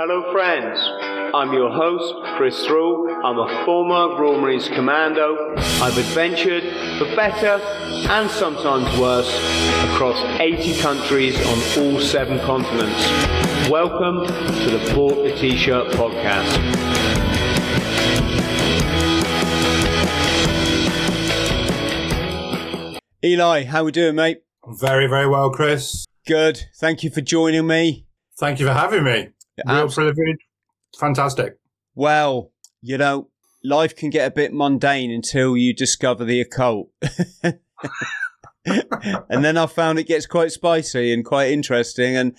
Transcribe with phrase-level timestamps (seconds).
[0.00, 0.78] Hello, friends.
[1.34, 3.10] I'm your host, Chris Thrall.
[3.24, 5.56] I'm a former Royal Marines Commando.
[5.56, 6.62] I've adventured,
[6.98, 7.60] for better
[8.08, 9.28] and sometimes worse,
[9.90, 13.68] across 80 countries on all seven continents.
[13.68, 16.46] Welcome to the Bought the T-Shirt podcast.
[23.24, 24.42] Eli, how are we doing, mate?
[24.64, 26.06] Very, very well, Chris.
[26.24, 26.66] Good.
[26.76, 28.06] Thank you for joining me.
[28.38, 29.30] Thank you for having me.
[29.66, 30.38] Real privilege.
[30.98, 31.58] Fantastic.
[31.94, 33.28] Well, you know,
[33.64, 36.90] life can get a bit mundane until you discover the occult.
[38.64, 42.16] and then I found it gets quite spicy and quite interesting.
[42.16, 42.36] And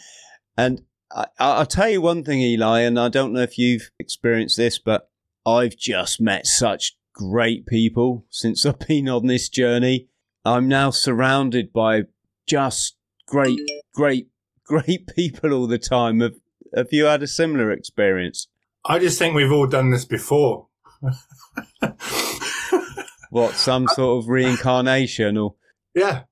[0.58, 0.82] and
[1.12, 4.80] I, I'll tell you one thing, Eli, and I don't know if you've experienced this,
[4.80, 5.10] but
[5.46, 10.08] I've just met such great people since I've been on this journey.
[10.46, 12.04] I'm now surrounded by
[12.48, 12.96] just
[13.28, 13.60] great,
[13.94, 14.30] great,
[14.66, 16.22] great people all the time.
[16.22, 16.36] Have,
[16.76, 18.48] have you had a similar experience?
[18.86, 20.68] I just think we've all done this before.
[23.30, 25.56] What, some sort of reincarnation or
[25.94, 26.24] yeah.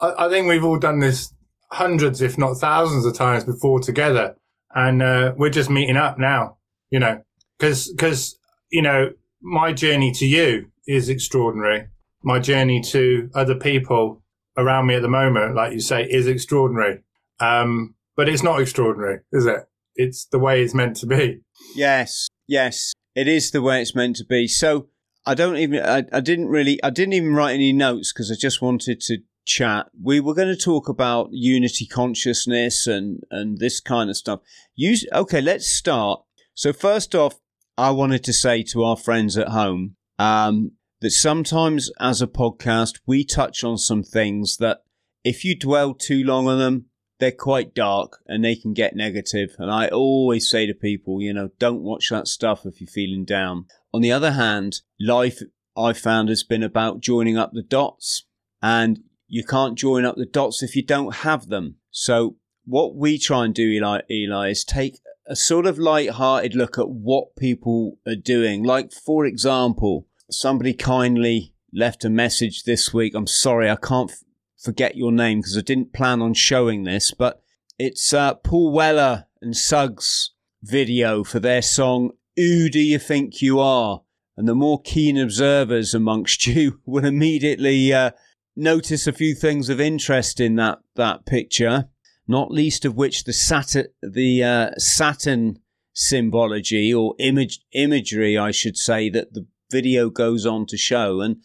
[0.00, 1.32] I, I think we've all done this
[1.70, 4.36] hundreds, if not thousands of times before together.
[4.74, 6.58] And uh, we're just meeting up now,
[6.90, 7.22] you know,
[7.58, 8.38] because, because,
[8.70, 9.10] you know,
[9.40, 11.86] my journey to you is extraordinary.
[12.22, 14.22] My journey to other people
[14.56, 17.02] around me at the moment, like you say, is extraordinary.
[17.38, 19.60] Um, but it's not extraordinary, is it?
[20.00, 21.40] It's the way it's meant to be.
[21.74, 24.48] Yes, yes, it is the way it's meant to be.
[24.48, 24.88] So
[25.26, 28.34] I don't even, I, I didn't really, I didn't even write any notes because I
[28.34, 29.90] just wanted to chat.
[30.02, 34.40] We were going to talk about unity consciousness and and this kind of stuff.
[34.74, 35.40] Use okay.
[35.40, 36.22] Let's start.
[36.54, 37.40] So first off,
[37.76, 43.00] I wanted to say to our friends at home um, that sometimes as a podcast
[43.06, 44.82] we touch on some things that
[45.24, 46.86] if you dwell too long on them,
[47.20, 49.54] they're quite dark and they can get negative.
[49.58, 53.24] And I always say to people, you know, don't watch that stuff if you're feeling
[53.24, 53.66] down.
[53.94, 55.40] On the other hand, life
[55.76, 58.26] I found has been about joining up the dots
[58.62, 61.76] and you can't join up the dots if you don't have them.
[61.90, 66.78] So what we try and do, Eli, Eli is take a sort of light-hearted look
[66.78, 68.64] at what people are doing.
[68.64, 73.14] Like, for example, somebody kindly left a message this week.
[73.14, 74.12] I'm sorry, I can't
[74.60, 77.42] forget your name because I didn't plan on showing this, but
[77.78, 80.32] it's uh, Paul Weller and Suggs
[80.62, 84.02] video for their song "Who Do You Think You Are?"
[84.36, 88.12] And the more keen observers amongst you will immediately uh,
[88.56, 91.88] notice a few things of interest in that that picture.
[92.28, 95.58] Not least of which the Saturn, the uh, Saturn
[95.92, 101.20] symbology or image imagery, I should say, that the video goes on to show.
[101.20, 101.42] And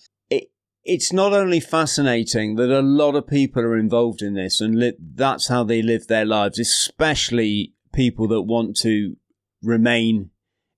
[0.85, 4.93] it's not only fascinating that a lot of people are involved in this, and li-
[4.99, 9.15] that's how they live their lives, especially people that want to
[9.63, 10.29] remain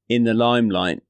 [0.08, 1.02] in the limelight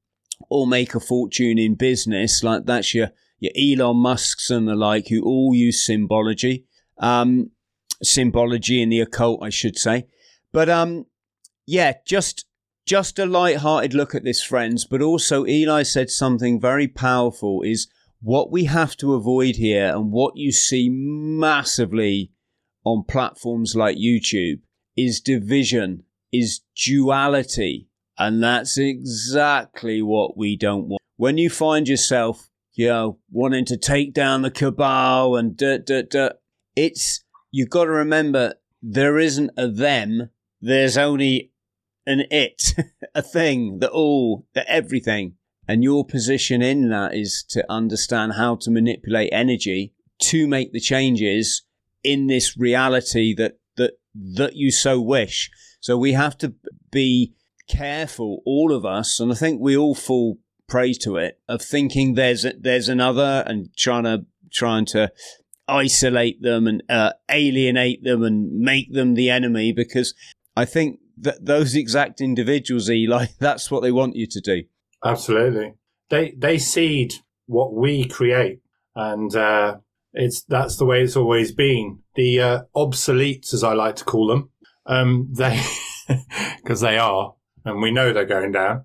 [0.50, 2.42] or make a fortune in business.
[2.42, 6.66] Like that's your your Elon Musk's and the like, who all use symbology,
[6.98, 7.52] um,
[8.02, 10.08] symbology in the occult, I should say.
[10.52, 11.06] But um,
[11.66, 12.46] yeah, just
[12.84, 14.84] just a light-hearted look at this, friends.
[14.86, 17.86] But also, Eli said something very powerful: is
[18.20, 22.32] what we have to avoid here, and what you see massively
[22.84, 24.60] on platforms like YouTube
[24.96, 31.02] is division, is duality, and that's exactly what we don't want.
[31.16, 36.02] When you find yourself you know, wanting to take down the cabal and da da
[36.02, 36.28] da.
[36.76, 40.30] It's you've got to remember there isn't a them.
[40.60, 41.50] There's only
[42.06, 42.74] an it,
[43.16, 45.34] a thing, the all, the everything.
[45.68, 50.80] And your position in that is to understand how to manipulate energy to make the
[50.80, 51.62] changes
[52.02, 55.50] in this reality that that that you so wish.
[55.80, 56.54] So we have to
[56.90, 57.34] be
[57.68, 62.14] careful, all of us, and I think we all fall prey to it of thinking
[62.14, 65.12] there's there's another and trying to trying to
[65.68, 70.14] isolate them and uh, alienate them and make them the enemy because
[70.56, 74.62] I think that those exact individuals, Eli, that's what they want you to do.
[75.04, 75.74] Absolutely.
[76.10, 77.14] They they seed
[77.46, 78.60] what we create,
[78.94, 79.78] and uh,
[80.12, 82.00] it's that's the way it's always been.
[82.14, 84.50] The uh, obsoletes, as I like to call them,
[84.86, 85.62] um, they
[86.56, 87.34] because they are,
[87.64, 88.84] and we know they're going down.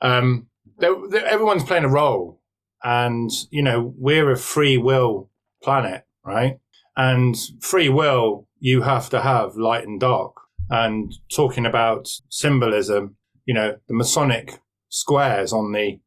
[0.00, 0.46] Um,
[0.78, 2.40] they're, they're- everyone's playing a role,
[2.82, 5.28] and you know we're a free will
[5.62, 6.58] planet, right?
[6.96, 10.34] And free will, you have to have light and dark.
[10.68, 14.60] And talking about symbolism, you know, the Masonic
[14.90, 15.98] squares on the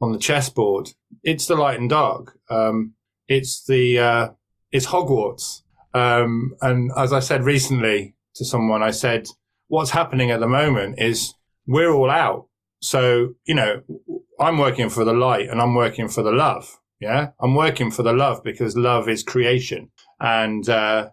[0.00, 0.90] on the chessboard.
[1.22, 2.38] It's the light and dark.
[2.50, 2.94] Um,
[3.26, 4.28] it's the uh,
[4.70, 5.62] it's Hogwarts.
[5.94, 9.28] Um, and as I said recently to someone, I said,
[9.68, 11.34] what's happening at the moment is
[11.66, 12.48] we're all out.
[12.82, 13.82] So, you know,
[14.40, 16.80] I'm working for the light and I'm working for the love.
[17.00, 17.28] Yeah.
[17.40, 19.90] I'm working for the love because love is creation
[20.20, 21.10] and, uh,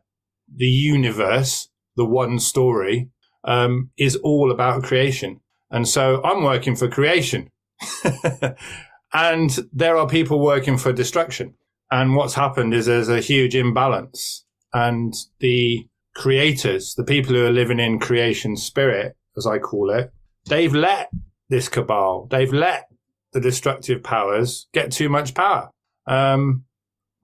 [0.53, 3.09] the universe, the one story,
[3.43, 5.40] um, is all about creation.
[5.71, 7.49] And so I'm working for creation.
[9.13, 11.55] and there are people working for destruction.
[11.89, 17.51] And what's happened is there's a huge imbalance and the creators, the people who are
[17.51, 20.11] living in creation spirit, as I call it,
[20.47, 21.09] they've let
[21.49, 22.87] this cabal, they've let
[23.33, 25.69] the destructive powers get too much power.
[26.07, 26.65] Um,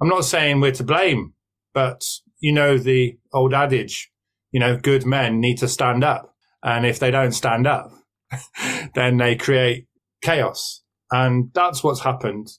[0.01, 1.33] I'm not saying we're to blame,
[1.73, 2.03] but
[2.39, 4.11] you know, the old adage,
[4.51, 6.33] you know, good men need to stand up.
[6.63, 7.91] And if they don't stand up,
[8.95, 9.87] then they create
[10.21, 10.81] chaos.
[11.11, 12.49] And that's what's happened.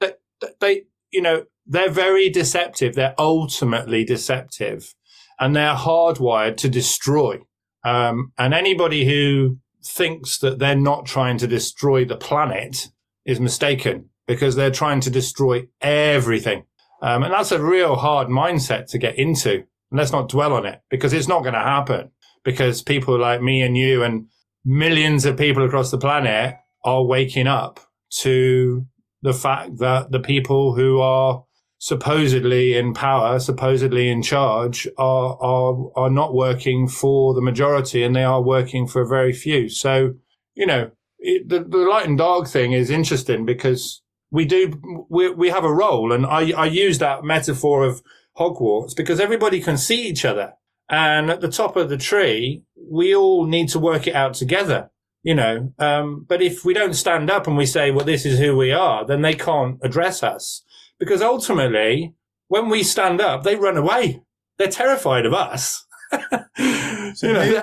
[0.00, 0.12] They,
[0.60, 2.94] they, you know, they're very deceptive.
[2.94, 4.94] They're ultimately deceptive
[5.38, 7.40] and they're hardwired to destroy.
[7.84, 12.88] Um, and anybody who thinks that they're not trying to destroy the planet
[13.24, 16.64] is mistaken because they're trying to destroy everything.
[17.02, 19.64] Um, and that's a real hard mindset to get into.
[19.90, 22.10] And let's not dwell on it because it's not going to happen
[22.44, 24.26] because people like me and you and
[24.66, 27.80] millions of people across the planet are waking up
[28.10, 28.84] to
[29.22, 31.44] the fact that the people who are
[31.78, 38.14] supposedly in power, supposedly in charge, are are are not working for the majority, and
[38.14, 39.68] they are working for very few.
[39.68, 40.14] So,
[40.54, 45.30] you know, it, the the light and dark thing is interesting because we do we
[45.30, 48.02] we have a role, and I I use that metaphor of
[48.36, 50.54] Hogwarts because everybody can see each other,
[50.88, 54.90] and at the top of the tree, we all need to work it out together.
[55.22, 58.38] You know, um, but if we don't stand up and we say, well, this is
[58.38, 60.62] who we are, then they can't address us
[61.00, 62.14] because ultimately,
[62.46, 64.22] when we stand up, they run away.
[64.58, 65.84] They're terrified of us.
[66.12, 67.62] so you know, who,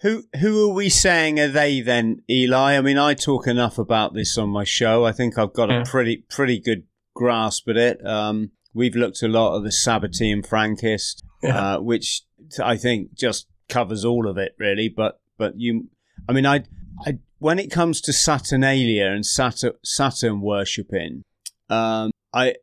[0.00, 2.76] who who are we saying are they then, Eli?
[2.76, 5.04] I mean, I talk enough about this on my show.
[5.04, 5.82] I think I've got yeah.
[5.82, 6.84] a pretty pretty good
[7.14, 8.04] grasp at it.
[8.04, 11.76] Um, we've looked a lot at the Sabbatean Frankist, yeah.
[11.76, 12.22] uh, which
[12.62, 14.88] I think just covers all of it, really.
[14.88, 15.88] But but you,
[16.28, 16.64] I mean, I,
[17.06, 21.22] I when it comes to Saturnalia and Saturn, Saturn worshipping,
[21.70, 22.56] um, I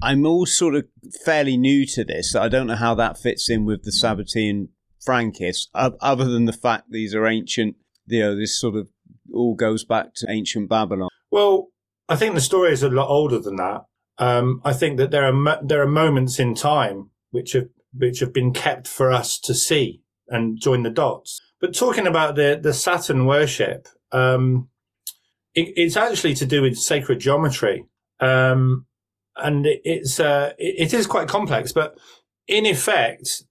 [0.00, 0.86] I'm all sort of
[1.24, 2.34] fairly new to this.
[2.34, 4.68] I don't know how that fits in with the Sabbatean
[5.06, 7.76] Frankists, other than the fact these are ancient.
[8.06, 8.88] You know, this sort of
[9.32, 11.08] all goes back to ancient Babylon.
[11.30, 11.68] Well,
[12.08, 13.82] I think the story is a lot older than that.
[14.18, 18.20] Um, I think that there are mo- there are moments in time which have which
[18.20, 21.40] have been kept for us to see and join the dots.
[21.60, 24.68] But talking about the the Saturn worship, um,
[25.54, 27.84] it, it's actually to do with sacred geometry.
[28.20, 28.86] Um,
[29.36, 31.72] and it's uh, it is quite complex.
[31.72, 31.96] But
[32.46, 33.44] in effect,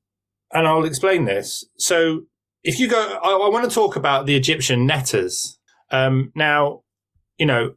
[0.52, 1.66] and I'll explain this.
[1.78, 2.24] So
[2.64, 5.58] if you go, I, I want to talk about the Egyptian Neters.
[5.90, 6.84] Um, now,
[7.38, 7.76] you know,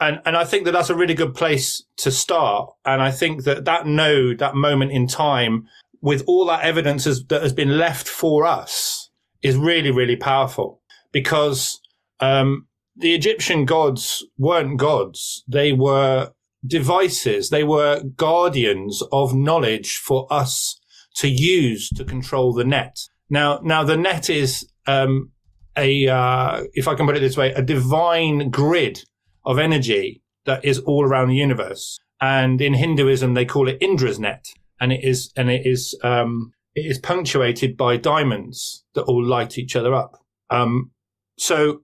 [0.00, 2.70] and and I think that that's a really good place to start.
[2.84, 5.66] And I think that that node, that moment in time,
[6.00, 9.10] with all that evidence that has been left for us,
[9.42, 10.80] is really really powerful
[11.12, 11.80] because
[12.20, 12.66] um,
[12.96, 16.32] the Egyptian gods weren't gods; they were
[16.66, 17.50] devices.
[17.50, 20.78] They were guardians of knowledge for us
[21.16, 22.98] to use to control the net.
[23.30, 25.30] Now, now the net is um,
[25.76, 29.02] a, uh, if I can put it this way, a divine grid
[29.46, 31.98] of energy that is all around the universe.
[32.20, 34.46] And in Hinduism, they call it Indra's net,
[34.80, 39.58] and it is and it is um, it is punctuated by diamonds that all light
[39.58, 40.16] each other up.
[40.50, 40.92] Um,
[41.38, 41.82] so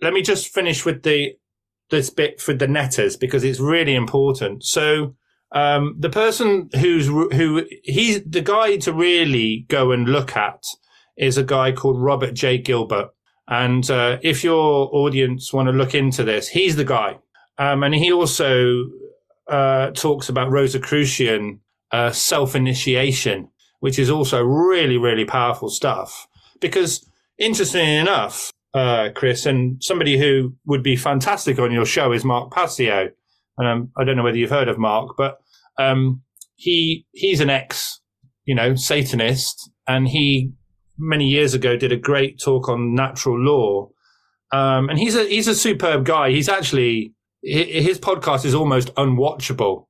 [0.00, 1.34] let me just finish with the
[1.90, 4.64] this bit for the Neters because it's really important.
[4.64, 5.16] So
[5.52, 10.64] um, the person who's who he's the guy to really go and look at
[11.16, 12.58] is a guy called Robert J.
[12.58, 13.10] Gilbert.
[13.52, 17.18] And uh, if your audience want to look into this, he's the guy.
[17.58, 18.84] Um, and he also
[19.46, 26.26] uh, talks about Rosicrucian uh, self initiation, which is also really, really powerful stuff.
[26.60, 27.06] Because
[27.36, 32.50] interestingly enough, uh, Chris, and somebody who would be fantastic on your show is Mark
[32.50, 33.10] Passio.
[33.58, 35.42] And um, I don't know whether you've heard of Mark, but
[35.78, 36.22] um,
[36.54, 38.00] he he's an ex,
[38.46, 40.54] you know, Satanist, and he
[40.98, 43.88] many years ago did a great talk on natural law.
[44.52, 46.30] Um, and he's a he's a superb guy.
[46.30, 49.86] He's actually his podcast is almost unwatchable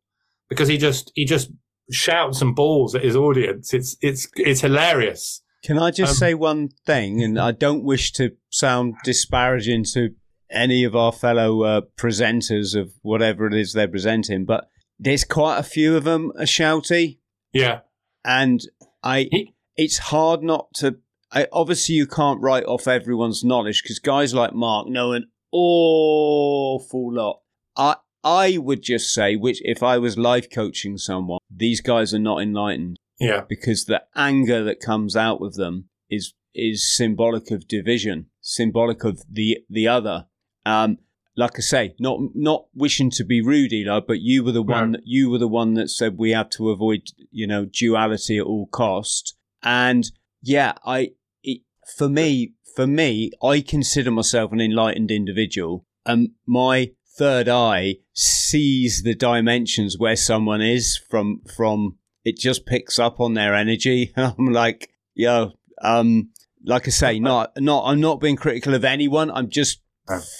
[0.48, 1.50] because he just he just
[1.90, 3.74] shouts and bawls at his audience.
[3.74, 5.42] It's it's it's hilarious.
[5.64, 7.22] Can I just um, say one thing?
[7.22, 10.10] And I don't wish to sound disparaging to
[10.50, 14.68] any of our fellow uh, presenters of whatever it is they're presenting, but
[14.98, 17.18] there's quite a few of them are shouty.
[17.52, 17.80] Yeah.
[18.24, 18.60] And
[19.02, 19.28] I,
[19.76, 20.98] it's hard not to.
[21.30, 27.14] I, obviously you can't write off everyone's knowledge because guys like Mark know an awful
[27.14, 27.40] lot.
[27.76, 32.18] I I would just say, which if I was life coaching someone, these guys are
[32.18, 32.98] not enlightened.
[33.18, 33.42] Yeah.
[33.48, 39.22] Because the anger that comes out with them is is symbolic of division, symbolic of
[39.30, 40.26] the the other.
[40.64, 40.98] Um,
[41.36, 44.92] like I say, not not wishing to be rude, Eli, but you were the one
[44.92, 48.44] that you were the one that said we have to avoid, you know, duality at
[48.44, 49.36] all cost.
[49.62, 50.10] And
[50.42, 51.62] yeah, I it,
[51.96, 59.02] for me, for me, I consider myself an enlightened individual, and my third eye sees
[59.02, 64.12] the dimensions where someone is from from it just picks up on their energy.
[64.16, 65.52] I'm like, yo,
[65.82, 66.30] um,
[66.64, 69.30] like I say, not not I'm not being critical of anyone.
[69.30, 69.80] I'm just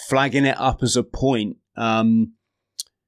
[0.09, 1.57] flagging it up as a point.
[1.75, 2.33] Um,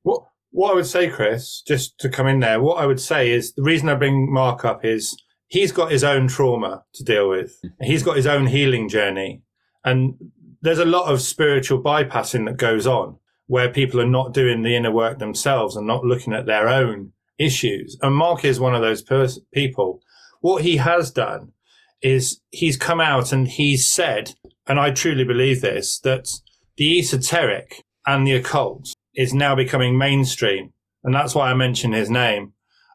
[0.04, 3.32] what what I would say, Chris, just to come in there, what I would say
[3.32, 5.18] is the reason I bring Mark up is
[5.56, 7.62] he's got his own trauma to deal with.
[7.82, 9.42] He's got his own healing journey,
[9.86, 10.16] and
[10.62, 14.76] there's a lot of spiritual bypassing that goes on where people are not doing the
[14.76, 17.98] inner work themselves and not looking at their own issues.
[18.02, 20.02] And Mark is one of those pers- people.
[20.42, 21.54] What he has done
[22.02, 24.34] is he's come out and he's said,
[24.68, 26.28] and I truly believe this, that
[26.76, 30.74] the esoteric and the occult is now becoming mainstream.
[31.04, 32.54] And that's why I mention his name.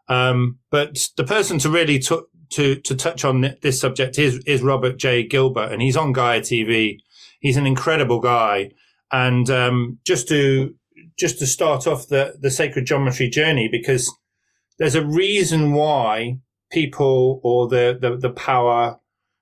[0.09, 4.63] Um, but the person to really to, to, to touch on this subject is, is
[4.63, 5.27] Robert J.
[5.27, 6.99] Gilbert, and he's on Gaia TV.
[7.41, 8.71] He's an incredible guy.
[9.13, 10.75] And um, just to
[11.19, 14.13] just to start off the, the sacred geometry journey, because
[14.79, 16.39] there's a reason why
[16.71, 18.99] people or the, the, the power,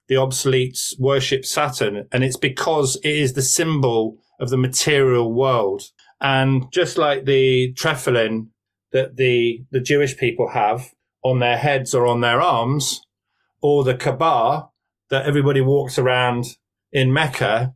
[0.09, 5.83] the obsoletes worship Saturn, and it's because it is the symbol of the material world.
[6.21, 8.49] And just like the tefillin
[8.93, 13.01] that the, the Jewish people have on their heads or on their arms,
[13.61, 14.69] or the Kaaba
[15.11, 16.45] that everybody walks around
[16.93, 17.75] in Mecca,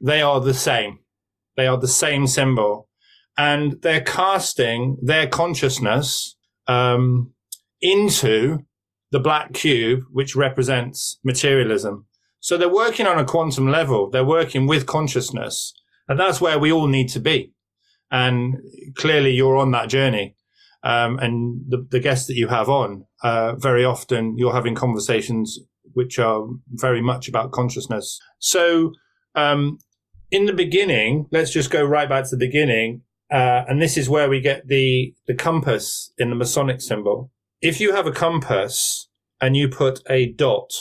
[0.00, 1.00] they are the same.
[1.56, 2.88] They are the same symbol.
[3.36, 6.36] And they're casting their consciousness
[6.66, 7.32] um,
[7.80, 8.60] into
[9.10, 12.06] the black cube, which represents materialism.
[12.40, 14.10] So they're working on a quantum level.
[14.10, 15.72] They're working with consciousness.
[16.08, 17.52] And that's where we all need to be.
[18.10, 18.56] And
[18.96, 20.36] clearly you're on that journey.
[20.84, 25.58] Um, and the, the, guests that you have on, uh, very often you're having conversations
[25.94, 28.20] which are very much about consciousness.
[28.38, 28.92] So,
[29.34, 29.78] um,
[30.30, 33.02] in the beginning, let's just go right back to the beginning.
[33.32, 37.30] Uh, and this is where we get the, the compass in the Masonic symbol.
[37.62, 39.08] If you have a compass
[39.40, 40.72] and you put a dot,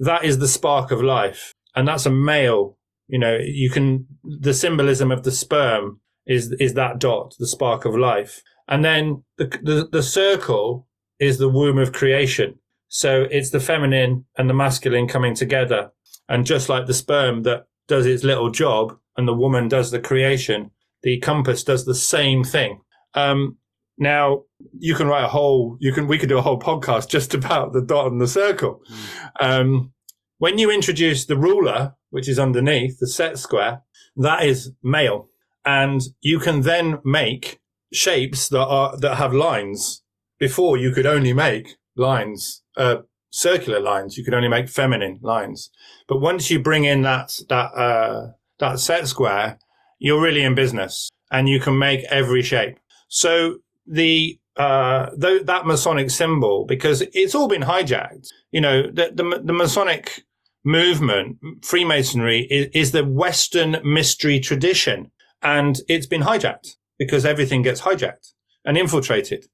[0.00, 1.54] that is the spark of life.
[1.74, 2.78] And that's a male.
[3.08, 7.84] You know, you can, the symbolism of the sperm is, is that dot, the spark
[7.84, 8.42] of life.
[8.70, 10.86] And then the, the, the circle
[11.18, 12.58] is the womb of creation.
[12.88, 15.90] So it's the feminine and the masculine coming together.
[16.28, 20.00] And just like the sperm that does its little job and the woman does the
[20.00, 20.70] creation,
[21.02, 22.80] the compass does the same thing.
[23.14, 23.58] Um,
[23.98, 24.44] now
[24.78, 27.72] you can write a whole, you can, we could do a whole podcast just about
[27.72, 28.80] the dot and the circle.
[29.40, 29.60] Mm.
[29.60, 29.92] Um,
[30.38, 33.82] when you introduce the ruler, which is underneath the set square,
[34.16, 35.28] that is male.
[35.64, 37.59] And you can then make
[37.92, 40.02] shapes that are, that have lines.
[40.38, 42.98] Before you could only make lines, uh,
[43.30, 44.16] circular lines.
[44.16, 45.70] You could only make feminine lines.
[46.08, 49.58] But once you bring in that, that, uh, that set square,
[49.98, 52.78] you're really in business and you can make every shape.
[53.08, 59.12] So the, uh, th- that Masonic symbol, because it's all been hijacked, you know, the,
[59.14, 60.24] the, the Masonic
[60.64, 65.10] movement, Freemasonry is, is the Western mystery tradition
[65.42, 69.46] and it's been hijacked because everything gets hijacked and infiltrated.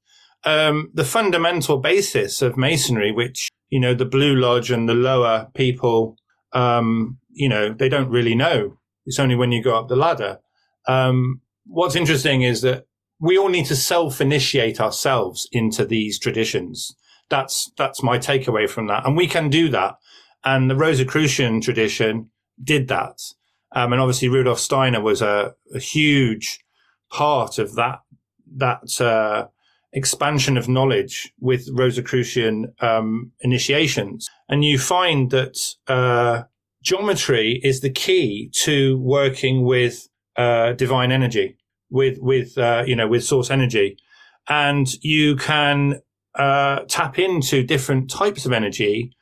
[0.45, 5.49] Um, the fundamental basis of masonry, which, you know, the Blue Lodge and the lower
[5.55, 6.17] people,
[6.53, 8.79] um, you know, they don't really know.
[9.07, 10.41] It's only when you go up the ladder.
[10.88, 12.87] Um, what's interesting is that
[13.21, 16.97] we all need to self-initiate ourselves into these traditions.
[17.31, 19.07] That's, that's my takeaway from that.
[19.07, 19.95] And we can do that.
[20.45, 22.31] And the Rosicrucian tradition
[22.62, 23.21] did that.
[23.75, 26.61] Um, and obviously Rudolf Steiner was a, a huge
[27.10, 28.00] part of that
[28.56, 29.48] that uh,
[29.92, 35.58] expansion of knowledge with Rosicrucian um, initiations, and you find that
[35.88, 36.44] uh,
[36.82, 41.56] geometry is the key to working with uh, divine energy,
[41.90, 43.96] with with uh, you know with source energy,
[44.48, 46.00] and you can
[46.36, 49.12] uh, tap into different types of energy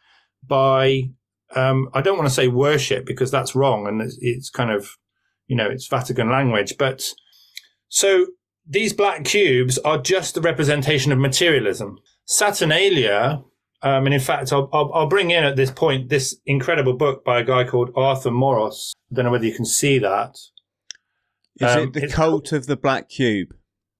[0.47, 1.11] by
[1.55, 4.97] um, I don't want to say worship because that's wrong and it's, it's kind of
[5.47, 7.13] you know it's Vatican language, but
[7.89, 8.27] so
[8.67, 11.99] these black cubes are just the representation of materialism.
[12.27, 13.43] Saturnalia
[13.83, 17.23] Um, and in fact, I'll, I'll, I'll bring in at this point this incredible book
[17.25, 18.95] by a guy called Arthur Moros.
[19.11, 20.37] I don't know whether you can see that.
[21.61, 23.49] Is Um, it the cult of the black cube?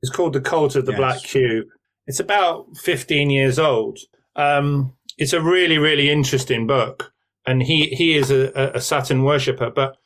[0.03, 0.99] It's called The Cult of the Yes.
[0.99, 1.67] Black Cube.
[2.07, 3.99] It's about 15 years old.
[4.37, 7.13] Um, it's a really, really interesting book.
[7.47, 9.97] And he, he is a, a- a Saturn worshipper, but,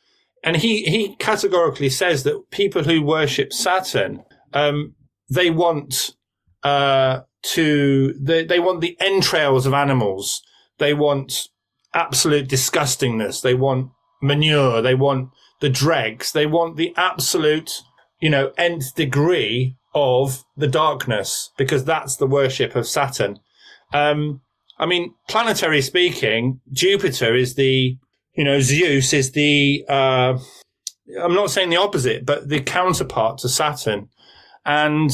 [0.43, 4.95] and he, he categorically says that people who worship Saturn, um,
[5.29, 6.15] they want,
[6.63, 10.41] uh, to, they, they want the entrails of animals.
[10.77, 11.47] They want
[11.93, 13.41] absolute disgustingness.
[13.41, 13.91] They want
[14.21, 14.81] manure.
[14.81, 15.29] They want
[15.61, 16.31] the dregs.
[16.31, 17.81] They want the absolute,
[18.21, 23.39] you know, nth degree of the darkness because that's the worship of Saturn.
[23.93, 24.41] Um,
[24.77, 27.97] I mean, planetary speaking, Jupiter is the,
[28.39, 30.39] you know, Zeus is the, uh,
[31.21, 34.07] I'm not saying the opposite, but the counterpart to Saturn.
[34.65, 35.11] And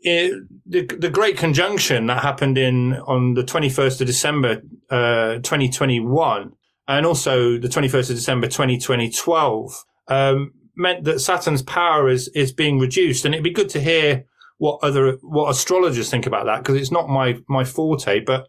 [0.00, 0.32] it,
[0.64, 6.52] the, the great conjunction that happened in, on the 21st of December, uh, 2021,
[6.88, 12.78] and also the 21st of December 2012, um, meant that Saturn's power is, is being
[12.78, 13.26] reduced.
[13.26, 14.24] And it'd be good to hear
[14.56, 18.48] what other, what astrologers think about that, because it's not my, my forte, but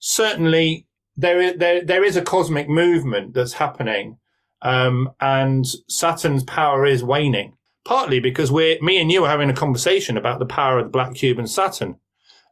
[0.00, 0.88] certainly
[1.20, 4.18] there is, there, there is a cosmic movement that's happening.
[4.62, 9.54] Um, and Saturn's power is waning, partly because we're, me and you are having a
[9.54, 11.96] conversation about the power of the black cube and Saturn.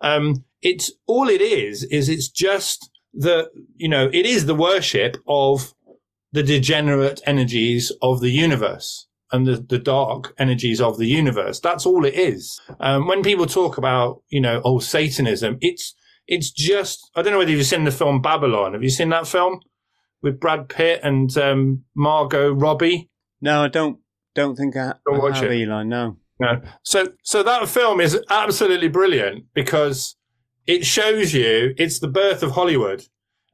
[0.01, 5.19] Um, it's all it is, is it's just the, you know, it is the worship
[5.27, 5.75] of
[6.33, 11.61] the degenerate energies of the universe and the, the dark energies of the universe.
[11.61, 12.61] That's all it is.
[12.81, 15.95] Um, when people talk about, you know, oh, Satanism, it's,
[16.29, 18.75] it's just, I don't know whether you've seen the film Babylon.
[18.75, 19.61] Have you seen that film
[20.23, 23.11] with Brad Pitt and, um, Margot Robbie?
[23.41, 23.99] No, I don't.
[24.35, 25.57] Don't think I, Don't I watch have it.
[25.57, 25.83] Eli.
[25.83, 26.17] No.
[26.39, 26.61] No.
[26.85, 30.17] So, so that film is absolutely brilliant because
[30.67, 33.05] it shows you it's the birth of Hollywood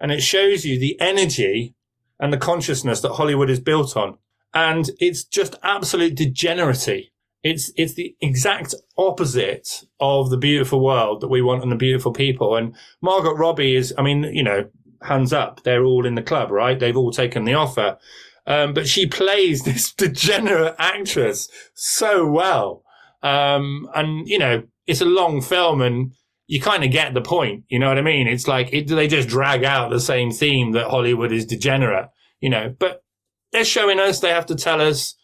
[0.01, 1.75] and it shows you the energy
[2.21, 4.19] and the consciousness that Hollywood is built on.
[4.53, 7.13] And it's just absolute degeneracy.
[7.45, 12.13] It's, it's the exact opposite of the beautiful world that we want and the beautiful
[12.13, 12.57] people.
[12.57, 14.69] And Margot Robbie is, I mean, you know,
[15.03, 15.63] hands up.
[15.63, 16.79] They're all in the club, right?
[16.79, 17.99] They've all taken the offer.
[18.47, 22.83] Um, but she plays this degenerate actress so well.
[23.23, 26.13] Um, and you know, it's a long film and
[26.47, 27.65] you kind of get the point.
[27.69, 28.27] You know what I mean?
[28.27, 32.09] It's like, it, they just drag out the same theme that Hollywood is degenerate,
[32.41, 33.03] you know, but
[33.53, 35.15] they're showing us, they have to tell us.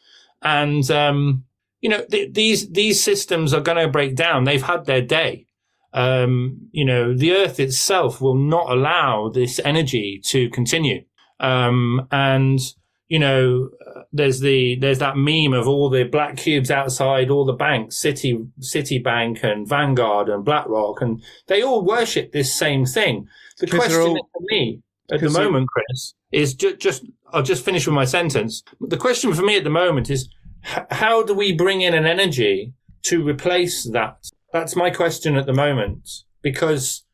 [0.43, 1.45] And, um,
[1.81, 4.45] you know, th- these, these systems are going to break down.
[4.45, 5.47] They've had their day.
[5.93, 11.05] Um, you know, the earth itself will not allow this energy to continue.
[11.41, 12.61] Um, and,
[13.09, 13.71] you know,
[14.13, 18.39] there's the, there's that meme of all the black cubes outside all the banks, City,
[18.61, 23.27] Citibank and Vanguard and BlackRock, and they all worship this same thing.
[23.59, 27.85] The question all- for me at the moment, Chris, is ju- just, I'll just finish
[27.87, 28.63] with my sentence.
[28.81, 30.29] The question for me at the moment is,
[30.65, 34.31] h- how do we bring in an energy to replace that?
[34.53, 36.09] That's my question at the moment
[36.43, 37.05] because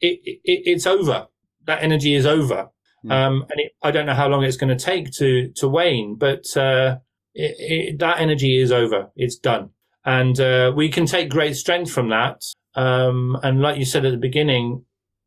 [0.00, 1.26] it, it it's over.
[1.66, 2.68] That energy is over.
[3.02, 3.10] Hmm.
[3.10, 6.16] Um, and it, I don't know how long it's going to take to, to wane,
[6.16, 6.98] but, uh,
[7.34, 9.10] it, that energy is over.
[9.16, 9.70] It's done.
[10.04, 12.42] And, uh, we can take great strength from that.
[12.74, 14.84] Um, and like you said at the beginning,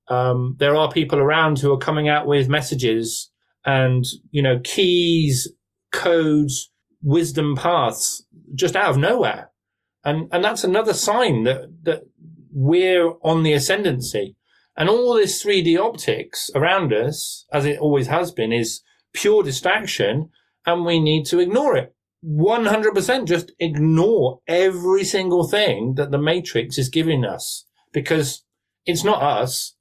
[0.09, 3.29] um, there are people around who are coming out with messages
[3.65, 5.49] and, you know, keys,
[5.91, 6.71] codes,
[7.07, 9.49] wisdom paths just out of nowhere.
[10.03, 12.01] And, and that's another sign that, that
[12.51, 14.35] we're on the ascendancy.
[14.75, 18.81] And all this 3D optics around us, as it always has been, is
[19.13, 20.29] pure distraction
[20.65, 21.95] and we need to ignore it.
[22.25, 28.43] 100% just ignore every single thing that the matrix is giving us because
[28.85, 29.75] it's not us.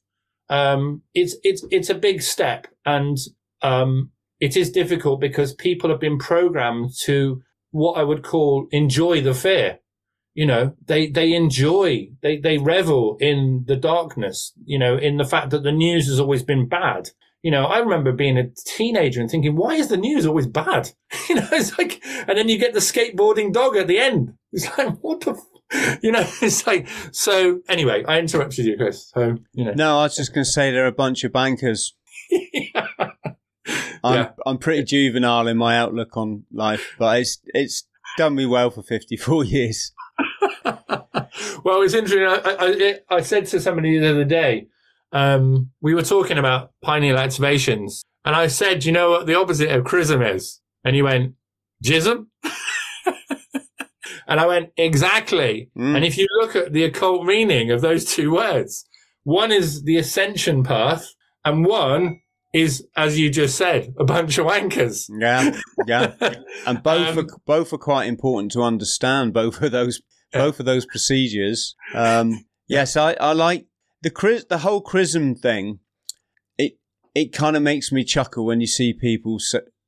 [0.49, 3.19] Um, it's, it's, it's a big step and,
[3.63, 9.21] um, it is difficult because people have been programmed to what I would call enjoy
[9.21, 9.79] the fear.
[10.35, 15.25] You know, they, they enjoy, they, they revel in the darkness, you know, in the
[15.25, 17.11] fact that the news has always been bad.
[17.43, 20.91] You know, I remember being a teenager and thinking, why is the news always bad?
[21.29, 24.35] You know, it's like, and then you get the skateboarding dog at the end.
[24.53, 25.99] It's like, what the, f-?
[26.03, 29.11] you know, it's like, so anyway, I interrupted you, Chris.
[29.15, 29.73] So, you know.
[29.75, 31.95] No, I was just going to say they're a bunch of bankers.
[34.07, 34.31] I'm Yeah.
[34.47, 37.85] I'm pretty juvenile in my outlook on life, but it's it's
[38.17, 39.93] done me well for 54 years.
[40.65, 42.25] well, it's interesting.
[42.25, 42.41] I,
[43.11, 44.69] I, I said to somebody the other day,
[45.13, 49.71] um, we were talking about pineal activations, and I said, you know what the opposite
[49.71, 50.61] of chrism is?
[50.85, 51.35] And he went,
[51.85, 52.27] jism?
[54.29, 55.71] and I went, exactly.
[55.77, 55.97] Mm.
[55.97, 58.87] And if you look at the occult meaning of those two words,
[59.25, 61.13] One is the ascension path,
[61.45, 62.21] and one
[62.57, 65.11] is, as you just said, a bunch of wankers.
[65.11, 66.15] Yeah, yeah,
[66.67, 69.35] and both um, are both are quite important to understand.
[69.35, 70.01] Both of those,
[70.33, 71.77] both of those procedures.
[71.95, 73.67] Um, yes, I, I like
[74.03, 75.81] the the whole chrism thing.
[76.57, 76.79] It
[77.15, 79.39] it kind of makes me chuckle when you see people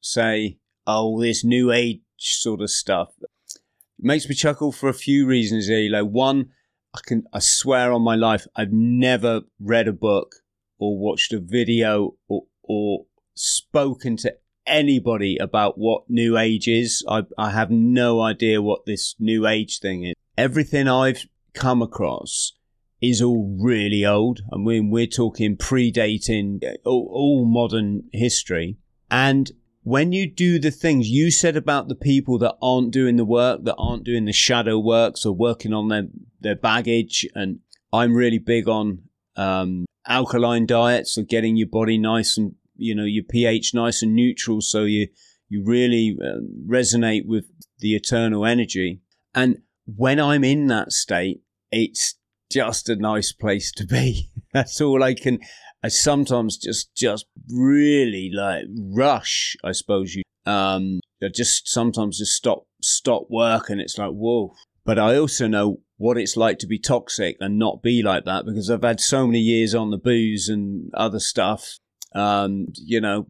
[0.03, 5.27] say, "Oh, this new age sort of stuff." It makes me chuckle for a few
[5.27, 5.71] reasons.
[5.71, 6.03] Eli.
[6.03, 6.51] One,
[6.95, 10.37] I can I swear on my life, I've never read a book
[10.79, 14.35] or watched a video or or spoken to
[14.67, 17.05] anybody about what new age is.
[17.09, 20.15] I, I have no idea what this new age thing is.
[20.37, 22.53] Everything I've come across
[23.01, 24.41] is all really old.
[24.53, 28.77] I mean, we're talking predating all, all modern history.
[29.11, 29.51] And
[29.83, 33.65] when you do the things you said about the people that aren't doing the work,
[33.65, 36.09] that aren't doing the shadow works or working on their,
[36.41, 37.61] their baggage, and
[37.93, 39.03] I'm really big on
[39.37, 44.15] um, alkaline diets, so getting your body nice and you know your pH nice and
[44.15, 45.09] neutral, so you
[45.49, 47.47] you really uh, resonate with
[47.79, 49.01] the eternal energy.
[49.35, 51.41] And when I'm in that state,
[51.71, 52.15] it's
[52.51, 54.31] just a nice place to be.
[54.53, 55.39] That's all I can.
[55.83, 59.57] I sometimes just just really like rush.
[59.65, 64.55] I suppose you um I just sometimes just stop stop work and it's like whoa.
[64.85, 68.47] But I also know what it's like to be toxic and not be like that
[68.47, 71.79] because I've had so many years on the booze and other stuff.
[72.15, 73.27] Um, you know,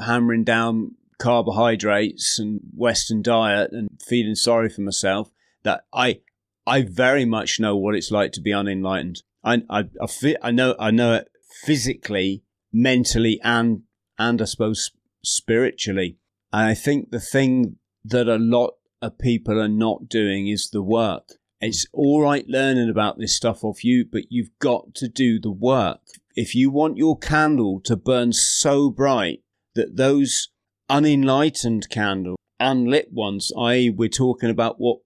[0.00, 5.30] hammering down carbohydrates and Western diet and feeling sorry for myself
[5.64, 6.20] that I
[6.66, 9.22] I very much know what it's like to be unenlightened.
[9.44, 11.28] I I I, fi- I know I know it
[11.64, 13.82] physically, mentally, and
[14.18, 14.92] and I suppose
[15.24, 16.18] spiritually.
[16.52, 20.82] And I think the thing that a lot of people are not doing is the
[20.82, 21.34] work.
[21.62, 25.52] It's all right learning about this stuff off you, but you've got to do the
[25.52, 26.00] work.
[26.34, 29.42] If you want your candle to burn so bright
[29.76, 30.48] that those
[30.90, 34.98] unenlightened candles, unlit ones, i.e., we're talking about what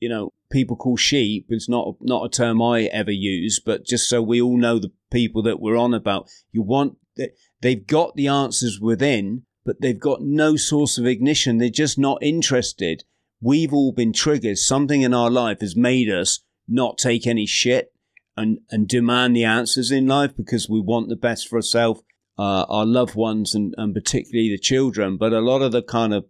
[0.00, 1.46] you know people call sheep.
[1.50, 4.92] It's not not a term I ever use, but just so we all know the
[5.10, 6.30] people that we're on about.
[6.52, 11.58] You want that they've got the answers within, but they've got no source of ignition.
[11.58, 13.04] They're just not interested.
[13.40, 14.58] We've all been triggered.
[14.58, 17.92] Something in our life has made us not take any shit
[18.36, 22.02] and and demand the answers in life because we want the best for ourselves,
[22.38, 25.16] uh, our loved ones, and and particularly the children.
[25.16, 26.26] But a lot of the kind of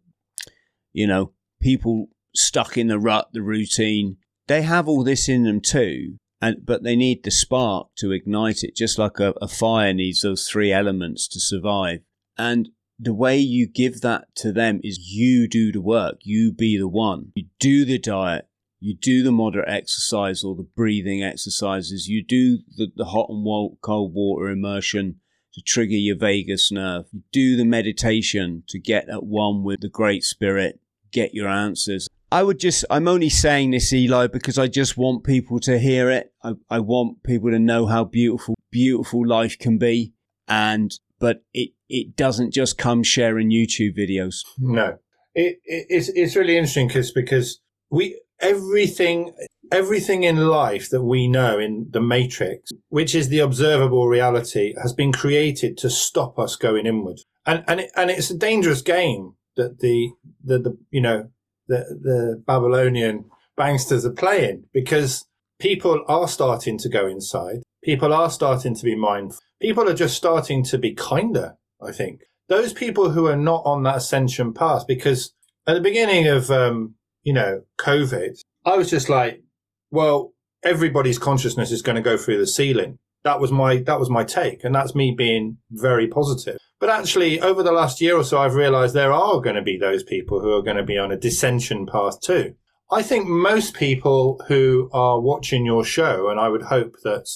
[0.93, 4.17] you know people stuck in the rut, the routine.
[4.47, 8.63] They have all this in them too, and but they need the spark to ignite
[8.63, 12.01] it, just like a, a fire needs those three elements to survive.
[12.39, 16.77] And the way you give that to them is you do the work, you be
[16.77, 17.33] the one.
[17.35, 18.49] You do the diet,
[18.81, 23.81] you do the moderate exercise or the breathing exercises, you do the, the hot and
[23.81, 25.21] cold water immersion
[25.55, 29.89] to trigger your vagus nerve, you do the meditation to get at one with the
[29.89, 30.81] Great Spirit,
[31.13, 32.09] get your answers.
[32.31, 36.11] I would just, I'm only saying this, Eli, because I just want people to hear
[36.11, 36.33] it.
[36.43, 40.13] I, I want people to know how beautiful, beautiful life can be.
[40.47, 44.45] And, but it, it doesn't just come sharing YouTube videos.
[44.59, 44.99] No,
[45.35, 49.33] it, it it's, it's really interesting because, because we, everything,
[49.73, 54.93] everything in life that we know in the matrix, which is the observable reality, has
[54.93, 57.19] been created to stop us going inward.
[57.47, 60.11] And, and, it, and it's a dangerous game that the,
[60.45, 61.31] the, the, you know,
[61.67, 63.25] the, the Babylonian
[63.59, 65.27] banksters are playing because
[65.59, 67.63] people are starting to go inside.
[67.83, 69.41] People are starting to be mindful.
[69.61, 72.23] People are just starting to be kinder, I think.
[72.49, 75.35] Those people who are not on that ascension path, because
[75.67, 79.43] at the beginning of, um, you know, COVID, I was just like,
[79.91, 82.99] well, everybody's consciousness is going to go through the ceiling.
[83.25, 84.65] That was my, that was my take.
[84.65, 86.59] And that's me being very positive.
[86.81, 89.77] But actually, over the last year or so, I've realized there are going to be
[89.77, 92.55] those people who are going to be on a dissension path too.
[92.91, 97.29] I think most people who are watching your show, and I would hope that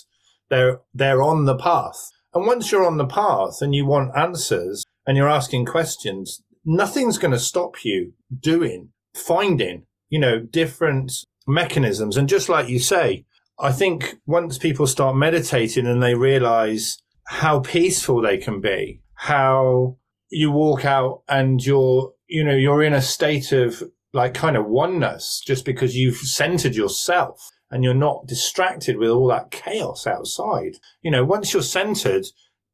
[0.53, 2.11] they're, they're on the path.
[2.35, 7.17] And once you're on the path and you want answers and you're asking questions, nothing's
[7.17, 11.13] going to stop you doing, finding, you know, different
[11.47, 12.19] mechanisms.
[12.19, 13.25] And just like you say,
[13.59, 19.97] I think once people start meditating and they realize how peaceful they can be, how
[20.31, 24.67] you walk out and you're, you know, you're in a state of like kind of
[24.67, 27.41] oneness just because you've centered yourself
[27.73, 30.77] and you're not distracted with all that chaos outside.
[31.01, 32.27] You know, once you're centered,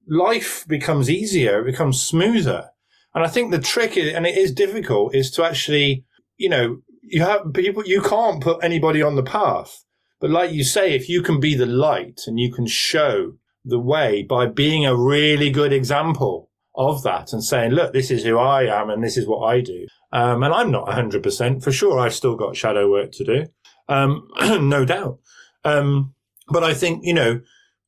[0.09, 2.71] life becomes easier, it becomes smoother.
[3.15, 6.05] And I think the trick is, and it is difficult, is to actually,
[6.37, 9.85] you know, you have people, you can't put anybody on the path.
[10.21, 13.35] But like you say, if you can be the light and you can show
[13.65, 18.25] the way by being a really good example of that and saying, look, this is
[18.25, 19.87] who I am and this is what I do.
[20.13, 21.99] Um, and I'm not 100% for sure.
[21.99, 23.47] I've still got shadow work to do.
[23.89, 25.19] Um, no doubt.
[25.65, 26.15] Um,
[26.49, 27.41] but I think, you know,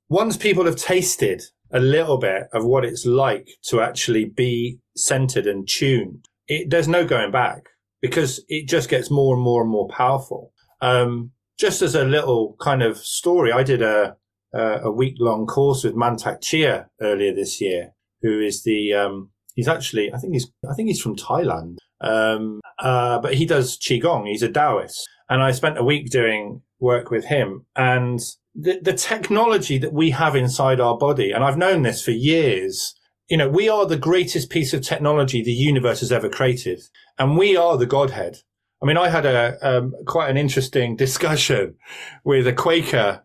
[0.08, 5.46] once people have tasted a little bit of what it's like to actually be centered
[5.46, 7.68] and tuned, it, there's no going back
[8.02, 10.52] because it just gets more and more and more powerful.
[10.80, 14.16] Um, just as a little kind of story, I did a,
[14.52, 19.68] a week long course with Mantak Chia earlier this year, who is the, um, he's
[19.68, 21.76] actually, I think he's, I think he's from Thailand.
[22.00, 24.26] Um, uh, but he does Qigong.
[24.26, 25.06] He's a Taoist.
[25.31, 28.21] And I spent a week doing work with him and
[28.55, 32.95] the, the technology that we have inside our body, and I've known this for years,
[33.29, 36.81] you know, we are the greatest piece of technology the universe has ever created,
[37.19, 38.38] and we are the Godhead.
[38.83, 41.77] I mean, I had a um, quite an interesting discussion
[42.25, 43.23] with a Quaker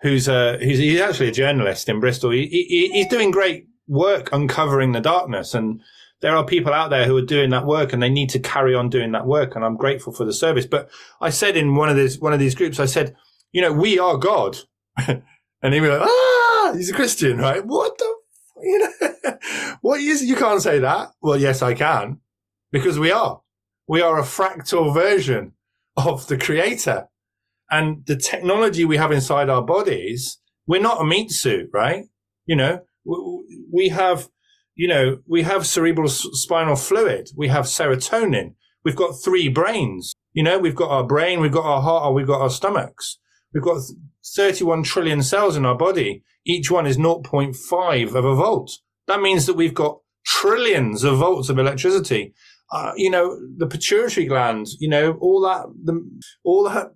[0.00, 2.30] who's a who's he's actually a journalist in Bristol.
[2.30, 5.80] He, he, he's doing great work uncovering the darkness, and
[6.20, 8.74] there are people out there who are doing that work, and they need to carry
[8.74, 9.54] on doing that work.
[9.54, 10.66] And I'm grateful for the service.
[10.66, 13.14] But I said in one of these one of these groups, I said,
[13.52, 14.58] you know, we are God.
[14.96, 17.64] and he was like, ah, he's a Christian, right?
[17.64, 18.14] What the,
[18.62, 19.38] you know,
[19.80, 21.12] what is, you can't say that.
[21.22, 22.20] Well, yes, I can
[22.72, 23.40] because we are.
[23.86, 25.52] We are a fractal version
[25.96, 27.08] of the creator
[27.70, 30.38] and the technology we have inside our bodies.
[30.66, 32.04] We're not a meat suit, right?
[32.46, 32.80] You know,
[33.72, 34.28] we have,
[34.78, 37.30] you know, we have cerebral spinal fluid.
[37.36, 38.54] We have serotonin.
[38.84, 40.14] We've got three brains.
[40.32, 43.18] You know, we've got our brain, we've got our heart, we've got our stomachs.
[43.52, 43.82] We've got
[44.36, 46.22] 31 trillion cells in our body.
[46.46, 48.70] Each one is 0.5 of a volt.
[49.08, 52.34] That means that we've got trillions of volts of electricity.
[52.70, 56.08] Uh, you know, the pituitary gland, you know, all that, the,
[56.44, 56.92] all that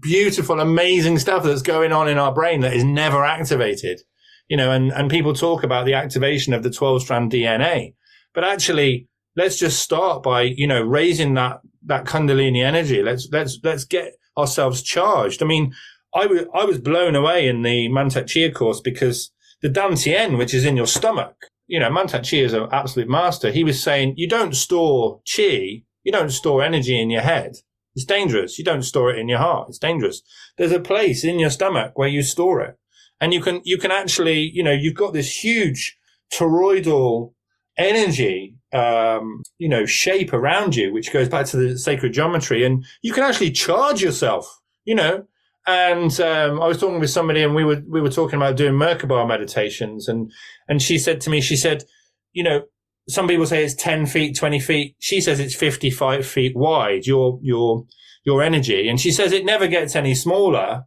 [0.00, 4.00] beautiful, amazing stuff that's going on in our brain that is never activated.
[4.48, 7.94] You know, and, and people talk about the activation of the 12 strand DNA,
[8.34, 13.02] but actually, let's just start by, you know, raising that, that Kundalini energy.
[13.02, 15.42] Let's, let's, let's get ourselves charged.
[15.42, 15.74] I mean,
[16.14, 19.32] I, w- I was blown away in the Mantak Chia course because
[19.62, 21.34] the Dantian, which is in your stomach,
[21.66, 23.50] you know, Mantak Chia is an absolute master.
[23.50, 27.56] He was saying, you don't store chi, you don't store energy in your head.
[27.96, 28.58] It's dangerous.
[28.58, 29.70] You don't store it in your heart.
[29.70, 30.22] It's dangerous.
[30.58, 32.78] There's a place in your stomach where you store it.
[33.20, 35.96] And you can, you can actually, you know, you've got this huge
[36.32, 37.32] toroidal
[37.78, 42.64] energy, um, you know, shape around you, which goes back to the sacred geometry.
[42.64, 45.26] And you can actually charge yourself, you know,
[45.66, 48.74] and um, I was talking with somebody, and we were we were talking about doing
[48.74, 50.30] Merkaba meditations, and
[50.68, 51.84] and she said to me, she said,
[52.32, 52.62] you know,
[53.08, 54.94] some people say it's ten feet, twenty feet.
[55.00, 57.06] She says it's fifty five feet wide.
[57.06, 57.84] Your your
[58.24, 60.84] your energy, and she says it never gets any smaller.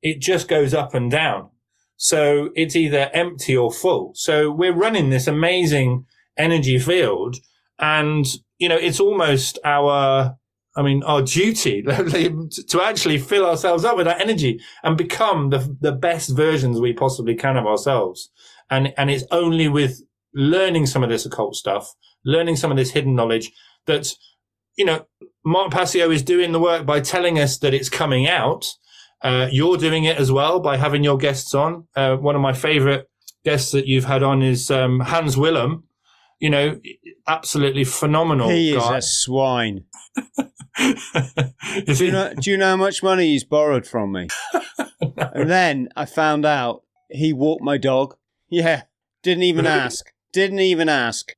[0.00, 1.50] It just goes up and down.
[2.02, 4.10] So it's either empty or full.
[4.16, 6.04] So we're running this amazing
[6.36, 7.36] energy field,
[7.78, 8.26] and
[8.58, 10.36] you know, it's almost our
[10.74, 15.76] I mean, our duty to actually fill ourselves up with that energy and become the,
[15.80, 18.30] the best versions we possibly can of ourselves.
[18.70, 20.00] And, and it's only with
[20.34, 21.92] learning some of this occult stuff,
[22.24, 23.52] learning some of this hidden knowledge
[23.86, 24.08] that,
[24.76, 25.04] you know,
[25.44, 28.66] Mark Passio is doing the work by telling us that it's coming out.
[29.22, 31.86] Uh, you're doing it as well by having your guests on.
[31.94, 33.08] Uh, one of my favorite
[33.44, 35.84] guests that you've had on is um, Hans Wilhelm.
[36.40, 36.80] You know,
[37.28, 38.48] absolutely phenomenal.
[38.48, 38.96] He guy.
[38.98, 39.84] is a swine.
[40.76, 44.26] do, you know, do you know how much money he's borrowed from me?
[45.00, 45.30] no.
[45.34, 48.16] And then I found out he walked my dog.
[48.48, 48.82] Yeah,
[49.22, 50.06] didn't even ask.
[50.32, 51.32] Didn't even ask.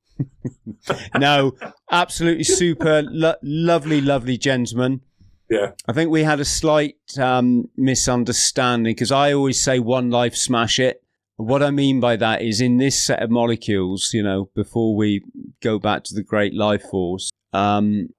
[1.18, 1.52] no,
[1.90, 5.02] absolutely super, lo- lovely, lovely gentleman.
[5.50, 5.72] Yeah.
[5.86, 10.78] I think we had a slight um, misunderstanding because I always say one life smash
[10.78, 11.02] it.
[11.36, 15.22] What I mean by that is in this set of molecules, you know, before we
[15.60, 18.10] go back to the great life force, um,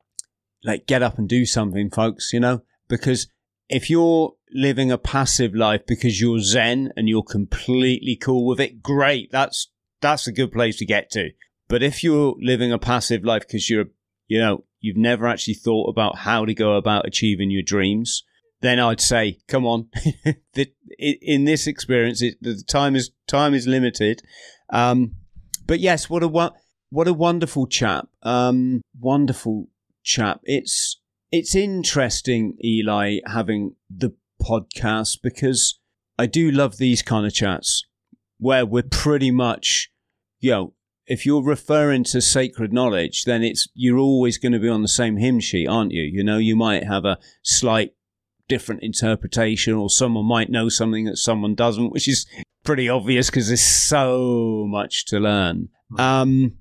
[0.63, 3.27] like get up and do something, folks, you know, because
[3.69, 8.83] if you're living a passive life because you're zen and you're completely cool with it,
[8.83, 9.31] great.
[9.31, 9.69] That's,
[10.01, 11.29] that's a good place to get to.
[11.67, 13.85] But if you're living a passive life because you're,
[14.27, 18.23] you know, you've never actually thought about how to go about achieving your dreams,
[18.61, 19.89] then I'd say, come on.
[20.99, 24.21] in this experience, the time is time is limited.
[24.69, 25.15] Um,
[25.65, 28.07] but yes, what a what a wonderful chap.
[28.21, 29.69] Um, wonderful
[30.03, 30.41] chap.
[30.43, 35.79] It's it's interesting, Eli, having the podcast because
[36.19, 37.83] I do love these kind of chats
[38.37, 39.89] where we're pretty much,
[40.39, 40.73] you know,
[41.07, 44.87] if you're referring to sacred knowledge, then it's you're always going to be on the
[44.87, 46.03] same hymn sheet, aren't you?
[46.03, 47.93] You know, you might have a slight
[48.47, 52.25] different interpretation, or someone might know something that someone doesn't, which is
[52.63, 55.69] pretty obvious because there's so much to learn.
[55.97, 56.57] Um,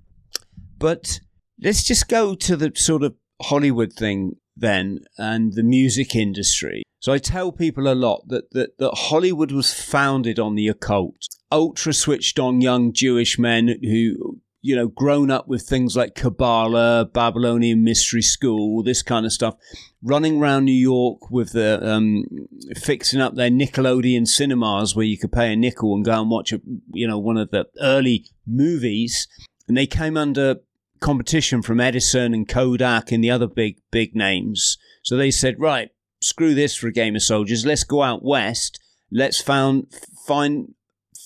[0.79, 1.21] but
[1.63, 6.84] let's just go to the sort of Hollywood thing then and the music industry.
[7.05, 11.29] So I tell people a lot that, that, that Hollywood was founded on the occult.
[11.53, 17.11] Ultra switched on young Jewish men who, you know, grown up with things like Kabbalah,
[17.13, 19.55] Babylonian Mystery School, this kind of stuff,
[20.03, 22.25] running around New York with the um,
[22.75, 26.55] fixing up their Nickelodeon cinemas where you could pay a nickel and go and watch
[26.55, 26.61] a,
[26.95, 29.29] you know, one of the early movies.
[29.69, 30.61] And they came under
[31.01, 34.79] competition from Edison and Kodak and the other big big names.
[35.03, 35.91] So they said, right,
[36.25, 37.67] screw this for a game of soldiers.
[37.67, 38.81] Let's go out west.
[39.11, 39.93] Let's found
[40.27, 40.75] find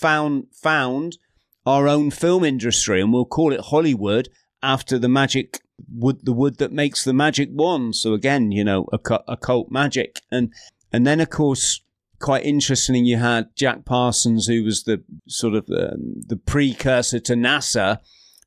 [0.00, 1.18] found found
[1.64, 4.28] our own film industry, and we'll call it Hollywood
[4.62, 5.60] after the magic
[5.94, 7.94] wood, the wood that makes the magic wand.
[7.96, 10.52] So again, you know, occult magic, and
[10.92, 11.80] and then of course.
[12.20, 13.04] Quite interesting.
[13.04, 17.98] You had Jack Parsons, who was the sort of um, the precursor to NASA,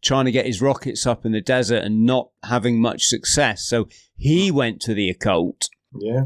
[0.01, 3.63] trying to get his rockets up in the desert and not having much success.
[3.63, 3.87] So
[4.17, 5.69] he went to the occult.
[5.99, 6.25] Yeah.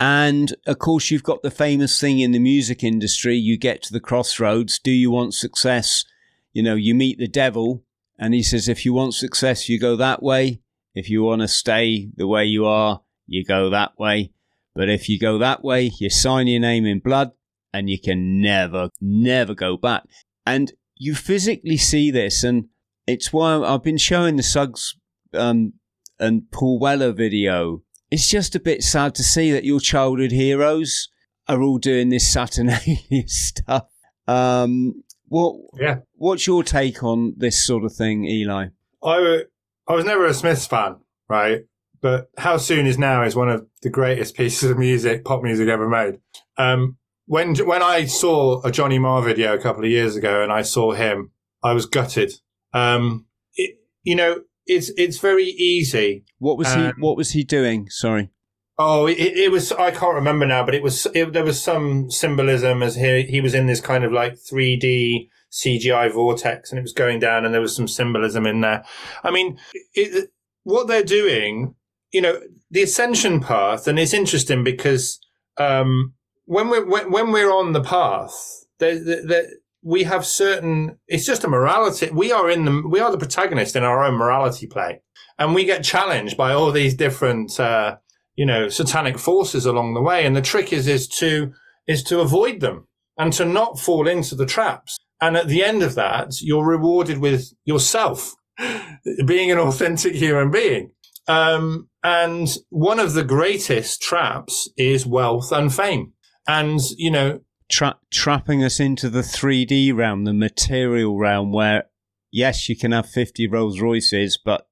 [0.00, 3.92] And of course, you've got the famous thing in the music industry you get to
[3.92, 4.78] the crossroads.
[4.78, 6.04] Do you want success?
[6.52, 7.84] You know, you meet the devil,
[8.18, 10.60] and he says, if you want success, you go that way.
[10.94, 14.32] If you want to stay the way you are, you go that way.
[14.74, 17.32] But if you go that way, you sign your name in blood
[17.72, 20.04] and you can never, never go back.
[20.44, 22.44] And you physically see this.
[22.44, 22.66] And
[23.06, 24.96] it's why I've been showing the Suggs
[25.34, 25.74] um,
[26.18, 27.82] and Paul Weller video.
[28.12, 31.08] It's just a bit sad to see that your childhood heroes
[31.48, 33.86] are all doing this Saturnalia stuff.
[34.28, 35.56] Um, what?
[35.80, 36.00] Yeah.
[36.16, 38.66] What's your take on this sort of thing, Eli?
[39.02, 39.44] I
[39.88, 40.96] I was never a Smiths fan,
[41.26, 41.62] right?
[42.02, 45.70] But How Soon Is Now is one of the greatest pieces of music, pop music
[45.70, 46.20] ever made.
[46.58, 50.52] Um, when when I saw a Johnny Marr video a couple of years ago and
[50.52, 51.30] I saw him,
[51.64, 52.34] I was gutted
[52.74, 56.24] um, it, you know, it's it's very easy.
[56.38, 56.90] What was he?
[56.98, 57.88] What was he doing?
[57.90, 58.30] Sorry.
[58.78, 59.70] Oh, it, it was.
[59.72, 61.06] I can't remember now, but it was.
[61.14, 64.76] It, there was some symbolism as he he was in this kind of like three
[64.76, 68.84] D CGI vortex, and it was going down, and there was some symbolism in there.
[69.22, 69.58] I mean,
[69.94, 70.30] it,
[70.62, 71.74] what they're doing,
[72.12, 75.20] you know, the ascension path, and it's interesting because
[75.58, 76.14] um,
[76.46, 78.34] when we're when, when we're on the path,
[78.78, 79.46] there, there,
[79.82, 83.76] we have certain it's just a morality we are in the we are the protagonist
[83.76, 85.00] in our own morality play.
[85.38, 87.96] And we get challenged by all these different uh,
[88.36, 90.24] you know satanic forces along the way.
[90.24, 91.52] And the trick is is to
[91.86, 92.86] is to avoid them
[93.18, 94.98] and to not fall into the traps.
[95.20, 98.34] And at the end of that you're rewarded with yourself
[99.26, 100.92] being an authentic human being.
[101.28, 106.12] Um, and one of the greatest traps is wealth and fame.
[106.46, 107.40] And you know
[107.72, 111.84] tra- trapping us into the 3D realm, the material realm, where
[112.30, 114.68] yes, you can have 50 Rolls Royces, but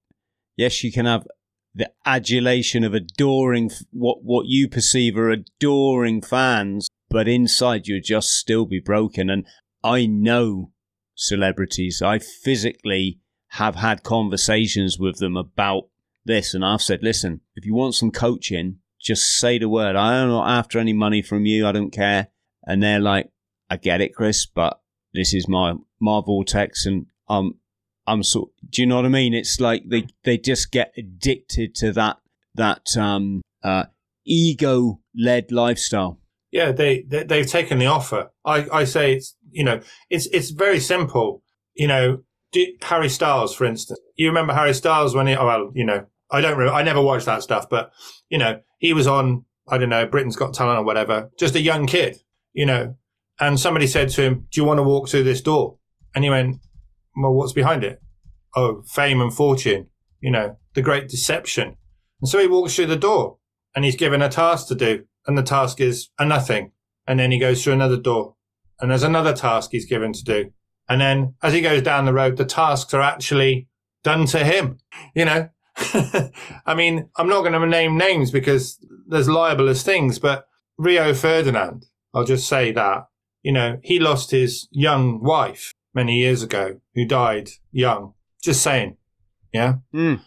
[0.56, 1.26] yes, you can have
[1.74, 8.30] the adulation of adoring what what you perceive are adoring fans, but inside you'd just
[8.30, 9.30] still be broken.
[9.30, 9.46] And
[9.82, 10.72] I know
[11.14, 12.02] celebrities.
[12.02, 13.20] I physically
[13.54, 15.88] have had conversations with them about
[16.24, 19.96] this, and I've said, listen, if you want some coaching, just say the word.
[19.96, 21.66] I'm not after any money from you.
[21.66, 22.28] I don't care
[22.70, 23.28] and they're like,
[23.68, 24.80] I get it, Chris, but
[25.12, 27.54] this is my my vortex, and I'm
[28.06, 28.50] I'm sort.
[28.68, 29.34] Do you know what I mean?
[29.34, 32.18] It's like they they just get addicted to that
[32.54, 33.86] that um uh
[34.24, 36.20] ego led lifestyle.
[36.52, 38.30] Yeah, they, they they've taken the offer.
[38.44, 41.42] I I say it's you know it's it's very simple.
[41.74, 42.22] You know,
[42.82, 43.98] Harry Styles, for instance.
[44.14, 45.34] You remember Harry Styles when he?
[45.34, 46.78] Oh well, you know, I don't remember.
[46.78, 47.90] I never watched that stuff, but
[48.28, 51.30] you know, he was on I don't know Britain's Got Talent or whatever.
[51.36, 52.20] Just a young kid,
[52.52, 52.96] you know,
[53.38, 55.78] and somebody said to him, Do you want to walk through this door?
[56.14, 56.58] And he went,
[57.16, 58.02] Well, what's behind it?
[58.56, 59.88] Oh, fame and fortune,
[60.20, 61.76] you know, the great deception.
[62.20, 63.38] And so he walks through the door
[63.74, 65.04] and he's given a task to do.
[65.26, 66.72] And the task is a nothing.
[67.06, 68.34] And then he goes through another door
[68.80, 70.52] and there's another task he's given to do.
[70.88, 73.68] And then as he goes down the road, the tasks are actually
[74.02, 74.78] done to him,
[75.14, 75.48] you know?
[76.66, 80.46] I mean, I'm not going to name names because there's libelous things, but
[80.78, 83.06] Rio Ferdinand, I'll just say that.
[83.42, 88.14] You know, he lost his young wife many years ago who died young.
[88.42, 88.96] Just saying.
[89.52, 89.74] Yeah.
[89.94, 90.20] Mm.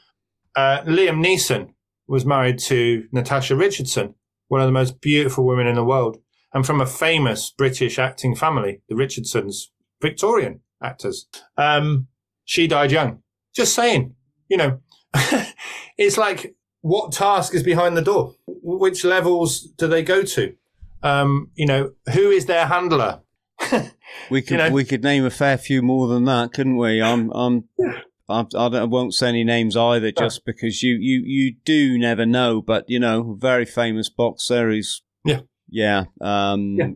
[0.56, 1.74] Uh, Liam Neeson
[2.08, 4.16] was married to Natasha Richardson,
[4.48, 6.18] one of the most beautiful women in the world,
[6.54, 9.72] and from a famous British acting family, the Richardsons,
[10.02, 11.28] Victorian actors.
[11.58, 12.08] Um,
[12.46, 13.24] she died young.
[13.56, 14.16] Just saying,
[14.50, 14.80] you know,
[15.98, 18.36] it's like, what task is behind the door?
[18.64, 20.56] which levels do they go to?
[21.04, 23.22] Um, you know, who is their handler?
[24.30, 24.70] We could You know?
[24.72, 27.02] we could name a fair few more than that, couldn't we?
[27.02, 27.64] I'm I'm.
[28.30, 32.62] I, I, won't say any names either, just because you, you, you do never know.
[32.62, 35.42] But you know, very famous boxer who's Yeah.
[35.68, 36.88] yeah, um, Yeah.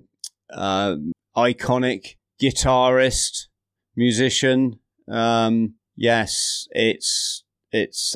[0.53, 3.47] um, iconic guitarist,
[3.95, 4.79] musician.
[5.09, 8.15] Um, yes, it's it's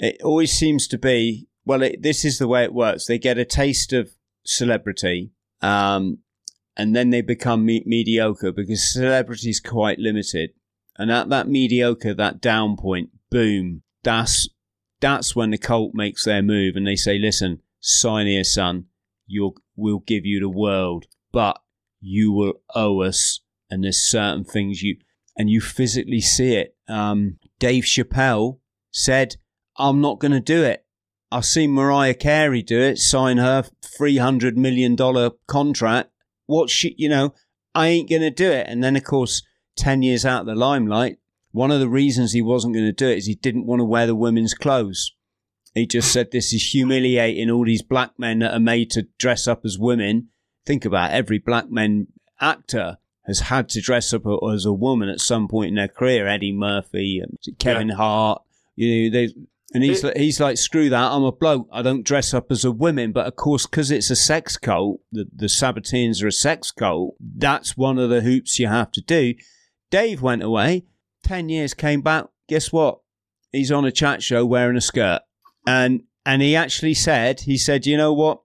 [0.00, 1.46] it always seems to be.
[1.64, 3.06] Well, it, this is the way it works.
[3.06, 4.10] They get a taste of
[4.44, 6.18] celebrity, um,
[6.76, 10.50] and then they become me- mediocre because celebrity is quite limited.
[10.96, 14.48] And at that mediocre, that down point, boom, that's
[15.00, 18.86] that's when the cult makes their move and they say, "Listen, sign here, son.
[19.26, 21.60] You'll we'll give you the world, but
[22.00, 24.96] you will owe us." And there's certain things you
[25.36, 26.74] and you physically see it.
[26.88, 28.58] Um, Dave Chappelle
[28.90, 29.36] said,
[29.76, 30.84] "I'm not going to do it.
[31.30, 36.10] I've seen Mariah Carey do it, sign her three hundred million dollar contract.
[36.46, 37.34] What she, you know,
[37.74, 39.42] I ain't going to do it." And then, of course,
[39.76, 41.18] ten years out of the limelight,
[41.52, 43.84] one of the reasons he wasn't going to do it is he didn't want to
[43.84, 45.12] wear the women's clothes.
[45.74, 47.50] He just said, "This is humiliating.
[47.50, 50.28] All these black men that are made to dress up as women.
[50.64, 52.08] Think about it, every black men
[52.40, 56.26] actor." Has had to dress up as a woman at some point in their career.
[56.26, 57.22] Eddie Murphy,
[57.58, 58.40] Kevin Hart,
[58.74, 59.34] you know, they
[59.74, 61.12] and he's like, he's like, screw that.
[61.12, 61.68] I'm a bloke.
[61.70, 63.12] I don't dress up as a woman.
[63.12, 67.16] But of course, because it's a sex cult, the, the Sabbateans are a sex cult.
[67.20, 69.34] That's one of the hoops you have to do.
[69.90, 70.86] Dave went away.
[71.22, 72.26] Ten years came back.
[72.48, 73.00] Guess what?
[73.52, 75.20] He's on a chat show wearing a skirt,
[75.66, 78.42] and and he actually said, he said, you know what?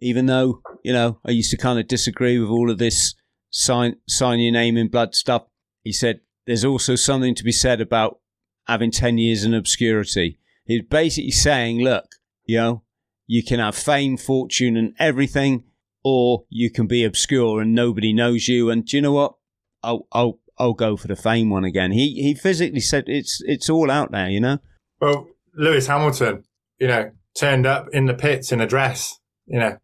[0.00, 3.14] Even though you know I used to kind of disagree with all of this
[3.50, 5.44] sign sign your name in blood stuff,
[5.82, 8.20] he said there's also something to be said about
[8.66, 10.38] having 10 years in obscurity.
[10.64, 12.04] He's basically saying, look,
[12.44, 12.82] you know,
[13.26, 15.64] you can have fame, fortune, and everything,
[16.04, 18.70] or you can be obscure and nobody knows you.
[18.70, 19.34] And do you know what?
[19.82, 21.92] I'll, I'll, I'll go for the fame one again.
[21.92, 24.58] He, he physically said it's, it's all out there, you know?
[25.00, 26.44] Well, Lewis Hamilton,
[26.78, 29.18] you know, turned up in the pits in a dress.
[29.46, 29.78] You know,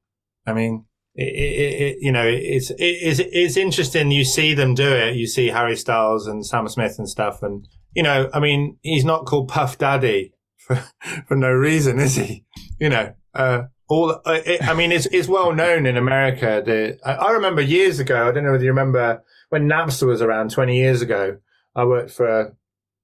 [0.46, 4.10] I mean, it, it, it, you know, it's it, it's it's interesting.
[4.10, 5.14] You see them do it.
[5.14, 9.04] You see Harry Styles and Sam Smith and stuff, and you know, I mean, he's
[9.04, 10.76] not called Puff Daddy for
[11.26, 12.44] for no reason, is he?
[12.78, 16.62] You know, uh, all uh, it, I mean, it's it's well known in America.
[16.64, 18.28] The I, I remember years ago.
[18.28, 21.38] I don't know whether you remember when Napster was around twenty years ago.
[21.74, 22.52] I worked for a,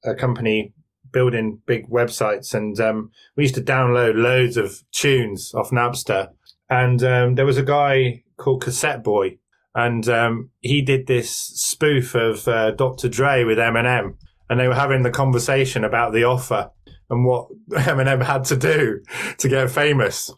[0.05, 0.75] a company
[1.13, 6.31] building big websites, and um, we used to download loads of tunes off Napster.
[6.71, 9.39] And um, there was a guy called Cassetteboy,
[9.75, 13.09] and um, he did this spoof of uh, Dr.
[13.09, 14.17] Dre with Eminem,
[14.49, 16.71] and they were having the conversation about the offer
[17.11, 19.01] and what Eminem had to do
[19.39, 20.33] to get famous.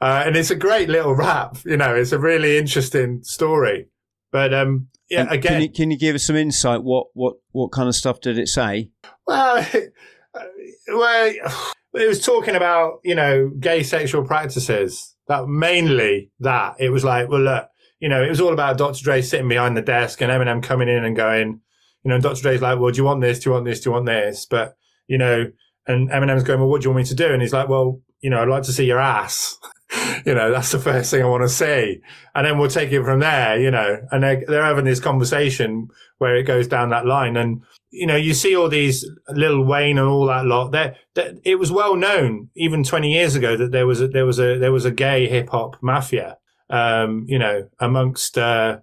[0.00, 1.94] Uh, and it's a great little rap, you know.
[1.94, 3.88] It's a really interesting story.
[4.32, 6.82] But um, yeah, And again, Can you, can you give us some insight?
[6.82, 8.90] What, what, what kind of stuff did it say?
[9.26, 9.64] Well,
[10.88, 11.32] well,
[11.94, 15.14] it was talking about you know gay sexual practices.
[15.28, 19.02] That mainly that it was like, well, look, you know, it was all about Dr.
[19.02, 21.60] Dre sitting behind the desk and Eminem coming in and going,
[22.04, 22.42] you know, and Dr.
[22.42, 23.40] Dre's like, well, do you want this?
[23.40, 23.80] Do you want this?
[23.80, 24.46] Do you want this?
[24.46, 24.76] But
[25.08, 25.50] you know,
[25.86, 27.32] and Eminem's going, well, what do you want me to do?
[27.32, 29.58] And he's like, well, you know, I'd like to see your ass.
[30.26, 32.00] you know, that's the first thing I want to see.
[32.34, 35.88] And then we'll take it from there, you know, and they're, they're having this conversation
[36.18, 37.36] where it goes down that line.
[37.36, 40.72] And, you know, you see all these Lil Wayne and all that lot.
[40.72, 40.96] That
[41.44, 44.58] it was well known even 20 years ago that there was a, there was a,
[44.58, 46.38] there was a gay hip hop mafia,
[46.70, 48.78] um, you know, amongst, uh,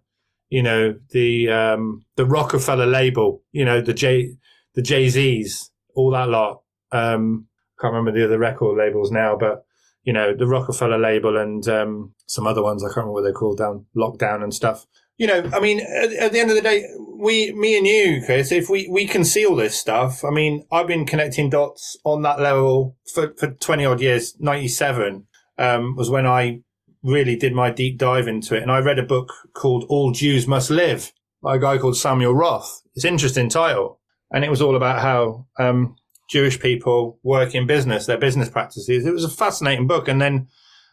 [0.52, 4.34] you know, the, um, the Roc-A-Fella label, you know, the J,
[4.76, 6.62] the Jay Z's, all that lot.
[6.92, 7.48] Um,
[7.80, 9.64] can't remember the other record labels now, but,
[10.04, 12.84] you know, the Roc-A-Fella label and, um, some other ones.
[12.84, 14.86] I can't remember what they're called down, lockdown and stuff.
[15.18, 18.22] You know, I mean, at, at the end of the day, we, me and you,
[18.26, 21.96] Chris, if we, we can see all this stuff, I mean, I've been connecting dots
[22.04, 24.36] on that level for, for 20 odd years.
[24.40, 25.28] 97,
[25.58, 26.62] um, was when I
[27.04, 28.62] really did my deep dive into it.
[28.62, 32.34] And I read a book called All Jews Must Live by a guy called Samuel
[32.34, 32.82] Roth.
[32.96, 34.00] It's an interesting title.
[34.32, 35.96] And it was all about how, um,
[36.30, 39.06] Jewish people work in business, their business practices.
[39.06, 40.08] It was a fascinating book.
[40.08, 40.48] And then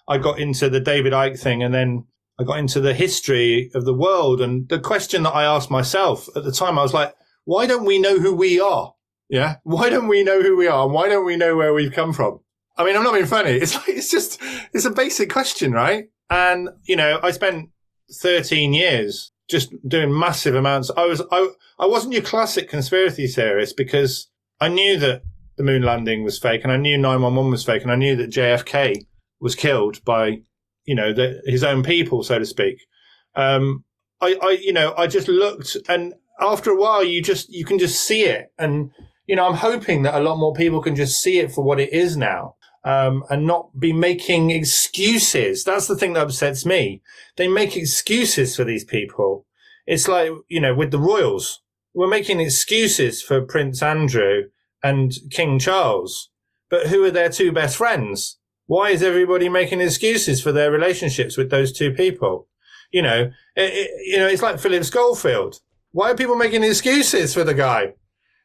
[0.08, 2.06] I got into the David Icke thing and then
[2.40, 4.40] I got into the history of the world.
[4.40, 7.84] And the question that I asked myself at the time, I was like, why don't
[7.84, 8.94] we know who we are?
[9.28, 9.56] Yeah.
[9.62, 10.88] Why don't we know who we are?
[10.88, 12.40] Why don't we know where we've come from?
[12.78, 13.50] I mean, I'm not being funny.
[13.50, 14.40] It's like, it's just,
[14.72, 16.04] it's a basic question, right?
[16.30, 17.70] And, you know, I spent
[18.12, 20.90] 13 years just doing massive amounts.
[20.96, 21.48] I was, I,
[21.78, 25.22] I wasn't your classic conspiracy theorist because I knew that
[25.56, 28.30] the moon landing was fake and I knew 911 was fake and I knew that
[28.30, 29.06] JFK
[29.40, 30.42] was killed by,
[30.84, 32.86] you know, the, his own people, so to speak.
[33.34, 33.84] Um,
[34.20, 37.78] I, I, you know, I just looked and after a while you just, you can
[37.78, 38.52] just see it.
[38.58, 38.90] And,
[39.26, 41.80] you know, I'm hoping that a lot more people can just see it for what
[41.80, 42.54] it is now.
[42.84, 45.64] Um, and not be making excuses.
[45.64, 47.02] That's the thing that upsets me.
[47.36, 49.46] They make excuses for these people.
[49.86, 51.60] It's like, you know, with the royals,
[51.92, 54.44] we're making excuses for Prince Andrew
[54.82, 56.30] and King Charles.
[56.70, 58.38] But who are their two best friends?
[58.66, 62.48] Why is everybody making excuses for their relationships with those two people?
[62.92, 65.60] You know, it, it, you know, it's like Philip Schofield.
[65.92, 67.94] Why are people making excuses for the guy?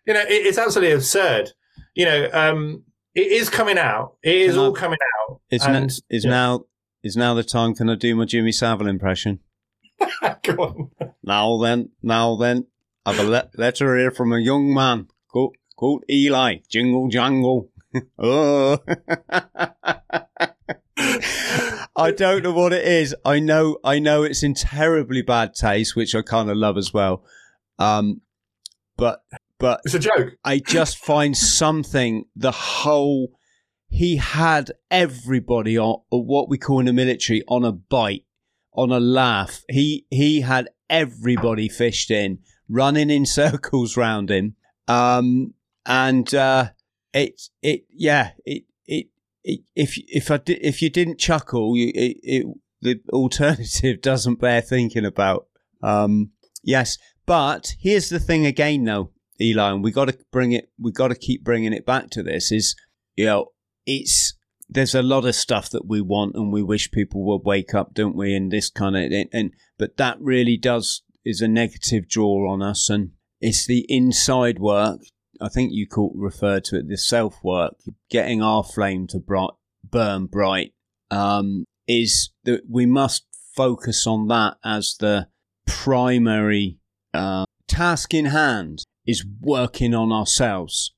[0.07, 1.51] You know, it, it's absolutely absurd.
[1.93, 2.83] You know, um,
[3.15, 4.15] it is coming out.
[4.23, 4.99] It is all coming
[5.29, 5.41] out.
[5.49, 6.31] It's, and, na- is yeah.
[6.31, 6.65] now
[7.03, 7.75] is now the time.
[7.75, 9.39] Can I do my Jimmy Savile impression?
[10.43, 11.11] Go on.
[11.23, 12.67] Now then, now then,
[13.05, 16.57] I've a le- letter here from a young man called, called Eli.
[16.69, 17.69] Jingle jangle.
[18.19, 18.79] oh.
[21.95, 23.15] I don't know what it is.
[23.23, 26.93] I know, I know it's in terribly bad taste, which I kind of love as
[26.93, 27.23] well.
[27.77, 28.21] Um,
[28.97, 29.23] but,
[29.63, 30.33] but it's a joke.
[30.43, 32.25] I just find something.
[32.35, 33.29] The whole
[33.87, 38.25] he had everybody on what we call in the military on a bite,
[38.73, 39.63] on a laugh.
[39.69, 44.57] He he had everybody fished in, running in circles round him.
[44.89, 45.53] Um,
[45.85, 46.71] and uh,
[47.13, 49.07] it it yeah it it,
[49.45, 52.45] it if if I di- if you didn't chuckle, you, it, it
[52.81, 55.47] the alternative doesn't bear thinking about.
[55.81, 60.69] Um, yes, but here's the thing again, though, Eli, and we got to bring it.
[60.79, 62.51] We got to keep bringing it back to this.
[62.51, 62.75] Is
[63.15, 63.47] you know,
[63.85, 64.33] it's
[64.69, 67.93] there's a lot of stuff that we want and we wish people would wake up,
[67.93, 68.33] don't we?
[68.33, 72.61] And this kind of and, and but that really does is a negative draw on
[72.61, 75.01] us, and it's the inside work
[75.43, 77.75] I think you call, referred to it the self work,
[78.09, 79.51] getting our flame to bright,
[79.83, 80.73] burn bright,
[81.11, 83.25] um, is that we must
[83.55, 85.27] focus on that as the
[85.67, 86.79] primary
[87.13, 90.93] uh, task in hand is working on ourselves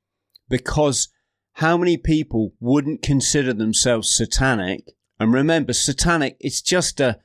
[0.50, 1.10] because
[1.54, 7.20] how many people wouldn't consider themselves satanic and remember satanic it's just a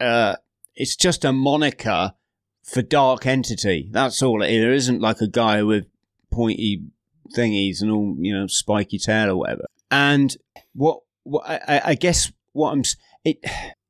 [0.00, 0.34] uh,
[0.74, 2.12] it's just a moniker
[2.64, 5.86] for dark entity that's all it is there isn't like a guy with
[6.30, 6.82] pointy
[7.32, 9.66] thingies and all, you know, spiky tail or whatever.
[9.90, 10.36] And
[10.74, 12.82] what, what I, I guess what I'm,
[13.24, 13.38] it,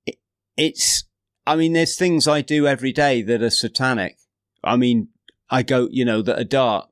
[0.06, 0.16] it,
[0.56, 1.04] it's,
[1.46, 4.16] I mean, there's things I do every day that are satanic.
[4.62, 5.08] I mean,
[5.52, 6.88] I go, you know, that are dark.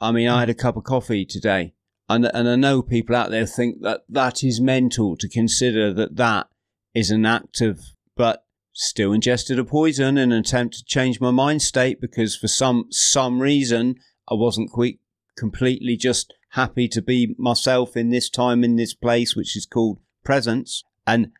[0.00, 0.40] I mean, I mm.
[0.40, 1.74] had a cup of coffee today,
[2.08, 6.16] and and I know people out there think that that is mental to consider that
[6.16, 6.48] that
[6.92, 7.80] is an act of,
[8.16, 12.48] but still ingested a poison in an attempt to change my mind state because for
[12.48, 13.94] some some reason
[14.28, 14.98] I wasn't quite
[15.36, 20.00] completely just happy to be myself in this time in this place, which is called
[20.24, 20.82] presence.
[21.06, 21.32] And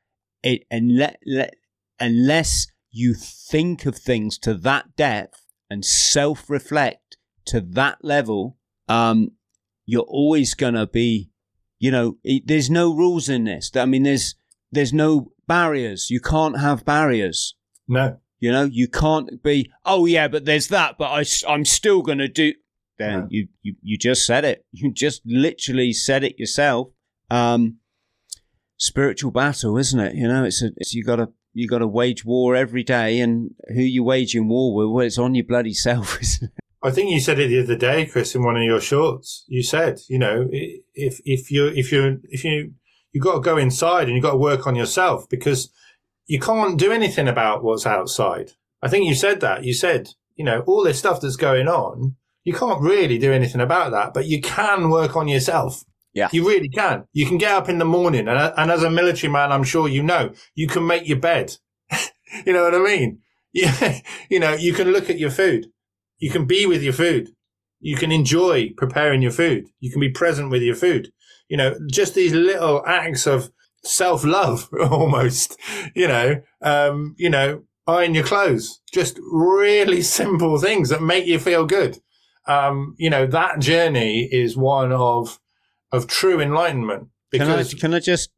[0.42, 1.54] it and let, let
[1.98, 5.39] unless you think of things to that depth
[5.70, 7.16] and self reflect
[7.46, 8.58] to that level,
[8.88, 9.32] um,
[9.86, 11.30] you're always gonna be,
[11.78, 13.70] you know, it, there's no rules in this.
[13.74, 14.34] I mean, there's
[14.72, 16.10] there's no barriers.
[16.10, 17.54] You can't have barriers.
[17.88, 18.18] No.
[18.38, 22.18] You know, you can't be, oh yeah, but there's that, but I, I'm still going
[22.18, 22.54] to do,
[22.98, 23.26] then yeah.
[23.28, 24.64] you, you you just said it.
[24.72, 26.88] You just literally said it yourself.
[27.30, 27.76] Um,
[28.78, 30.14] spiritual battle, isn't it?
[30.14, 33.20] You know, it's a it's, you got to you got to wage war every day,
[33.20, 34.88] and who you waging war with?
[34.88, 36.18] Well, it's on your bloody self?
[36.82, 39.44] I think you said it the other day, Chris, in one of your shorts.
[39.48, 42.72] You said, you know, if if you if you if you
[43.12, 45.70] you got to go inside and you got to work on yourself because
[46.26, 48.52] you can't do anything about what's outside.
[48.82, 49.64] I think you said that.
[49.64, 53.60] You said, you know, all this stuff that's going on you can't really do anything
[53.60, 55.84] about that, but you can work on yourself.
[56.12, 56.28] Yeah.
[56.32, 57.04] You really can.
[57.12, 59.88] You can get up in the morning and, and as a military man, I'm sure
[59.88, 61.56] you know, you can make your bed.
[62.46, 63.20] you know what I mean?
[63.52, 63.98] Yeah.
[64.28, 65.66] you know, you can look at your food.
[66.18, 67.30] You can be with your food.
[67.80, 69.64] You can enjoy preparing your food.
[69.80, 71.10] You can be present with your food.
[71.48, 73.50] You know, just these little acts of
[73.82, 75.58] self love almost,
[75.96, 81.40] you know, um, you know, iron your clothes, just really simple things that make you
[81.40, 81.98] feel good
[82.46, 85.38] um, you know, that journey is one of
[85.92, 87.08] of true enlightenment.
[87.30, 88.30] Because, can I, can I just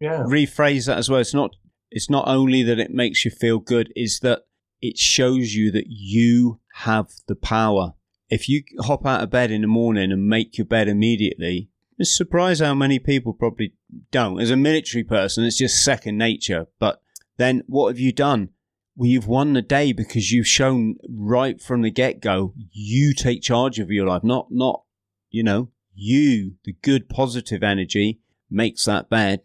[0.00, 0.24] yeah.
[0.26, 1.20] rephrase that as well?
[1.20, 1.56] It's not
[1.90, 4.42] it's not only that it makes you feel good, is that
[4.80, 7.94] it shows you that you have the power.
[8.30, 12.14] If you hop out of bed in the morning and make your bed immediately, it's
[12.14, 13.72] surprised how many people probably
[14.10, 14.40] don't.
[14.40, 16.66] As a military person, it's just second nature.
[16.78, 17.00] But
[17.38, 18.50] then what have you done?
[18.98, 23.42] well, you've won the day because you've shown right from the get go you take
[23.42, 24.82] charge of your life, not not
[25.30, 28.20] you know you the good positive energy
[28.50, 29.42] makes that bed.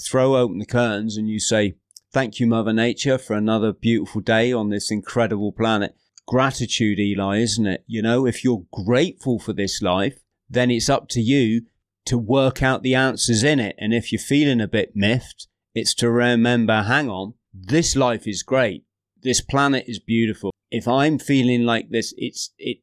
[0.00, 1.74] throw open the curtains and you say,
[2.10, 5.94] Thank you, Mother Nature, for another beautiful day on this incredible planet.
[6.26, 7.84] Gratitude, Eli, isn't it?
[7.86, 11.62] You know, if you're grateful for this life, then it's up to you
[12.06, 13.76] to work out the answers in it.
[13.78, 18.42] And if you're feeling a bit miffed, it's to remember, hang on, this life is
[18.42, 18.84] great.
[19.22, 20.50] This planet is beautiful.
[20.70, 22.78] If I'm feeling like this, it's, it,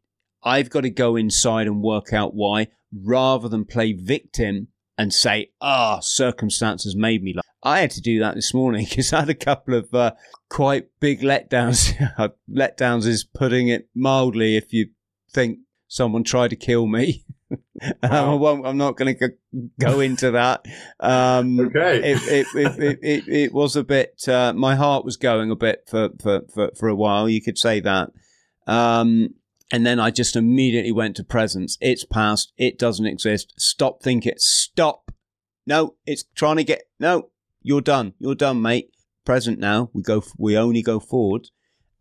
[0.45, 4.67] I've got to go inside and work out why rather than play victim
[4.97, 7.43] and say, ah, oh, circumstances made me like.
[7.63, 10.11] I had to do that this morning because I had a couple of uh,
[10.49, 11.93] quite big letdowns.
[12.49, 14.55] letdowns is putting it mildly.
[14.55, 14.89] If you
[15.33, 17.25] think someone tried to kill me,
[18.03, 18.33] wow.
[18.33, 19.31] I won't, I'm not going to
[19.79, 20.65] go into that.
[20.99, 22.11] Um, okay.
[22.11, 24.27] It, it, it, it, it, was a bit.
[24.27, 27.27] Uh, my heart was going a bit for, for, for, for a while.
[27.27, 28.11] You could say that.
[28.67, 29.33] Um,
[29.71, 31.77] and then I just immediately went to presence.
[31.81, 32.53] It's past.
[32.57, 33.53] It doesn't exist.
[33.57, 34.33] Stop thinking.
[34.37, 35.11] Stop.
[35.65, 36.83] No, it's trying to get.
[36.99, 37.29] No,
[37.61, 38.13] you're done.
[38.19, 38.91] You're done, mate.
[39.25, 39.89] Present now.
[39.93, 40.23] We go.
[40.37, 41.49] We only go forward.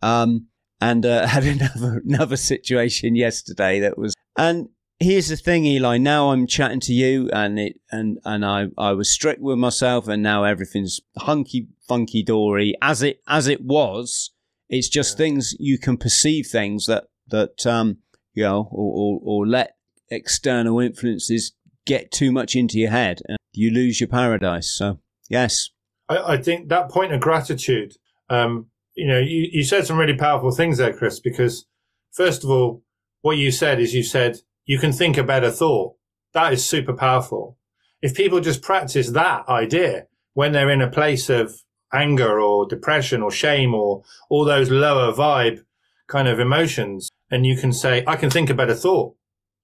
[0.02, 0.48] Um,
[0.80, 4.14] and uh, had another another situation yesterday that was.
[4.36, 4.68] And
[5.00, 5.96] here's the thing, Eli.
[5.96, 10.06] Now I'm chatting to you, and it and and I I was strict with myself,
[10.06, 14.32] and now everything's hunky funky dory as it as it was.
[14.68, 15.24] It's just yeah.
[15.24, 17.98] things you can perceive things that that um,
[18.32, 19.76] you know, or, or, or let
[20.10, 21.52] external influences
[21.86, 24.74] get too much into your head, and you lose your paradise.
[24.76, 25.70] So yes,
[26.08, 27.94] I, I think that point of gratitude.
[28.30, 31.20] Um, you know, you, you said some really powerful things there, Chris.
[31.20, 31.66] Because
[32.12, 32.82] first of all,
[33.22, 35.96] what you said is you said you can think a better thought.
[36.32, 37.58] That is super powerful.
[38.02, 41.62] If people just practice that idea when they're in a place of
[41.92, 45.60] anger or depression or shame or all those lower vibe
[46.08, 49.16] kind of emotions, and you can say, I can think a better thought.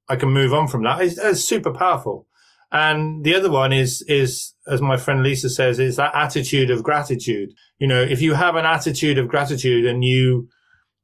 [0.09, 1.03] I can move on from that.
[1.03, 2.27] It's, it's super powerful.
[2.73, 6.83] And the other one is, is, as my friend Lisa says, is that attitude of
[6.83, 7.51] gratitude.
[7.79, 10.49] You know, if you have an attitude of gratitude and you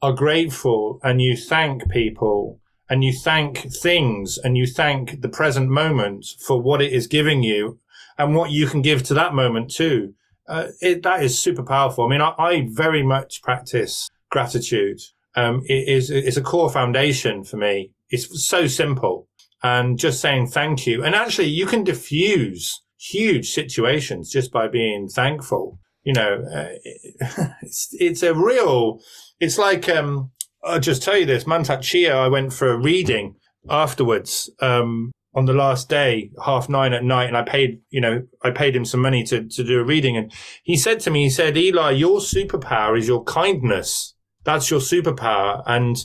[0.02, 2.58] are grateful and you thank people
[2.90, 7.44] and you thank things and you thank the present moment for what it is giving
[7.44, 7.78] you
[8.18, 10.14] and what you can give to that moment too,
[10.48, 12.06] uh, it, that is super powerful.
[12.06, 15.00] I mean, I, I very much practice gratitude
[15.36, 17.92] um, it is it's a core foundation for me.
[18.08, 19.28] It's so simple,
[19.62, 21.04] and just saying thank you.
[21.04, 25.78] And actually, you can diffuse huge situations just by being thankful.
[26.04, 26.68] You know, uh,
[27.62, 29.00] it's it's a real.
[29.38, 30.30] It's like um,
[30.64, 31.44] I'll just tell you this.
[31.44, 33.36] Mantak Chia, I went for a reading
[33.68, 34.50] afterwards.
[34.60, 38.50] Um, on the last day, half nine at night, and I paid, you know, I
[38.50, 40.16] paid him some money to, to do a reading.
[40.16, 40.32] And
[40.62, 44.14] he said to me, he said, Eli, your superpower is your kindness.
[44.46, 45.62] That's your superpower.
[45.66, 45.96] And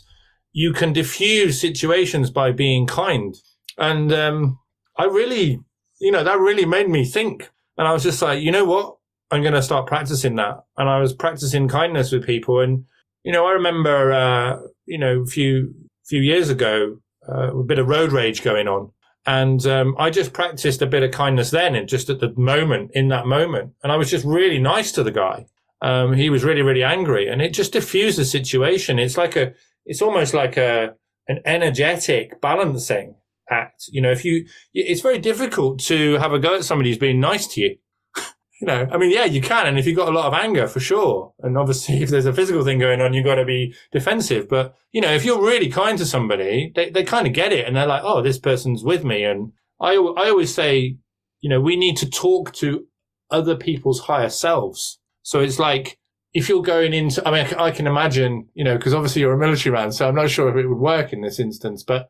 [0.52, 3.36] you can diffuse situations by being kind.
[3.78, 4.60] And um,
[4.98, 5.60] I really,
[6.02, 7.50] you know, that really made me think.
[7.78, 8.98] And I was just like, you know what?
[9.32, 10.66] I'm going to start practicing that.
[10.76, 12.60] And I was practicing kindness with people.
[12.60, 12.84] And,
[13.24, 15.74] you know, I remember, uh, you know, a few,
[16.06, 16.98] few years ago,
[17.30, 18.92] uh, a bit of road rage going on.
[19.26, 22.90] And um, I just practiced a bit of kindness then, and just at the moment,
[22.96, 23.74] in that moment.
[23.84, 25.46] And I was just really nice to the guy
[25.82, 29.00] um, he was really, really angry and it just diffused the situation.
[29.00, 29.54] It's like a,
[29.86, 30.94] it's almost like a,
[31.28, 33.16] an energetic balancing
[33.50, 33.86] act.
[33.90, 37.20] You know, if you, it's very difficult to have a go at somebody who's being
[37.20, 37.78] nice to you.
[38.62, 39.66] you know, I mean, yeah, you can.
[39.66, 41.34] And if you've got a lot of anger, for sure.
[41.40, 44.48] And obviously, if there's a physical thing going on, you've got to be defensive.
[44.48, 47.66] But, you know, if you're really kind to somebody, they, they kind of get it
[47.68, 49.24] and they're like, oh, this person's with me.
[49.24, 50.98] And I, I always say,
[51.40, 52.86] you know, we need to talk to
[53.32, 55.98] other people's higher selves so it's like,
[56.34, 59.38] if you're going into, I mean, I can imagine, you know, because obviously you're a
[59.38, 62.10] military man, so I'm not sure if it would work in this instance, but,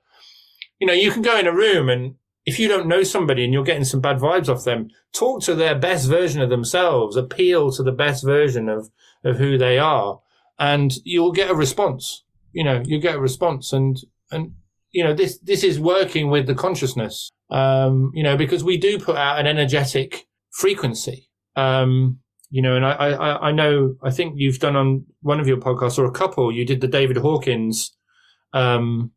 [0.79, 3.53] you know, you can go in a room and if you don't know somebody and
[3.53, 7.71] you're getting some bad vibes off them, talk to their best version of themselves, appeal
[7.71, 8.89] to the best version of,
[9.23, 10.19] of who they are,
[10.59, 12.23] and you'll get a response.
[12.51, 13.97] You know, you get a response and,
[14.31, 14.53] and,
[14.91, 18.99] you know, this, this is working with the consciousness, um, you know, because we do
[18.99, 21.29] put out an energetic frequency.
[21.55, 22.19] Um,
[22.51, 25.57] you know, and I, I, I know, I think you've done on one of your
[25.57, 27.95] podcasts or a couple, you did the David Hawkins,
[28.53, 29.11] um,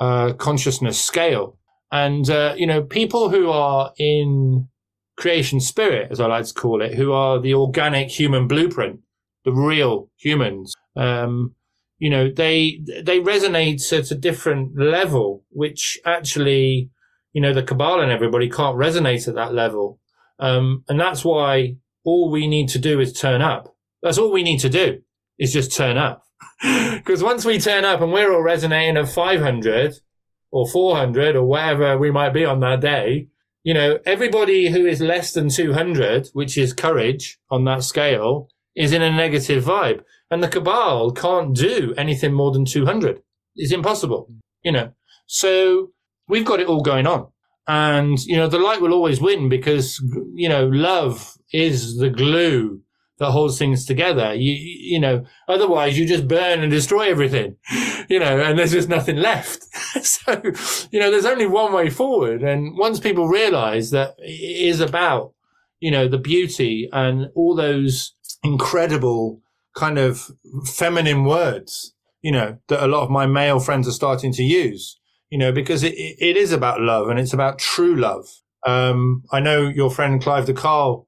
[0.00, 1.56] uh, consciousness scale.
[1.92, 4.68] And, uh, you know, people who are in
[5.16, 8.98] creation spirit, as I like to call it, who are the organic human blueprint,
[9.44, 11.54] the real humans, um,
[11.98, 16.90] you know, they, they resonate at a different level, which actually,
[17.32, 20.00] you know, the Kabbalah and everybody can't resonate at that level.
[20.40, 23.74] Um, and that's why all we need to do is turn up.
[24.02, 25.02] That's all we need to do
[25.38, 26.24] is just turn up.
[26.94, 29.94] Because once we turn up and we're all resonating at 500
[30.50, 33.28] or 400 or whatever we might be on that day,
[33.62, 38.92] You know, everybody who is less than 200, which is courage on that scale, is
[38.92, 40.02] in a negative vibe.
[40.30, 43.20] And the cabal can't do anything more than 200.
[43.56, 44.32] It's impossible,
[44.62, 44.92] you know.
[45.26, 45.90] So
[46.26, 47.26] we've got it all going on.
[47.68, 50.00] And, you know, the light will always win because,
[50.34, 52.82] you know, love is the glue
[53.20, 54.34] that holds things together.
[54.34, 57.56] You, you know, otherwise you just burn and destroy everything,
[58.08, 59.62] you know, and there's just nothing left.
[60.02, 60.40] so,
[60.90, 62.42] you know, there's only one way forward.
[62.42, 65.34] And once people realize that it is about,
[65.80, 69.42] you know, the beauty and all those incredible
[69.76, 70.30] kind of
[70.64, 74.98] feminine words, you know, that a lot of my male friends are starting to use,
[75.28, 78.26] you know, because it, it is about love and it's about true love.
[78.66, 81.06] Um, I know your friend Clive de Carle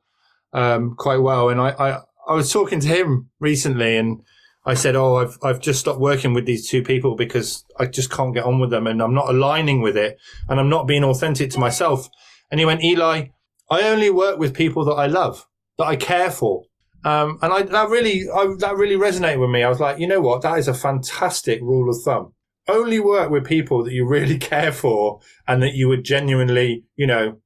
[0.53, 1.49] um, quite well.
[1.49, 1.99] And I, I,
[2.29, 4.23] I was talking to him recently and
[4.65, 8.11] I said, Oh, I've, I've just stopped working with these two people because I just
[8.11, 11.05] can't get on with them and I'm not aligning with it and I'm not being
[11.05, 12.09] authentic to myself.
[12.51, 13.29] And he went, Eli,
[13.71, 15.47] I only work with people that I love,
[15.79, 16.65] that I care for.
[17.05, 19.65] Um, and I, that really, I, that really resonated with me.
[19.65, 20.43] I was like, you know what?
[20.43, 22.35] That is a fantastic rule of thumb.
[22.69, 27.07] Only work with people that you really care for and that you would genuinely, you
[27.07, 27.39] know,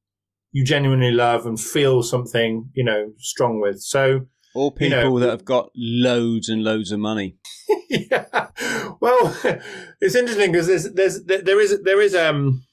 [0.56, 3.78] you genuinely love and feel something, you know, strong with.
[3.82, 7.36] So, or people you know, that have got loads and loads of money.
[7.90, 8.46] yeah.
[8.98, 9.36] Well,
[10.00, 12.64] it's interesting because there's, there's, there is, there is, um,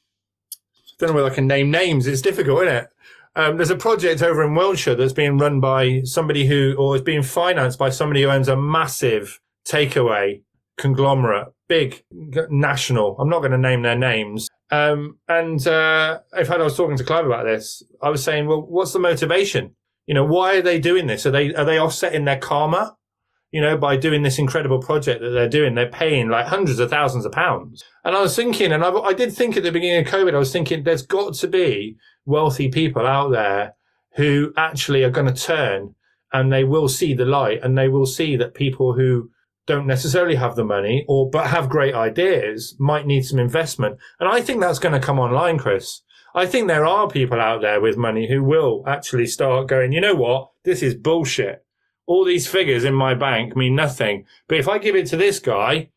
[0.55, 2.07] I don't know whether I can name names.
[2.07, 2.89] It's difficult, isn't it?
[3.35, 7.01] Um, there's a project over in Wiltshire that's being run by somebody who, or is
[7.01, 10.41] being financed by somebody who owns a massive takeaway
[10.77, 12.01] conglomerate, big
[12.49, 13.17] national.
[13.19, 16.97] I'm not going to name their names, um, and uh, in fact, I was talking
[16.97, 17.83] to Clive about this.
[18.01, 19.75] I was saying, well, what's the motivation?
[20.07, 21.27] You know, why are they doing this?
[21.27, 22.97] Are they are they offsetting their karma?
[23.51, 26.89] You know, by doing this incredible project that they're doing, they're paying like hundreds of
[26.89, 27.83] thousands of pounds.
[28.03, 30.39] And I was thinking, and I, I did think at the beginning of COVID, I
[30.39, 31.95] was thinking, there's got to be
[32.25, 33.75] wealthy people out there
[34.15, 35.93] who actually are going to turn
[36.31, 39.29] and they will see the light and they will see that people who
[39.65, 43.97] don't necessarily have the money or but have great ideas might need some investment.
[44.19, 46.01] And I think that's going to come online, Chris.
[46.35, 50.01] I think there are people out there with money who will actually start going, you
[50.01, 50.49] know what?
[50.63, 51.63] This is bullshit.
[52.07, 54.25] All these figures in my bank mean nothing.
[54.47, 55.89] But if I give it to this guy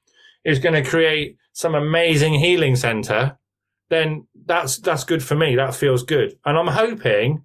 [0.44, 3.38] who's going to create some amazing healing center,
[3.88, 5.56] then that's, that's good for me.
[5.56, 6.38] That feels good.
[6.44, 7.42] And I'm hoping,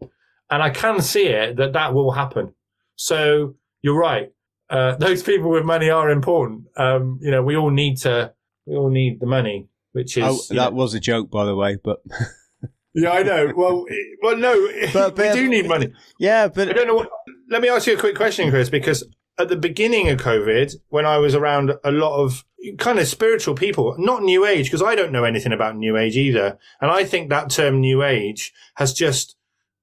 [0.49, 2.53] and I can see it, that that will happen.
[2.97, 4.31] So you're right
[4.71, 6.65] uh, those people with money are important.
[6.77, 8.33] Um, you know, we all need to,
[8.65, 10.23] we all need the money, which is.
[10.23, 10.77] Oh, that know.
[10.77, 12.01] was a joke, by the way, but.
[12.93, 13.51] yeah, I know.
[13.55, 13.85] Well,
[14.23, 15.93] well, no, but, but, we do need money.
[16.19, 16.95] Yeah, but I don't know.
[16.95, 17.09] What,
[17.49, 19.03] let me ask you a quick question, Chris, because
[19.37, 22.45] at the beginning of COVID, when I was around a lot of
[22.77, 26.15] kind of spiritual people, not New Age, because I don't know anything about New Age
[26.15, 29.35] either, and I think that term New Age has just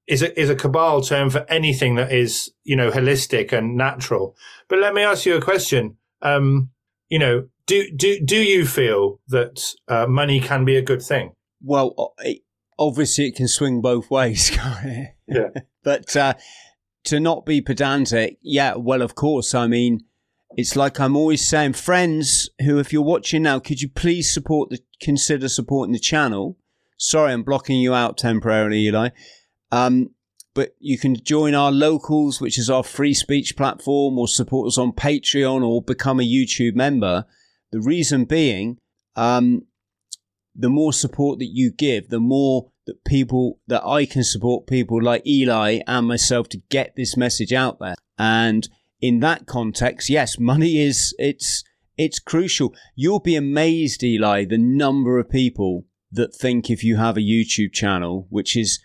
[0.09, 4.35] is a, is a cabal term for anything that is, you know, holistic and natural.
[4.67, 5.97] But let me ask you a question.
[6.21, 6.71] Um,
[7.09, 11.33] you know, do, do, do you feel that uh, money can be a good thing?
[11.61, 12.15] Well,
[12.79, 14.49] obviously it can swing both ways.
[15.27, 15.49] yeah.
[15.83, 16.33] but, uh,
[17.05, 19.53] to not be pedantic, yeah, well, of course.
[19.53, 20.01] I mean,
[20.57, 24.71] it's like I'm always saying, friends who, if you're watching now, could you please support
[24.71, 26.57] the, consider supporting the channel?
[26.97, 29.09] Sorry, I'm blocking you out temporarily, Eli.
[29.71, 30.11] Um,
[30.53, 34.77] but you can join our locals, which is our free speech platform, or support us
[34.77, 37.25] on Patreon or become a YouTube member.
[37.71, 38.77] The reason being,
[39.15, 39.67] um,
[40.55, 45.01] the more support that you give, the more that people that I can support people
[45.01, 47.95] like Eli and myself to get this message out there.
[48.17, 48.67] And
[48.99, 51.63] in that context, yes, money is it's
[51.97, 52.73] it's crucial.
[52.95, 57.71] You'll be amazed, Eli, the number of people that think if you have a YouTube
[57.71, 58.79] channel, which is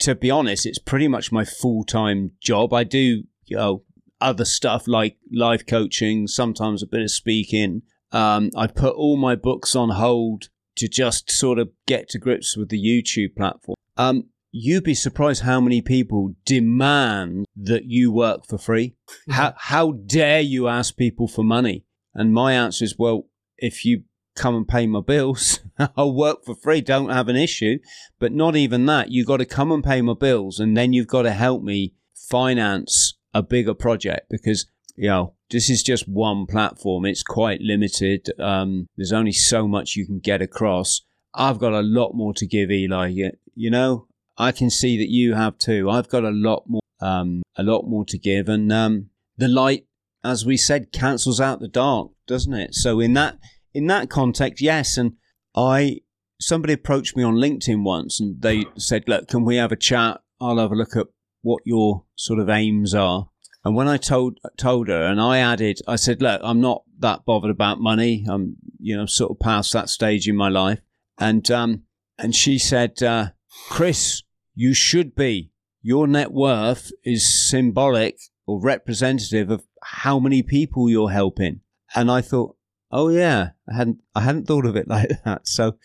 [0.00, 2.72] to be honest, it's pretty much my full time job.
[2.72, 3.84] I do, you know,
[4.20, 7.82] other stuff like life coaching, sometimes a bit of speaking.
[8.12, 12.56] Um, I put all my books on hold to just sort of get to grips
[12.56, 13.76] with the YouTube platform.
[13.96, 18.96] Um, you'd be surprised how many people demand that you work for free.
[19.30, 21.84] How, how dare you ask people for money?
[22.14, 23.26] And my answer is, well,
[23.58, 24.04] if you
[24.40, 25.60] come and pay my bills.
[25.96, 27.78] I'll work for free, don't have an issue.
[28.18, 29.10] But not even that.
[29.10, 31.94] You've got to come and pay my bills, and then you've got to help me
[32.14, 34.66] finance a bigger project because,
[34.96, 37.04] you know, this is just one platform.
[37.04, 38.28] It's quite limited.
[38.40, 41.02] Um, there's only so much you can get across.
[41.34, 43.08] I've got a lot more to give, Eli.
[43.54, 44.06] You know,
[44.38, 45.90] I can see that you have too.
[45.90, 49.86] I've got a lot more, um, a lot more to give, and um, the light,
[50.24, 52.74] as we said, cancels out the dark, doesn't it?
[52.74, 53.38] So in that
[53.74, 54.96] in that context, yes.
[54.96, 55.14] And
[55.54, 56.00] I
[56.40, 60.20] somebody approached me on LinkedIn once and they said, "Look, can we have a chat?
[60.40, 61.06] I'll have a look at
[61.42, 63.28] what your sort of aims are."
[63.64, 67.24] And when I told told her, and I added, I said, "Look, I'm not that
[67.24, 68.24] bothered about money.
[68.28, 70.80] I'm, you know, sort of past that stage in my life."
[71.18, 71.82] And um,
[72.18, 73.30] and she said, uh,
[73.68, 74.22] "Chris,
[74.54, 75.52] you should be.
[75.82, 81.60] Your net worth is symbolic or representative of how many people you're helping."
[81.94, 82.56] And I thought,
[82.90, 85.76] "Oh yeah, I hadn't I hadn't thought of it like that." So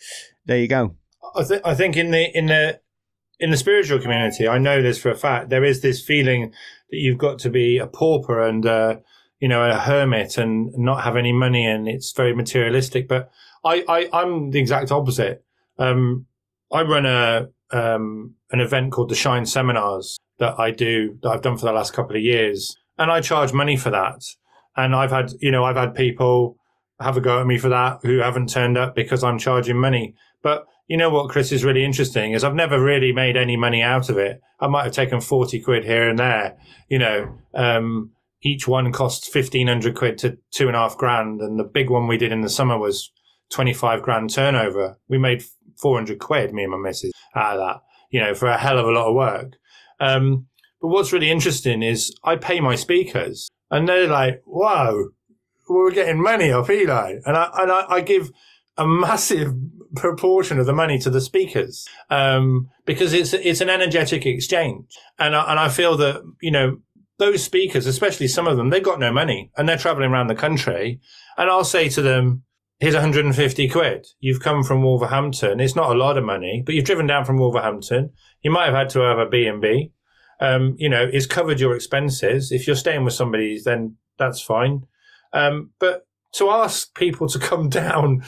[0.46, 0.96] there you go.
[1.34, 2.80] I, th- I think in the in the
[3.38, 5.50] in the spiritual community, I know this for a fact.
[5.50, 6.52] There is this feeling
[6.90, 8.96] that you've got to be a pauper and uh,
[9.40, 13.08] you know a hermit and not have any money, and it's very materialistic.
[13.08, 13.30] But
[13.64, 15.44] I, I I'm the exact opposite.
[15.78, 16.26] Um,
[16.72, 21.42] I run a um, an event called the Shine Seminars that I do that I've
[21.42, 24.22] done for the last couple of years, and I charge money for that.
[24.76, 26.55] And I've had you know I've had people
[27.00, 30.14] have a go at me for that who haven't turned up because I'm charging money.
[30.42, 33.82] But you know what, Chris, is really interesting is I've never really made any money
[33.82, 34.40] out of it.
[34.60, 36.56] I might have taken 40 quid here and there.
[36.88, 41.40] You know, um, each one costs 1500 quid to two and a half grand.
[41.40, 43.10] And the big one we did in the summer was
[43.50, 44.98] 25 grand turnover.
[45.08, 45.44] We made
[45.80, 47.80] 400 quid, me and my missus, out of that,
[48.10, 49.52] you know, for a hell of a lot of work.
[50.00, 50.46] Um,
[50.80, 55.06] but what's really interesting is I pay my speakers and they're like, wow,
[55.68, 57.16] we're getting money off Eli.
[57.24, 58.30] And I, and I, I give
[58.76, 59.54] a massive
[59.94, 64.86] proportion of the money to the speakers um, because it's it's an energetic exchange,
[65.18, 66.78] and I, and I feel that you know
[67.18, 70.34] those speakers, especially some of them, they've got no money and they're traveling around the
[70.34, 71.00] country,
[71.36, 72.42] and I'll say to them,
[72.78, 74.06] "Here's 150 quid.
[74.20, 75.60] You've come from Wolverhampton.
[75.60, 78.10] It's not a lot of money, but you've driven down from Wolverhampton.
[78.42, 79.92] You might have had to have a B and B.
[80.38, 82.52] Um, you know, it's covered your expenses.
[82.52, 84.82] If you're staying with somebody, then that's fine.
[85.36, 88.24] Um, but to ask people to come down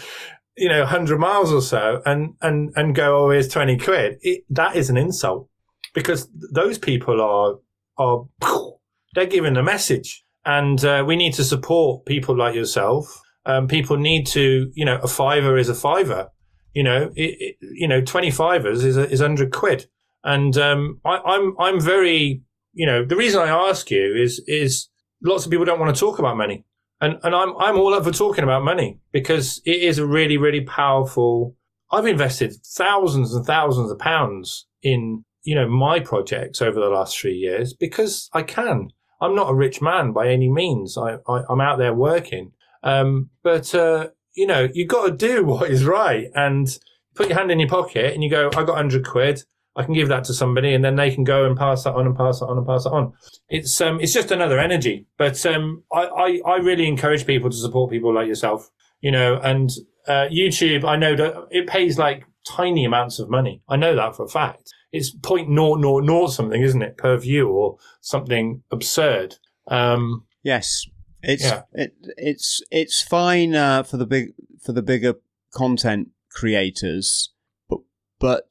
[0.59, 4.19] you know, 100 miles or so and, and, and go, oh, here's 20 quid.
[4.23, 5.49] It, that is an insult
[5.95, 7.55] because those people are,
[7.97, 8.27] are,
[9.15, 10.25] they're giving a message.
[10.45, 13.21] And uh, we need to support people like yourself.
[13.47, 16.29] Um, people need to, you know, a fiver is a fiver.
[16.75, 19.87] You know, it, it, you know, 25ers is, a, is 100 quid.
[20.25, 22.43] And um, I, I'm, I'm very,
[22.73, 24.89] you know, the reason I ask you is, is
[25.23, 26.65] lots of people don't want to talk about money.
[27.01, 30.37] And and I'm I'm all up for talking about money because it is a really
[30.37, 31.55] really powerful.
[31.91, 37.19] I've invested thousands and thousands of pounds in you know my projects over the last
[37.19, 38.89] three years because I can.
[39.21, 40.97] I'm not a rich man by any means.
[40.97, 45.45] I, I am out there working, um, but uh, you know you've got to do
[45.47, 46.69] what is right and
[47.15, 48.51] put your hand in your pocket and you go.
[48.57, 49.45] I got hundred quid.
[49.79, 52.05] I can give that to somebody and then they can go and pass that on
[52.05, 53.13] and pass that on and pass it on.
[53.49, 55.07] It's um it's just another energy.
[55.17, 58.69] But um I, I, I really encourage people to support people like yourself,
[59.01, 59.71] you know, and
[60.09, 63.63] uh, YouTube, I know that it pays like tiny amounts of money.
[63.69, 64.73] I know that for a fact.
[64.91, 69.37] It's point naught naught naught something, isn't it, per view or something absurd.
[69.69, 70.87] Um Yes.
[71.23, 71.63] It's yeah.
[71.73, 75.15] it, it's it's fine uh, for the big for the bigger
[75.53, 77.33] content creators,
[77.69, 77.81] but
[78.19, 78.51] but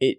[0.00, 0.18] it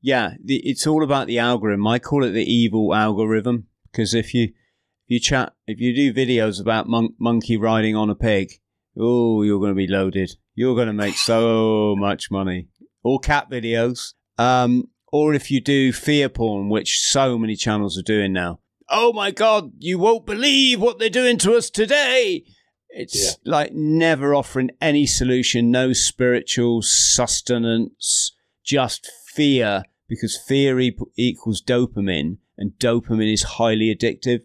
[0.00, 1.86] yeah, the, it's all about the algorithm.
[1.86, 6.12] I call it the evil algorithm because if you if you chat if you do
[6.14, 8.52] videos about mon- monkey riding on a pig,
[8.98, 10.36] oh, you're going to be loaded.
[10.54, 12.68] You're going to make so much money.
[13.02, 18.02] Or cat videos, um, or if you do fear porn, which so many channels are
[18.02, 18.60] doing now.
[18.90, 22.44] Oh my God, you won't believe what they're doing to us today.
[22.90, 23.30] It's yeah.
[23.44, 32.72] like never offering any solution, no spiritual sustenance, just fear because fear equals dopamine, and
[32.72, 34.40] dopamine is highly addictive.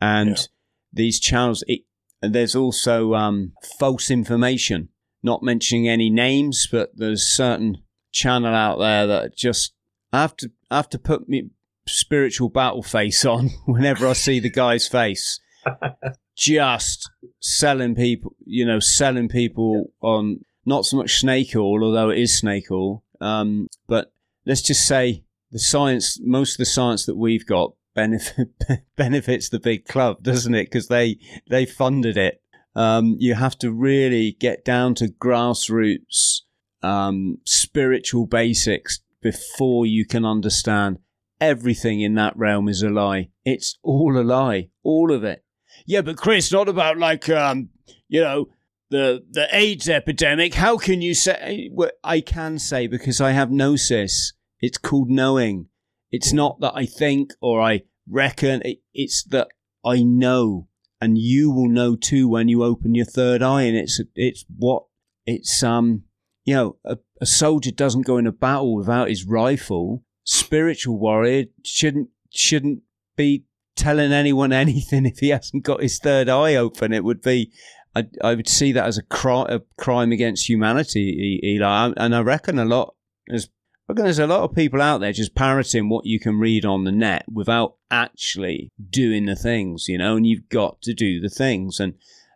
[0.00, 0.44] And yeah.
[0.92, 1.82] these channels, it,
[2.22, 4.88] there's also um, false information.
[5.22, 9.74] Not mentioning any names, but there's certain channel out there that just
[10.12, 11.50] I have to I have to put me
[11.86, 15.38] spiritual battle face on whenever I see the guy's face.
[16.36, 17.10] just
[17.40, 22.38] selling people, you know, selling people on not so much snake oil, although it is
[22.38, 24.12] snake oil, um, but
[24.48, 25.22] let's just say
[25.52, 28.48] the science, most of the science that we've got benefit,
[28.96, 30.64] benefits the big club, doesn't it?
[30.64, 31.18] Because they
[31.48, 32.42] they funded it.
[32.74, 36.40] Um, you have to really get down to grassroots
[36.82, 40.98] um, spiritual basics before you can understand
[41.40, 43.30] everything in that realm is a lie.
[43.44, 45.44] It's all a lie, all of it.
[45.86, 47.70] Yeah, but Chris, not about like um,
[48.08, 48.48] you know
[48.90, 50.54] the the AIDS epidemic.
[50.54, 51.70] How can you say?
[51.72, 54.32] Well, I can say because I have gnosis.
[54.60, 55.66] It's called knowing.
[56.10, 58.62] It's not that I think or I reckon.
[58.64, 59.48] It, it's that
[59.84, 60.68] I know,
[61.00, 63.62] and you will know too when you open your third eye.
[63.62, 64.84] And it's it's what
[65.26, 66.04] it's um
[66.44, 70.02] you know, a, a soldier doesn't go in a battle without his rifle.
[70.24, 72.80] Spiritual warrior shouldn't shouldn't
[73.16, 73.44] be
[73.76, 76.94] telling anyone anything if he hasn't got his third eye open.
[76.94, 77.52] It would be,
[77.94, 81.92] I, I would see that as a, cri- a crime against humanity, Eli.
[81.96, 82.94] And I reckon a lot,
[83.26, 83.48] there's,
[83.88, 86.84] I there's a lot of people out there just parroting what you can read on
[86.84, 91.30] the net without actually doing the things, you know, and you've got to do the
[91.30, 91.80] things.
[91.80, 91.94] And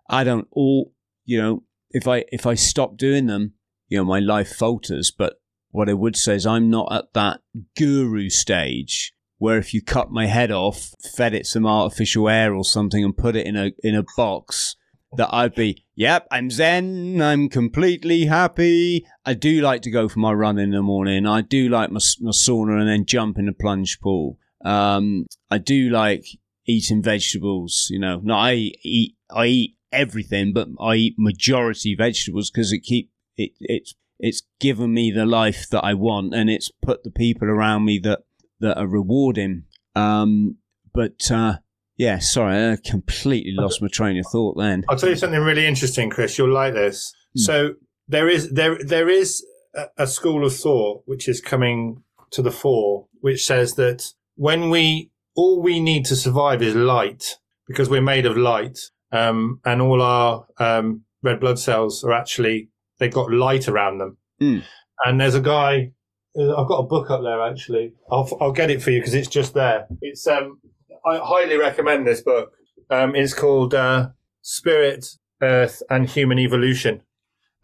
[0.09, 0.93] I don't all,
[1.27, 3.53] you know, if I, if I stop doing them,
[3.89, 5.11] you know, my life falters.
[5.11, 7.41] But what I would say is I'm not at that
[7.77, 12.65] guru stage where if you cut my head off, fed it some artificial air or
[12.65, 14.77] something, and put it in a in a box,
[15.17, 19.07] that I'd be, yep, I'm zen, I'm completely happy.
[19.25, 21.27] I do like to go for my run in the morning.
[21.27, 24.39] I do like my, my sauna and then jump in the plunge pool.
[24.65, 26.25] Um, I do like
[26.67, 27.89] eating vegetables.
[27.91, 32.81] You know, no, I eat I eat everything, but I eat majority vegetables because it
[32.81, 37.11] keep it it's it's given me the life that I want, and it's put the
[37.11, 38.21] people around me that
[38.61, 39.65] that are rewarding.
[39.95, 40.59] Um,
[40.95, 41.57] but uh,
[42.03, 44.57] yeah, sorry, I completely lost my train of thought.
[44.59, 46.37] Then I'll tell you something really interesting, Chris.
[46.37, 47.15] You'll like this.
[47.35, 47.39] Hmm.
[47.39, 47.75] So
[48.09, 49.47] there is there there is
[49.77, 54.69] a, a school of thought which is coming to the fore, which says that when
[54.69, 57.39] we all we need to survive is light
[57.69, 58.81] because we're made of light,
[59.13, 64.17] um, and all our um, red blood cells are actually they've got light around them.
[64.43, 64.65] Mm.
[65.05, 65.93] And there's a guy
[66.37, 67.93] uh, I've got a book up there actually.
[68.11, 69.87] I'll I'll get it for you because it's just there.
[70.01, 70.59] It's um
[71.05, 72.53] I highly recommend this book.
[72.91, 74.11] Um, it's called uh,
[74.43, 75.07] Spirit,
[75.41, 77.03] Earth, and Human Evolution,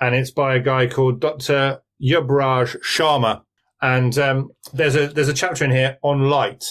[0.01, 1.81] and it's by a guy called Dr.
[2.03, 3.43] Yuvraj Sharma.
[3.81, 6.65] And um, there's a there's a chapter in here on light,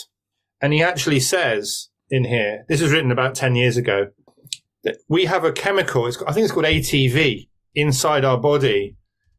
[0.61, 4.07] and he actually says in here this was written about ten years ago
[4.83, 6.05] that we have a chemical.
[6.05, 8.97] I think it's called ATV inside our body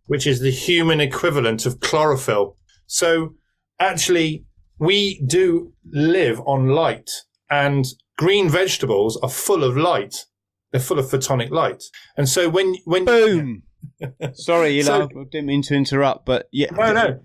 [0.09, 2.57] which is the human equivalent of chlorophyll.
[2.87, 3.35] So
[3.79, 4.45] actually,
[4.79, 7.11] we do live on light
[7.51, 10.27] and green vegetables are full of light.
[10.73, 11.83] They're full of photonic light.
[12.17, 13.63] And so when, when, boom.
[14.35, 16.71] Sorry, Eli, so, I didn't mean to interrupt, but yeah.
[16.73, 17.21] No, no.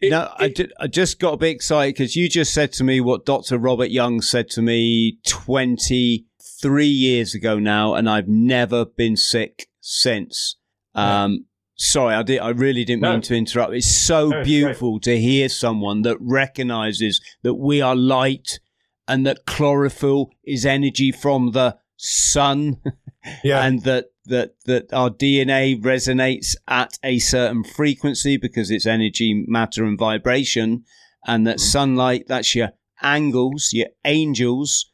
[0.00, 2.72] It, no, it, I, did, I just got a bit excited because you just said
[2.74, 3.56] to me what Dr.
[3.56, 10.56] Robert Young said to me 23 years ago now, and I've never been sick since.
[10.94, 11.46] Um,
[11.84, 12.38] Sorry, I did.
[12.38, 13.14] I really didn't no.
[13.14, 13.74] mean to interrupt.
[13.74, 18.60] It's so no, beautiful to hear someone that recognizes that we are light
[19.08, 22.80] and that chlorophyll is energy from the sun,
[23.42, 23.66] yeah.
[23.66, 29.82] and that that that our DNA resonates at a certain frequency because it's energy, matter,
[29.82, 30.84] and vibration,
[31.26, 31.62] and that mm.
[31.62, 32.70] sunlight that's your
[33.02, 34.92] angles, your angels,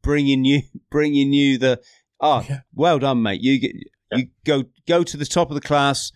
[0.00, 1.82] bringing you bringing you the.
[2.18, 2.60] Oh, yeah.
[2.74, 3.42] well done, mate.
[3.42, 3.74] You get
[4.12, 6.12] you go go to the top of the class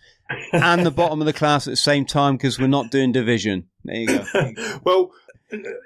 [0.53, 3.67] and the bottom of the class at the same time because we're not doing division.
[3.83, 4.51] There you go.
[4.83, 5.11] well,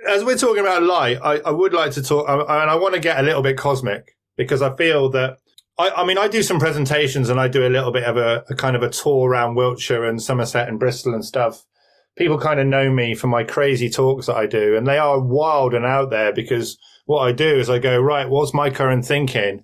[0.07, 2.93] as we're talking about light, I, I would like to talk, uh, and I want
[2.93, 5.37] to get a little bit cosmic because I feel that.
[5.77, 8.43] I, I mean, I do some presentations and I do a little bit of a,
[8.49, 11.63] a kind of a tour around Wiltshire and Somerset and Bristol and stuff.
[12.17, 15.19] People kind of know me for my crazy talks that I do, and they are
[15.19, 19.05] wild and out there because what I do is I go, right, what's my current
[19.05, 19.63] thinking?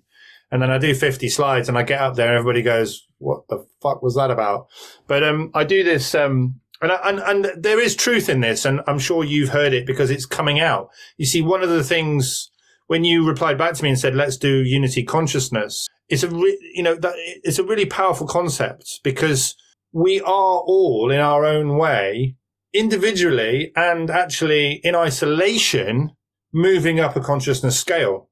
[0.50, 3.48] And then I do 50 slides and I get up there and everybody goes, what
[3.48, 4.68] the fuck was that about?
[5.06, 8.80] But, um, I do this, um, and, and, and there is truth in this, and
[8.86, 10.90] I'm sure you've heard it because it's coming out.
[11.16, 12.50] You see, one of the things
[12.86, 16.72] when you replied back to me and said, let's do unity consciousness, it's a, re-
[16.74, 19.56] you know, that it's a really powerful concept because
[19.92, 22.36] we are all in our own way,
[22.72, 26.12] individually and actually in isolation,
[26.52, 28.28] moving up a consciousness scale.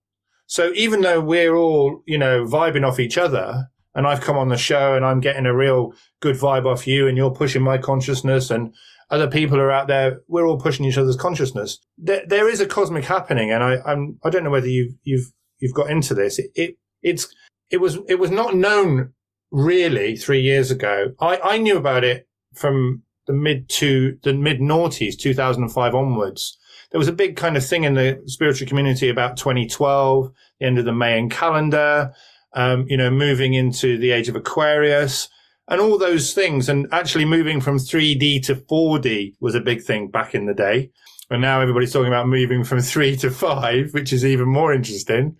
[0.46, 4.48] So even though we're all, you know, vibing off each other, and I've come on
[4.48, 7.78] the show and I'm getting a real good vibe off you, and you're pushing my
[7.78, 8.74] consciousness, and
[9.10, 11.78] other people are out there, we're all pushing each other's consciousness.
[11.98, 15.32] There, there is a cosmic happening, and I, I'm, I don't know whether you've, you've,
[15.58, 16.38] you've got into this.
[16.38, 17.34] It, it, it's,
[17.70, 19.12] it was, it was not known
[19.50, 21.12] really three years ago.
[21.20, 26.58] I, I knew about it from the mid to the mid noughties, 2005 onwards
[26.94, 30.30] there was a big kind of thing in the spiritual community about 2012,
[30.60, 32.14] the end of the Mayan calendar,
[32.54, 35.28] um, you know, moving into the age of Aquarius
[35.68, 36.68] and all those things.
[36.68, 40.90] And actually moving from 3D to 4D was a big thing back in the day.
[41.30, 45.36] And now everybody's talking about moving from three to five, which is even more interesting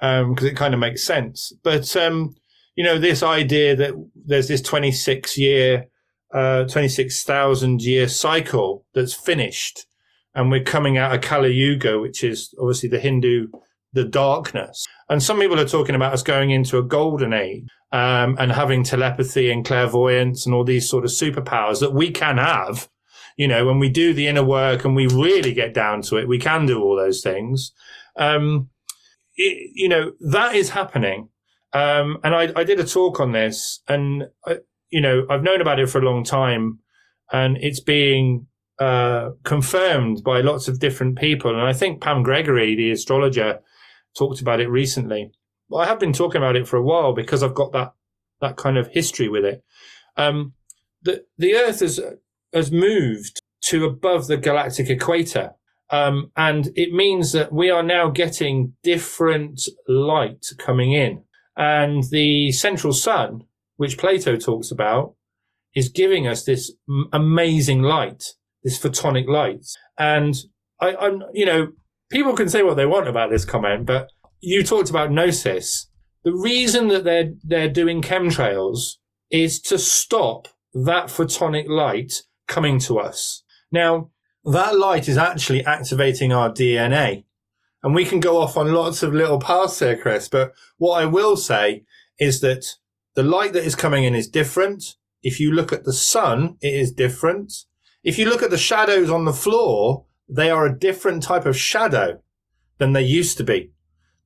[0.00, 1.52] because um, it kind of makes sense.
[1.62, 2.34] But, um,
[2.76, 5.86] you know, this idea that there's this 26 year,
[6.32, 9.86] uh, 26,000 year cycle that's finished
[10.38, 13.48] and we're coming out of Kali Yuga, which is obviously the Hindu
[13.92, 14.86] the darkness.
[15.08, 18.84] And some people are talking about us going into a golden age um, and having
[18.84, 22.88] telepathy and clairvoyance and all these sort of superpowers that we can have.
[23.36, 26.28] You know, when we do the inner work and we really get down to it,
[26.28, 27.72] we can do all those things.
[28.16, 28.68] Um,
[29.36, 31.28] it, you know, that is happening.
[31.72, 34.58] Um, and I, I, did a talk on this and, I,
[34.88, 36.78] you know, I've known about it for a long time
[37.30, 38.46] and it's being
[38.80, 41.50] uh, confirmed by lots of different people.
[41.50, 43.60] And I think Pam Gregory, the astrologer,
[44.16, 45.32] talked about it recently.
[45.68, 47.92] Well, I have been talking about it for a while because I've got that
[48.40, 49.64] that kind of history with it.
[50.16, 50.54] Um,
[51.02, 52.00] the the Earth has
[52.52, 55.52] has moved to above the galactic equator,
[55.90, 61.22] um, and it means that we are now getting different light coming in,
[61.56, 63.44] and the central sun,
[63.76, 65.14] which Plato talks about,
[65.74, 66.72] is giving us this
[67.12, 68.34] amazing light,
[68.64, 69.66] this photonic light,
[69.98, 70.34] and
[70.80, 71.72] I, I'm you know
[72.10, 75.88] people can say what they want about this comment, but you talked about gnosis.
[76.24, 78.96] The reason that they're they're doing chemtrails
[79.30, 83.42] is to stop that photonic light coming to us.
[83.70, 84.10] Now,
[84.44, 87.24] that light is actually activating our DNA.
[87.82, 90.28] And we can go off on lots of little paths here, Chris.
[90.28, 91.84] But what I will say
[92.18, 92.64] is that
[93.14, 94.96] the light that is coming in is different.
[95.22, 97.52] If you look at the sun, it is different.
[98.02, 101.56] If you look at the shadows on the floor, they are a different type of
[101.56, 102.20] shadow
[102.78, 103.70] than they used to be.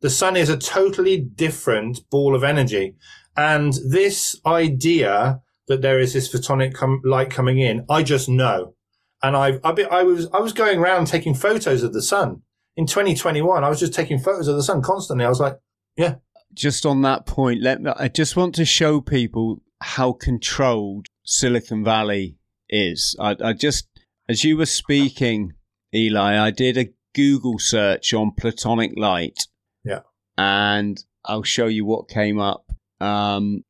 [0.01, 2.97] The sun is a totally different ball of energy.
[3.37, 8.75] And this idea that there is this photonic com- light coming in, I just know.
[9.23, 12.43] And I've, been, I was, I was going around taking photos of the sun
[12.77, 13.63] in 2021.
[13.63, 15.25] I was just taking photos of the sun constantly.
[15.25, 15.59] I was like,
[15.97, 16.17] yeah.
[16.53, 21.85] Just on that point, let me, I just want to show people how controlled Silicon
[21.85, 22.37] Valley
[22.69, 23.17] is.
[23.21, 23.87] I, I just,
[24.29, 25.53] as you were speaking,
[25.95, 29.39] Eli, I did a Google search on platonic light.
[29.85, 30.01] Yeah.
[30.39, 32.65] And I'll show you what came up.
[33.01, 33.65] Um,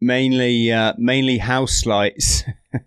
[0.00, 2.44] mainly, uh, mainly house lights.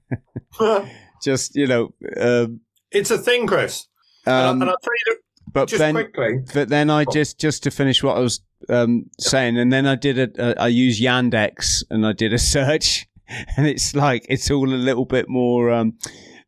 [1.24, 2.62] Just you know, um,
[2.92, 3.88] it's a thing, Chris.
[4.26, 5.18] Um, and, I'll tell you,
[5.52, 6.40] but just then, quickly.
[6.54, 9.96] But then I just just to finish what I was um, saying, and then I
[9.96, 13.08] did a, a I use Yandex and I did a search,
[13.56, 15.98] and it's like it's all a little bit more um,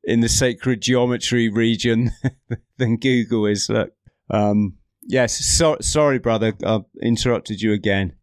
[0.03, 2.11] in the sacred geometry region
[2.77, 3.69] than Google is.
[3.69, 3.91] Look,
[4.29, 8.13] um, yes, so, sorry, brother, I interrupted you again.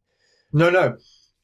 [0.53, 0.97] No, no.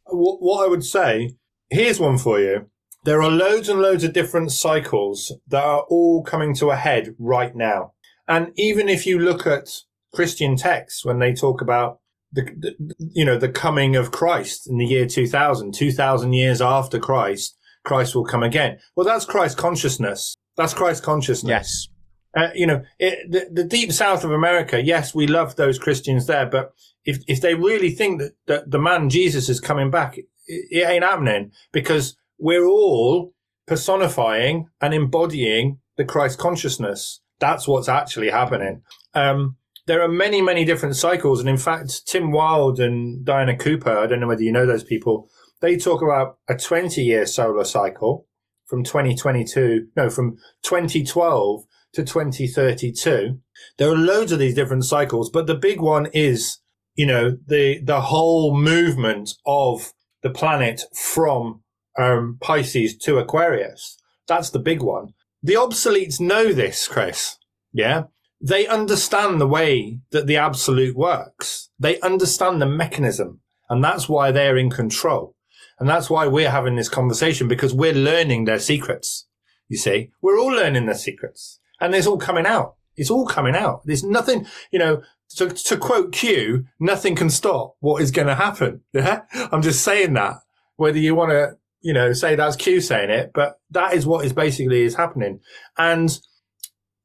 [0.07, 1.37] W- what I would say,
[1.71, 2.71] here's one for you.
[3.05, 7.15] There are loads and loads of different cycles that are all coming to a head
[7.19, 7.93] right now.
[8.27, 9.69] And even if you look at
[10.13, 12.01] Christian texts, when they talk about
[12.33, 16.99] the, the, you know, the coming of Christ in the year 2000, 2000 years after
[16.99, 17.57] Christ,
[17.87, 18.79] Christ will come again.
[18.97, 20.37] Well, that's Christ consciousness.
[20.57, 21.49] That's Christ consciousness.
[21.49, 21.89] Yes.
[22.37, 26.27] Uh, you know, it, the, the, deep south of America, yes, we love those Christians
[26.27, 26.75] there, but
[27.05, 30.87] if, if they really think that, that the man Jesus is coming back, it, it
[30.87, 33.33] ain't happening because we're all
[33.67, 37.23] personifying and embodying the Christ consciousness.
[37.39, 38.83] That's what's actually happening.
[39.15, 39.57] Um,
[39.87, 41.41] there are many, many different cycles.
[41.41, 44.85] And in fact, Tim Whild and Diana Cooper, I don't know whether you know those
[44.85, 45.31] people,
[45.61, 48.27] they talk about a 20 year solar cycle
[48.67, 53.39] from 2022, no, from 2012 to 2032.
[53.79, 56.59] There are loads of these different cycles, but the big one is,
[56.95, 59.93] you know, the, the whole movement of
[60.23, 61.63] the planet from
[61.99, 63.97] um, Pisces to Aquarius.
[64.27, 65.15] That's the big one.
[65.43, 67.37] The obsoletes know this, Chris.
[67.73, 68.05] Yeah.
[68.41, 71.71] They understand the way that the absolute works.
[71.79, 73.41] They understand the mechanism.
[73.71, 75.36] And that's why they're in control.
[75.79, 79.27] And that's why we're having this conversation because we're learning their secrets.
[79.69, 82.77] You see, we're all learning their secrets and it's all coming out.
[82.97, 83.83] It's all coming out.
[83.85, 85.03] There's nothing, you know,
[85.37, 88.83] to, to quote Q, nothing can stop what is going to happen.
[88.95, 89.23] Yeah.
[89.35, 90.37] I'm just saying that
[90.77, 94.25] whether you want to you know, say that's Q saying it, but that is what
[94.25, 95.39] is basically is happening.
[95.79, 96.19] And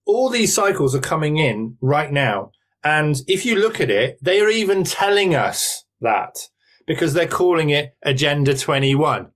[0.08, 2.50] all these cycles are coming in right now.
[2.84, 6.50] And if you look at it, they are even telling us that
[6.92, 9.32] because they're calling it Agenda 21.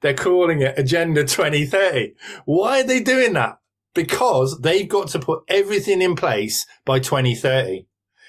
[0.00, 2.14] They're calling it Agenda 2030.
[2.44, 3.58] Why are they doing that?
[3.96, 7.88] Because they've got to put everything in place by 2030.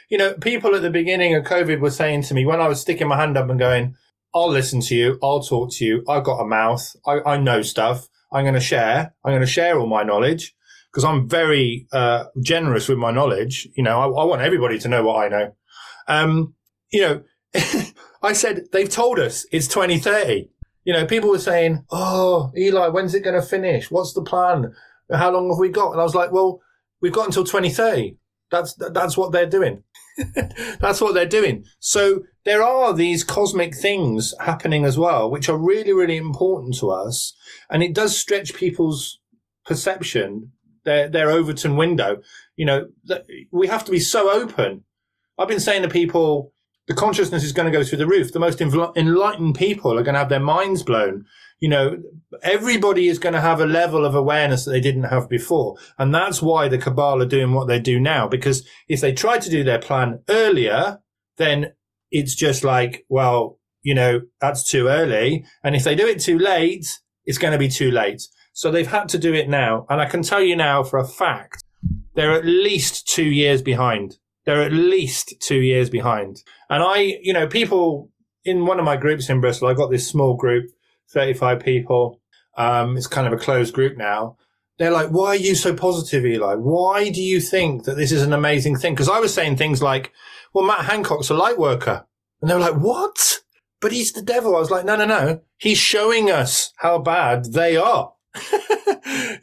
[0.09, 2.81] You know, people at the beginning of COVID were saying to me when I was
[2.81, 3.93] sticking my hand up and going,
[4.33, 5.19] I'll listen to you.
[5.21, 6.03] I'll talk to you.
[6.09, 6.83] I've got a mouth.
[7.05, 8.07] I, I know stuff.
[8.33, 9.13] I'm going to share.
[9.23, 10.55] I'm going to share all my knowledge
[10.91, 13.67] because I'm very uh, generous with my knowledge.
[13.75, 15.55] You know, I, I, want everybody to know what I know.
[16.07, 16.55] Um,
[16.91, 17.23] you know,
[18.21, 20.49] I said they've told us it's 2030.
[20.83, 23.91] You know, people were saying, "Oh, Eli, when's it going to finish?
[23.91, 24.73] What's the plan?
[25.11, 26.61] How long have we got?" And I was like, "Well,
[27.01, 28.17] we've got until 2030.
[28.49, 29.83] That's that's what they're doing.
[30.79, 31.65] that's what they're doing.
[31.79, 36.91] So there are these cosmic things happening as well, which are really, really important to
[36.91, 37.33] us,
[37.69, 39.19] and it does stretch people's
[39.65, 40.51] perception,
[40.83, 42.21] their their Overton window.
[42.55, 42.87] You know,
[43.51, 44.83] we have to be so open.
[45.37, 46.50] I've been saying to people,
[46.87, 48.31] the consciousness is going to go through the roof.
[48.31, 51.25] The most enlightened people are going to have their minds blown.
[51.59, 51.97] You know,
[52.41, 55.77] everybody is going to have a level of awareness that they didn't have before.
[55.99, 58.27] And that's why the Cabal are doing what they do now.
[58.27, 60.99] Because if they tried to do their plan earlier,
[61.37, 61.73] then
[62.09, 65.45] it's just like, well, you know, that's too early.
[65.63, 66.87] And if they do it too late,
[67.25, 68.23] it's going to be too late.
[68.53, 69.85] So they've had to do it now.
[69.89, 71.63] And I can tell you now for a fact,
[72.15, 74.17] they're at least two years behind.
[74.45, 76.43] They're at least two years behind.
[76.69, 78.09] And I, you know, people
[78.43, 80.69] in one of my groups in Bristol, I got this small group,
[81.11, 82.21] 35 people.
[82.57, 84.37] Um, it's kind of a closed group now.
[84.77, 86.55] They're like, why are you so positive, Eli?
[86.55, 88.93] Why do you think that this is an amazing thing?
[88.93, 90.11] Because I was saying things like,
[90.53, 92.07] well, Matt Hancock's a light worker.
[92.41, 93.41] And they were like, what?
[93.79, 94.55] But he's the devil.
[94.55, 95.41] I was like, no, no, no.
[95.57, 98.13] He's showing us how bad they are.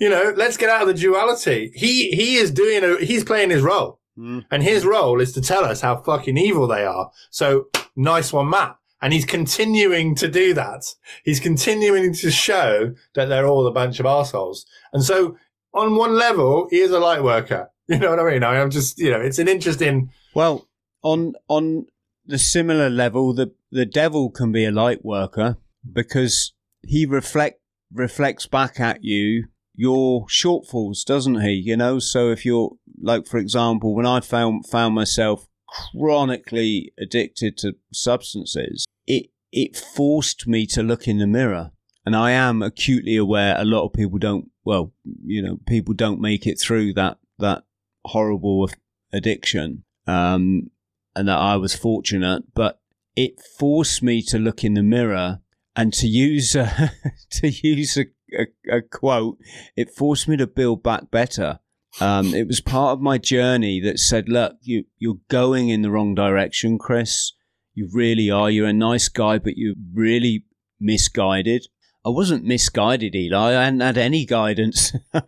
[0.01, 1.71] you know, let's get out of the duality.
[1.75, 3.98] He, he is doing a, he's playing his role.
[4.19, 4.45] Mm.
[4.51, 7.11] And his role is to tell us how fucking evil they are.
[7.31, 8.77] So nice one, Matt.
[9.01, 10.85] And he's continuing to do that.
[11.25, 14.67] He's continuing to show that they're all a bunch of assholes.
[14.93, 15.37] And so
[15.73, 17.71] on one level, he is a light worker.
[17.91, 18.45] You know what I mean?
[18.45, 20.11] I am just, you know, it's an interesting.
[20.35, 20.69] Well,
[21.03, 21.87] on, on
[22.27, 25.57] the similar level, the, the devil can be a light worker
[25.91, 29.45] because he reflect, reflects back at you
[29.79, 31.53] your shortfalls, doesn't he?
[31.53, 37.57] You know, so if you're like, for example, when I found found myself chronically addicted
[37.59, 41.73] to substances, it it forced me to look in the mirror.
[42.05, 44.93] And I am acutely aware a lot of people don't well,
[45.25, 47.65] you know, people don't make it through that that
[48.05, 48.71] horrible
[49.13, 49.85] addiction.
[50.07, 50.71] Um,
[51.15, 52.81] and that I was fortunate, but
[53.17, 55.41] it forced me to look in the mirror
[55.75, 56.93] and to use a,
[57.33, 59.39] to use a a, a quote,
[59.77, 61.61] it forced me to build back better.
[62.01, 65.91] Um, it was part of my journey that said, look, you, you're going in the
[65.91, 67.33] wrong direction, Chris.
[67.75, 68.51] You really are.
[68.51, 70.45] You're a nice guy, but you're really
[70.81, 71.67] misguided.
[72.05, 73.57] I wasn't misguided, Eli.
[73.57, 75.23] I hadn't had any guidance, I,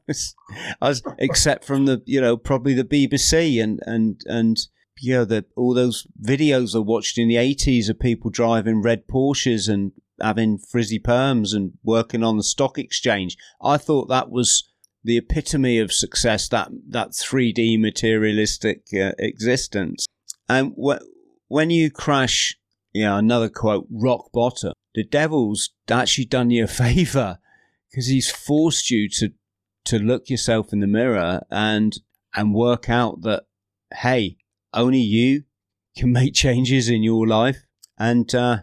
[0.81, 4.59] was, except from the, you know, probably the BBC and and and
[5.03, 9.07] you know, the, all those videos I watched in the eighties of people driving red
[9.09, 13.37] Porsches and having frizzy perms and working on the stock exchange.
[13.63, 14.70] I thought that was
[15.03, 20.07] the epitome of success that that 3D materialistic uh, existence.
[20.49, 21.03] And wh-
[21.49, 22.57] when you crash,
[22.93, 27.39] you know, another quote, rock bottom, the devil's actually done you a favor
[27.91, 29.33] because he's forced you to
[29.87, 32.01] to look yourself in the mirror and
[32.35, 33.45] and work out that
[33.95, 34.37] hey,
[34.75, 35.45] only you
[35.97, 37.65] can make changes in your life
[37.99, 38.59] and uh,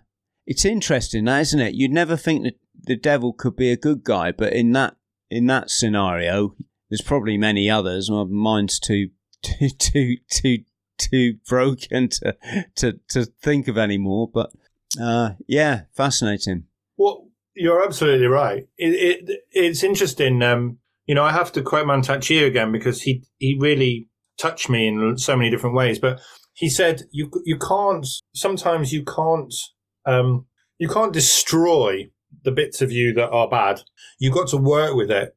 [0.48, 1.76] it's interesting, isn't it?
[1.76, 4.96] You'd never think that the devil could be a good guy, but in that
[5.30, 6.56] in that scenario,
[6.90, 8.10] there's probably many others.
[8.10, 9.10] My mind's too
[9.42, 10.60] too too too
[10.98, 12.36] too broken to
[12.76, 14.30] to to think of any more.
[14.32, 14.52] But
[15.02, 16.66] uh, yeah, fascinating.
[16.98, 18.68] Well, you're absolutely right.
[18.78, 20.42] It, it it's interesting.
[20.42, 24.88] Um, you know, I have to quote Mantak again because he he really touched me
[24.88, 26.00] in so many different ways.
[26.00, 26.20] But
[26.54, 29.54] he said you you can't sometimes you can't
[30.06, 30.46] um,
[30.78, 32.10] you can't destroy
[32.48, 33.82] the bits of you that are bad.
[34.20, 35.36] You've got to work with it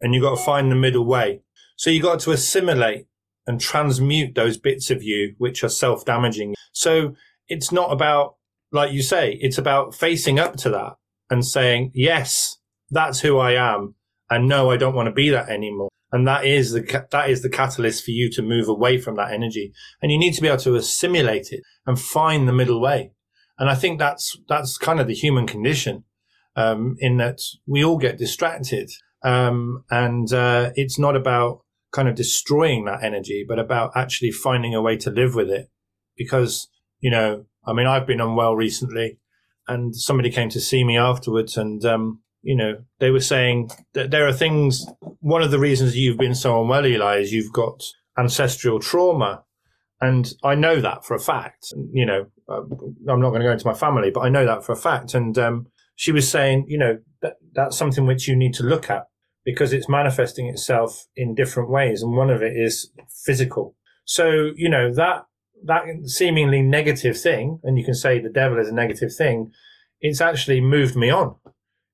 [0.00, 1.42] and you've got to find the middle way.
[1.76, 3.06] So you've got to assimilate
[3.44, 6.54] and transmute those bits of you which are self damaging.
[6.72, 7.16] So
[7.48, 8.36] it's not about,
[8.70, 10.92] like you say, it's about facing up to that
[11.28, 12.58] and saying, yes,
[12.88, 13.96] that's who I am.
[14.30, 15.88] And no, I don't want to be that anymore.
[16.12, 19.32] And that is the, that is the catalyst for you to move away from that
[19.32, 19.72] energy.
[20.00, 23.10] And you need to be able to assimilate it and find the middle way.
[23.58, 26.04] And I think that's, that's kind of the human condition,
[26.56, 28.90] um, in that we all get distracted.
[29.22, 31.60] Um, and, uh, it's not about
[31.92, 35.68] kind of destroying that energy, but about actually finding a way to live with it.
[36.16, 36.68] Because,
[37.00, 39.18] you know, I mean, I've been unwell recently
[39.66, 44.10] and somebody came to see me afterwards and, um, you know, they were saying that
[44.10, 44.86] there are things,
[45.20, 47.82] one of the reasons you've been so unwell, Eli, is you've got
[48.18, 49.44] ancestral trauma.
[50.00, 51.72] And I know that for a fact.
[51.92, 52.60] You know, uh,
[53.08, 55.14] I'm not going to go into my family, but I know that for a fact.
[55.14, 58.90] And um, she was saying, you know, that that's something which you need to look
[58.90, 59.04] at
[59.44, 62.90] because it's manifesting itself in different ways, and one of it is
[63.24, 63.76] physical.
[64.04, 65.26] So, you know, that
[65.64, 69.52] that seemingly negative thing, and you can say the devil is a negative thing,
[70.00, 71.36] it's actually moved me on.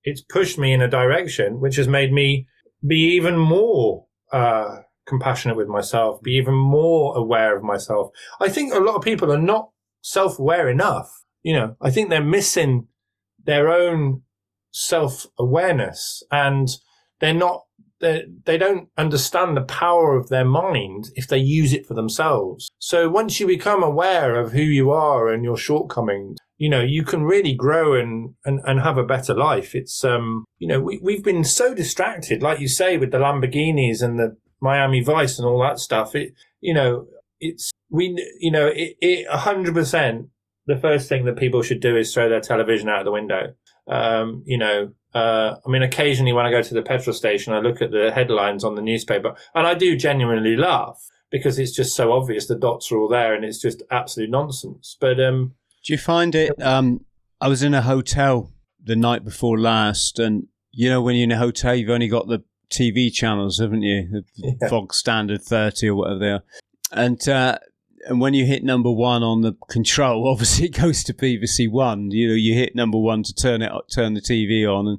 [0.02, 2.46] It's pushed me in a direction which has made me
[2.86, 8.10] be even more uh, compassionate with myself, be even more aware of myself.
[8.40, 9.70] I think a lot of people are not
[10.02, 11.24] self aware enough.
[11.42, 12.88] You know, I think they're missing
[13.44, 14.22] their own
[14.72, 16.68] self awareness and
[17.20, 17.62] they're not
[18.00, 22.70] they, they don't understand the power of their mind if they use it for themselves.
[22.78, 27.04] So once you become aware of who you are and your shortcomings, you know, you
[27.04, 29.74] can really grow and, and, and have a better life.
[29.74, 34.02] It's, um, you know, we, we've been so distracted, like you say, with the Lamborghinis
[34.02, 36.14] and the Miami Vice and all that stuff.
[36.14, 37.06] It, you know,
[37.38, 40.28] it's, we, you know, it, it 100%,
[40.66, 43.54] the first thing that people should do is throw their television out of the window.
[43.88, 47.58] Um, you know, uh, I mean, occasionally when I go to the petrol station, I
[47.58, 51.96] look at the headlines on the newspaper and I do genuinely laugh because it's just
[51.96, 54.96] so obvious the dots are all there and it's just absolute nonsense.
[55.00, 55.54] But, um,
[55.84, 56.60] do you find it?
[56.62, 57.04] Um,
[57.40, 61.32] I was in a hotel the night before last and, you know, when you're in
[61.32, 64.08] a hotel, you've only got the TV channels, haven't you?
[64.10, 64.24] The
[64.60, 64.68] yeah.
[64.68, 66.42] Fog Standard 30 or whatever they are.
[66.92, 67.58] And, uh,
[68.06, 72.10] and when you hit number one on the control, obviously it goes to BBC One.
[72.10, 74.98] You know, you hit number one to turn it, turn the TV on, and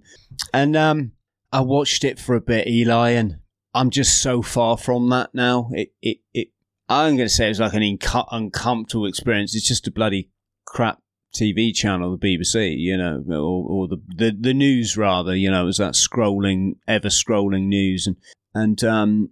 [0.53, 1.11] and um,
[1.51, 3.37] I watched it for a bit, Eli, and
[3.73, 5.69] I'm just so far from that now.
[5.71, 6.47] It it it.
[6.89, 7.97] I'm going to say it's like an
[8.31, 9.55] uncomfortable experience.
[9.55, 10.29] It's just a bloody
[10.65, 11.01] crap
[11.33, 15.35] TV channel, the BBC, you know, or, or the, the the news rather.
[15.35, 18.17] You know, it's that scrolling, ever scrolling news, and
[18.53, 19.29] and um,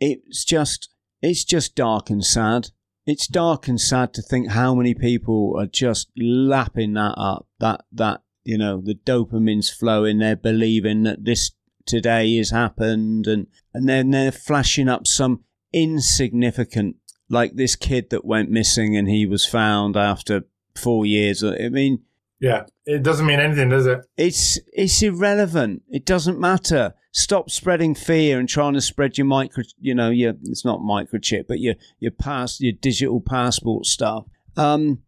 [0.00, 0.91] it's just
[1.22, 2.70] it's just dark and sad.
[3.06, 7.46] It's dark and sad to think how many people are just lapping that up.
[7.60, 10.18] That that you know the dopamine's flowing.
[10.18, 11.52] They're believing that this
[11.86, 16.96] today has happened, and and then they're flashing up some insignificant,
[17.28, 20.42] like this kid that went missing and he was found after
[20.76, 21.42] four years.
[21.42, 22.02] I mean,
[22.40, 24.00] yeah, it doesn't mean anything, does it?
[24.16, 25.82] It's it's irrelevant.
[25.88, 30.34] It doesn't matter stop spreading fear and trying to spread your micro, you know, your
[30.44, 34.24] it's not microchip, but your your pass, your digital passport stuff.
[34.56, 35.02] Um,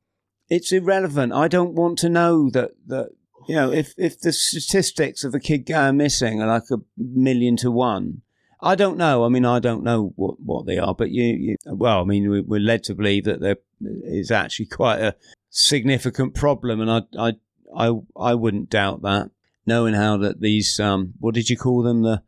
[0.48, 1.32] it's irrelevant.
[1.32, 3.10] I don't want to know that that
[3.48, 7.56] you know if if the statistics of a kid going missing are like a million
[7.58, 8.20] to one.
[8.60, 9.24] I don't know.
[9.24, 12.30] I mean, I don't know what, what they are, but you, you well, I mean,
[12.30, 15.16] we, we're led to believe that there is actually quite a
[15.50, 17.32] significant problem, and I, I,
[17.76, 19.30] I, I wouldn't doubt that
[19.66, 22.22] knowing how that these um, what did you call them the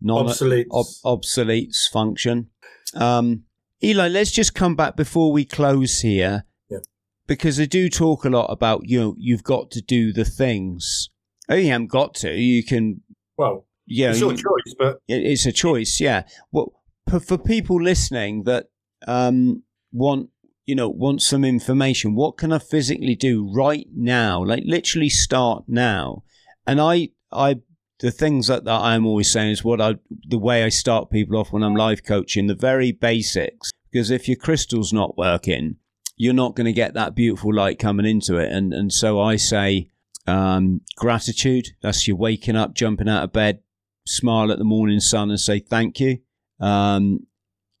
[0.00, 2.50] non obsoletes ob- obsoletes function.
[2.94, 3.44] Um,
[3.82, 6.78] Eli, let's just come back before we close here, yeah.
[7.26, 11.10] because I do talk a lot about you know you've got to do the things.
[11.48, 12.34] Oh, you haven't got to.
[12.34, 13.02] You can.
[13.36, 16.00] Well, yeah, it's your choice, but it's a choice.
[16.00, 16.24] Yeah.
[16.52, 16.72] Well,
[17.08, 18.66] for, for people listening that
[19.06, 19.62] um,
[19.92, 20.30] want
[20.66, 24.44] you know want some information, what can I physically do right now?
[24.44, 26.24] Like literally start now
[26.68, 27.56] and I, I,
[28.00, 29.96] the things that, that I'm always saying is what I,
[30.28, 33.72] the way I start people off when I'm life coaching, the very basics.
[33.90, 35.76] Because if your crystal's not working,
[36.16, 38.52] you're not going to get that beautiful light coming into it.
[38.52, 39.88] And and so I say,
[40.28, 41.68] um, gratitude.
[41.82, 43.60] That's you waking up, jumping out of bed,
[44.06, 46.18] smile at the morning sun, and say thank you.
[46.60, 47.26] Um,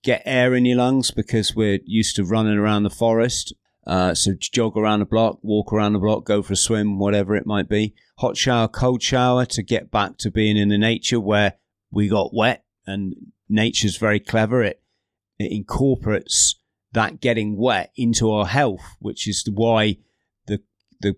[0.02, 3.54] get air in your lungs because we're used to running around the forest.
[3.86, 7.34] Uh, so jog around the block, walk around the block, go for a swim, whatever
[7.36, 7.94] it might be.
[8.18, 11.54] Hot shower, cold shower to get back to being in the nature where
[11.90, 13.14] we got wet and
[13.48, 14.62] nature's very clever.
[14.62, 14.82] It,
[15.38, 16.56] it incorporates
[16.92, 19.98] that getting wet into our health, which is why
[20.46, 20.60] the
[21.00, 21.16] the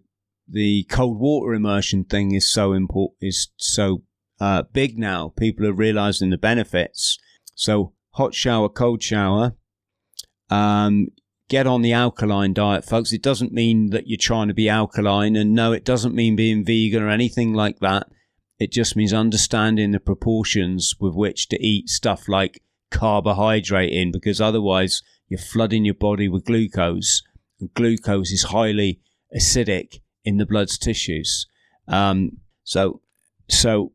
[0.49, 4.03] the cold water immersion thing is so important is so
[4.41, 5.33] uh, big now.
[5.39, 7.19] People are realizing the benefits.
[7.55, 9.55] So hot shower, cold shower.
[10.49, 11.09] Um,
[11.51, 13.13] get on the alkaline diet, folks.
[13.13, 15.35] It doesn't mean that you're trying to be alkaline.
[15.35, 18.07] And no, it doesn't mean being vegan or anything like that.
[18.59, 24.41] It just means understanding the proportions with which to eat stuff like carbohydrate in, because
[24.41, 27.23] otherwise you're flooding your body with glucose.
[27.59, 29.01] And glucose is highly
[29.37, 31.47] acidic in the blood's tissues.
[31.89, 33.01] Um, so,
[33.49, 33.93] so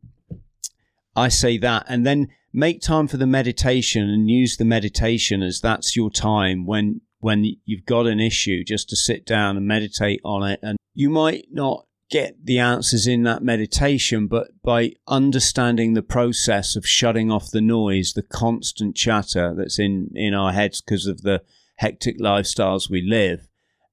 [1.16, 5.62] I say that, and then make time for the meditation and use the meditation as
[5.62, 10.22] that's your time when when you've got an issue just to sit down and meditate
[10.24, 10.60] on it.
[10.62, 16.76] And you might not get the answers in that meditation, but by understanding the process
[16.76, 21.24] of shutting off the noise, the constant chatter that's in, in our heads because of
[21.24, 21.42] the
[21.78, 23.48] hectic lifestyles we live,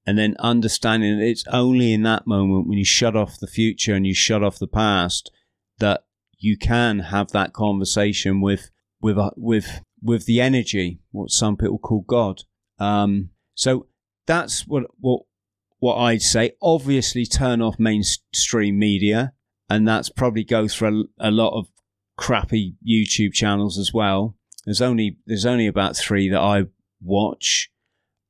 [0.06, 3.94] and then understanding that it's only in that moment when you shut off the future
[3.94, 5.30] and you shut off the past
[5.78, 6.04] that
[6.38, 8.70] you can have that conversation with
[9.00, 12.42] with with with the energy, what some people call God.
[12.78, 13.86] Um, so
[14.26, 15.22] that's what what
[15.78, 16.52] what I'd say.
[16.62, 19.32] Obviously, turn off mainstream media,
[19.68, 21.68] and that's probably goes for a, a lot of
[22.16, 24.36] crappy YouTube channels as well.
[24.64, 26.64] There's only there's only about three that I
[27.00, 27.70] watch.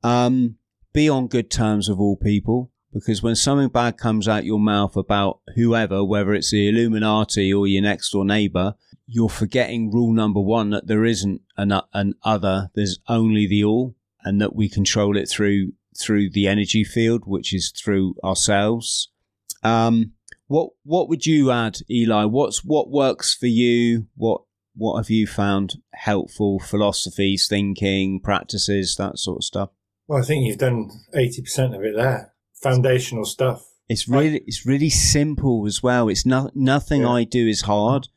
[0.03, 0.57] Um,
[0.93, 4.97] be on good terms with all people because when something bad comes out your mouth
[4.97, 8.75] about whoever, whether it's the Illuminati or your next door neighbor,
[9.07, 12.71] you're forgetting rule number one that there isn't an, an other.
[12.75, 13.95] There's only the all,
[14.25, 19.11] and that we control it through through the energy field, which is through ourselves.
[19.63, 20.13] Um,
[20.47, 22.25] what what would you add, Eli?
[22.25, 24.07] What's what works for you?
[24.17, 24.43] What
[24.75, 26.59] what have you found helpful?
[26.61, 29.71] Philosophies, thinking, practices, that sort of stuff.
[30.07, 32.33] Well, I think you've done eighty percent of it there.
[32.55, 33.67] Foundational stuff.
[33.89, 36.09] It's really it's really simple as well.
[36.09, 37.11] It's not nothing yeah.
[37.11, 38.09] I do is hard,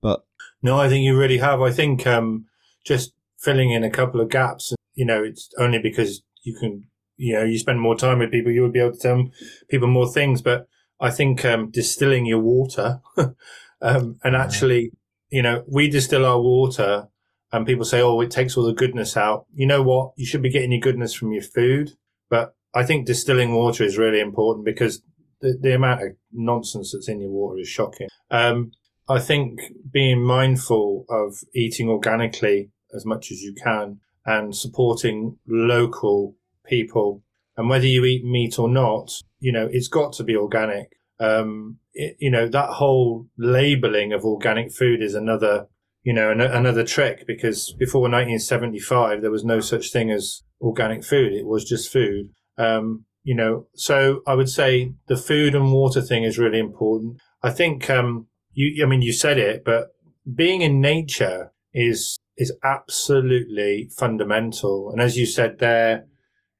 [0.00, 0.24] but
[0.62, 1.60] no, I think you really have.
[1.60, 2.46] I think um,
[2.84, 4.72] just filling in a couple of gaps.
[4.96, 6.88] You know, it's only because you can.
[7.18, 9.30] You know, you spend more time with people, you will be able to tell
[9.70, 10.42] people more things.
[10.42, 10.68] But
[11.00, 13.00] I think um, distilling your water
[13.80, 14.92] um, and actually,
[15.30, 17.08] you know, we distill our water
[17.52, 19.46] and people say, oh, it takes all the goodness out.
[19.54, 20.12] You know what?
[20.16, 21.92] You should be getting your goodness from your food.
[22.28, 25.02] But I think distilling water is really important because
[25.40, 28.08] the, the amount of nonsense that's in your water is shocking.
[28.30, 28.72] Um,
[29.08, 29.60] I think
[29.90, 36.34] being mindful of eating organically as much as you can and supporting local
[36.66, 37.22] people
[37.56, 40.92] and whether you eat meat or not, you know, it's got to be organic.
[41.18, 45.66] Um, it, you know, that whole labeling of organic food is another,
[46.02, 51.02] you know, an, another trick because before 1975, there was no such thing as organic
[51.04, 51.32] food.
[51.32, 52.30] It was just food.
[52.58, 57.16] Um, you know, so I would say the food and water thing is really important.
[57.42, 59.88] I think, um, you, I mean, you said it, but
[60.32, 64.90] being in nature is, is absolutely fundamental.
[64.90, 66.06] And as you said there,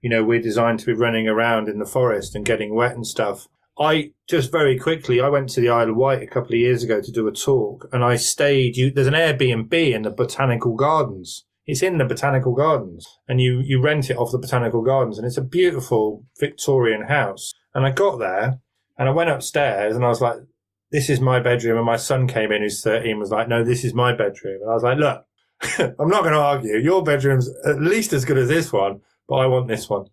[0.01, 3.07] you know, we're designed to be running around in the forest and getting wet and
[3.07, 3.49] stuff.
[3.79, 6.83] I just very quickly, I went to the Isle of Wight a couple of years
[6.83, 10.75] ago to do a talk and I stayed, you, there's an Airbnb in the botanical
[10.75, 11.45] gardens.
[11.67, 15.27] It's in the botanical gardens and you, you rent it off the botanical gardens and
[15.27, 17.53] it's a beautiful Victorian house.
[17.75, 18.61] And I got there
[18.97, 20.39] and I went upstairs and I was like,
[20.91, 21.77] this is my bedroom.
[21.77, 24.61] And my son came in who's 13 was like, no, this is my bedroom.
[24.63, 25.27] And I was like, look,
[25.99, 26.77] I'm not going to argue.
[26.77, 30.07] Your bedroom's at least as good as this one but I want this one.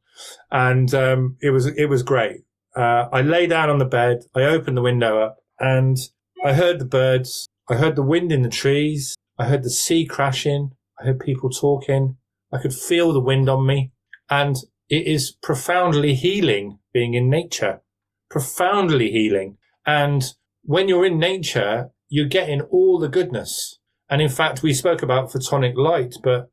[0.51, 2.41] And um, it was it was great.
[2.75, 4.23] Uh, I lay down on the bed.
[4.35, 5.97] I opened the window up, and
[6.43, 7.47] I heard the birds.
[7.69, 9.15] I heard the wind in the trees.
[9.37, 10.71] I heard the sea crashing.
[10.99, 12.17] I heard people talking.
[12.51, 13.91] I could feel the wind on me,
[14.29, 14.55] and
[14.89, 17.81] it is profoundly healing being in nature.
[18.29, 19.57] Profoundly healing.
[19.85, 20.23] And
[20.63, 23.79] when you're in nature, you're getting all the goodness.
[24.13, 26.51] And in fact, we spoke about photonic light, but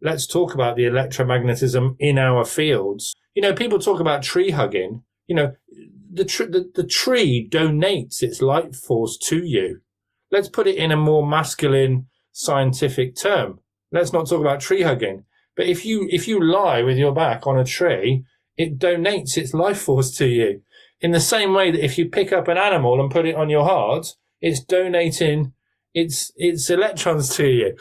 [0.00, 3.14] let's talk about the electromagnetism in our fields.
[3.34, 5.02] You know, people talk about tree hugging.
[5.26, 5.52] You know,
[6.10, 9.82] the, tr- the, the tree donates its light force to you.
[10.30, 13.60] Let's put it in a more masculine scientific term.
[13.92, 15.24] Let's not talk about tree hugging.
[15.54, 18.24] But if you if you lie with your back on a tree,
[18.56, 20.62] it donates its life force to you.
[21.02, 23.50] In the same way that if you pick up an animal and put it on
[23.50, 25.52] your heart, it's donating
[25.94, 27.76] its its electrons to you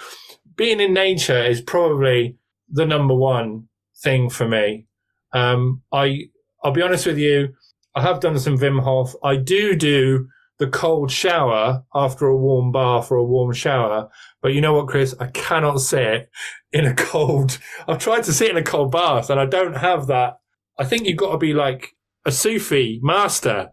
[0.62, 2.38] being in nature is probably
[2.70, 3.68] the number one
[4.04, 4.86] thing for me.
[5.34, 6.26] Um, I,
[6.64, 7.56] I'll be honest with you.
[7.96, 9.16] I have done some Wim Hof.
[9.24, 10.28] I do do
[10.60, 14.10] the cold shower after a warm bath or a warm shower.
[14.42, 15.16] But you know what, Chris?
[15.20, 16.30] I cannot sit
[16.72, 17.58] in a cold.
[17.88, 20.38] I've tried to sit in a cold bath and I don't have that.
[20.78, 23.72] I think you've got to be like a Sufi master.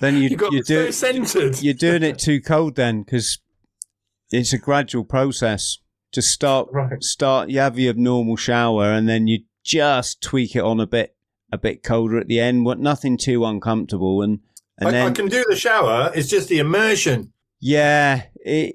[0.00, 1.62] Then you, you got you're, do, so centered.
[1.62, 3.38] you're doing it too cold then because
[4.30, 5.78] it's a gradual process.
[6.12, 7.02] Just start right.
[7.02, 7.50] start.
[7.50, 11.14] You have your normal shower, and then you just tweak it on a bit
[11.52, 12.64] a bit colder at the end.
[12.64, 14.40] What nothing too uncomfortable, and
[14.78, 16.10] and I, then I can do the shower.
[16.14, 17.32] It's just the immersion.
[17.60, 18.74] Yeah, it,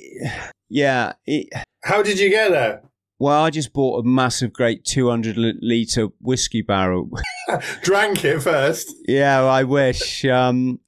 [0.69, 1.13] yeah.
[1.25, 1.47] It,
[1.83, 2.83] How did you get there?
[3.19, 7.09] Well, I just bought a massive, great 200 litre whiskey barrel.
[7.81, 8.93] Drank it first.
[9.07, 10.25] Yeah, I wish.
[10.25, 10.79] Um,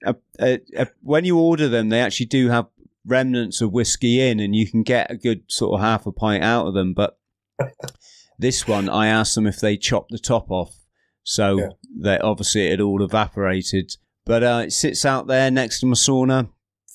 [1.01, 2.67] when you order them, they actually do have
[3.05, 6.43] remnants of whiskey in, and you can get a good sort of half a pint
[6.43, 6.93] out of them.
[6.93, 7.17] But
[8.39, 10.75] this one, I asked them if they chopped the top off,
[11.23, 11.69] so yeah.
[12.01, 13.95] that obviously it all evaporated.
[14.25, 16.49] But uh, it sits out there next to my sauna.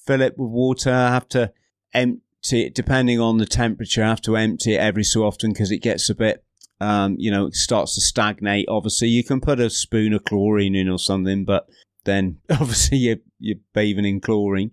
[0.07, 0.93] Fill it with water.
[0.93, 1.53] I have to
[1.95, 4.03] empty it depending on the temperature.
[4.03, 6.45] I have to empty it every so often because it gets a bit.
[6.81, 8.67] Um, you know, it starts to stagnate.
[8.69, 11.69] Obviously, you can put a spoon of chlorine in or something, but
[12.05, 14.73] then obviously you're, you're bathing in chlorine.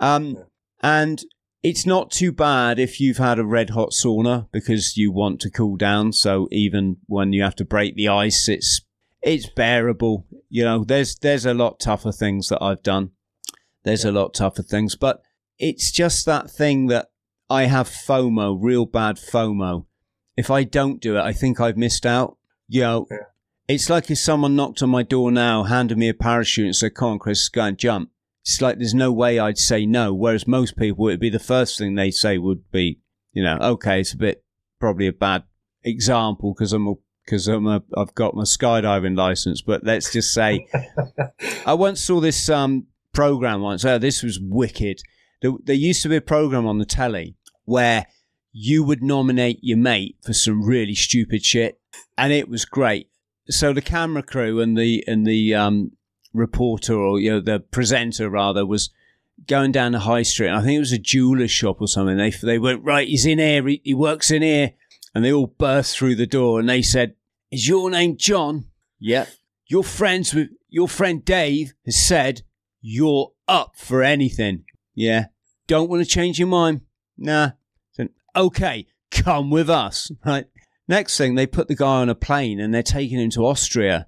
[0.00, 0.42] Um, yeah.
[0.84, 1.24] And
[1.62, 5.50] it's not too bad if you've had a red hot sauna because you want to
[5.50, 6.12] cool down.
[6.12, 8.82] So even when you have to break the ice, it's
[9.22, 10.26] it's bearable.
[10.50, 13.12] You know, there's there's a lot tougher things that I've done.
[13.82, 14.10] There's yeah.
[14.10, 15.22] a lot tougher things, but
[15.58, 17.08] it's just that thing that
[17.48, 19.86] I have FOMO, real bad FOMO.
[20.36, 22.36] If I don't do it, I think I've missed out.
[22.68, 23.16] You know, Yeah.
[23.68, 26.94] it's like if someone knocked on my door now, handed me a parachute and said,
[26.94, 28.10] Come on, Chris, go and jump.
[28.44, 30.12] It's like there's no way I'd say no.
[30.12, 33.00] Whereas most people, it'd be the first thing they say would be,
[33.32, 34.44] you know, okay, it's a bit
[34.78, 35.44] probably a bad
[35.82, 36.94] example because I'm a
[37.24, 40.68] because I'm a, I've got my skydiving license, but let's just say
[41.66, 43.82] I once saw this um, program once.
[43.82, 45.00] Oh, this was wicked.
[45.40, 48.06] There, there used to be a program on the telly where
[48.52, 51.80] you would nominate your mate for some really stupid shit,
[52.18, 53.08] and it was great.
[53.48, 55.92] So the camera crew and the and the um,
[56.34, 58.90] reporter or you know the presenter rather was
[59.46, 60.48] going down the high street.
[60.48, 62.16] And I think it was a jeweler's shop or something.
[62.16, 63.08] They they went right.
[63.08, 63.66] He's in here.
[63.66, 64.72] He, he works in here.
[65.14, 67.14] And they all burst through the door and they said,
[67.50, 68.66] "Is your name John?"
[68.98, 69.26] Yeah.
[69.66, 72.42] Your friends with your friend Dave has said
[72.80, 74.64] you're up for anything.
[74.94, 75.26] Yeah.
[75.66, 76.82] Don't want to change your mind?
[77.16, 77.52] Nah.
[77.96, 80.10] Then, okay, come with us.
[80.24, 80.46] Right.
[80.86, 84.06] Next thing, they put the guy on a plane and they're taking him to Austria.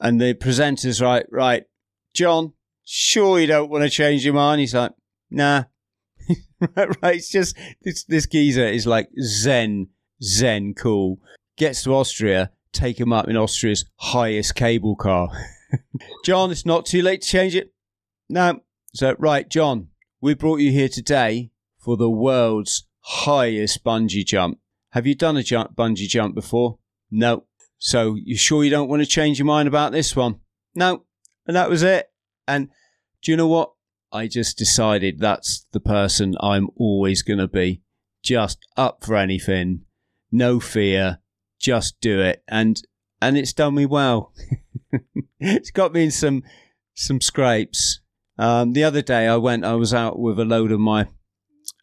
[0.00, 1.64] And the presenter's right, right,
[2.14, 2.52] John,
[2.84, 4.60] sure you don't want to change your mind?
[4.60, 4.92] He's like,
[5.30, 5.64] nah.
[6.76, 7.16] right, right.
[7.16, 9.88] It's just this this geezer is like zen,
[10.22, 11.18] zen cool.
[11.56, 15.28] Gets to Austria, take him up in Austria's highest cable car.
[16.24, 17.72] John, it's not too late to change it.
[18.28, 18.60] No.
[18.94, 19.88] So right, John,
[20.20, 24.58] we brought you here today for the world's highest bungee jump.
[24.90, 26.78] Have you done a jump, bungee jump before?
[27.10, 27.44] No.
[27.78, 30.40] So you sure you don't want to change your mind about this one?
[30.74, 31.04] No.
[31.46, 32.10] And that was it.
[32.46, 32.68] And
[33.22, 33.72] do you know what?
[34.12, 37.82] I just decided that's the person I'm always going to be.
[38.22, 39.82] Just up for anything,
[40.32, 41.20] no fear,
[41.60, 42.80] just do it, and
[43.22, 44.32] and it's done me well.
[45.40, 46.42] it's got me in some
[46.94, 48.00] some scrapes.
[48.36, 49.64] Um, the other day, I went.
[49.64, 51.06] I was out with a load of my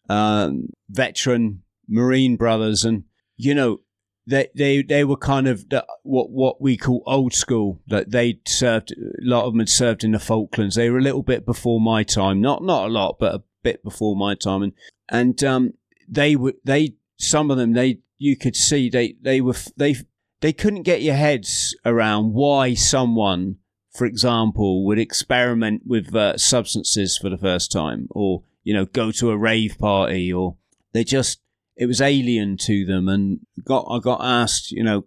[0.08, 3.04] um, veteran Marine brothers, and
[3.36, 3.80] you know,
[4.26, 7.80] they they they were kind of the, what what we call old school.
[7.86, 10.74] That they served a lot of them had served in the Falklands.
[10.74, 13.84] They were a little bit before my time, not not a lot, but a bit
[13.84, 14.72] before my time, and
[15.08, 15.74] and um,
[16.08, 19.96] they were they some of them they you could see they they were they
[20.40, 23.56] they couldn't get your heads around why someone,
[23.92, 29.12] for example, would experiment with uh, substances for the first time, or you know go
[29.12, 30.56] to a rave party, or
[30.92, 31.40] they just
[31.76, 35.04] it was alien to them, and got I got asked, you know,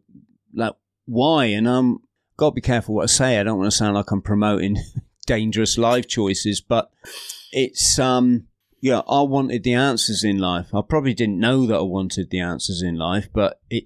[0.53, 0.75] like
[1.05, 1.99] why, and um,
[2.37, 3.39] got to be careful what I say.
[3.39, 4.77] I don't want to sound like I'm promoting
[5.25, 6.91] dangerous life choices, but
[7.51, 8.47] it's um
[8.81, 10.73] yeah, I wanted the answers in life.
[10.73, 13.85] I probably didn't know that I wanted the answers in life, but it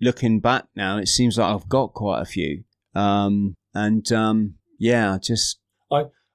[0.00, 2.64] looking back now, it seems like I've got quite a few.
[2.94, 5.60] Um, and um, yeah, just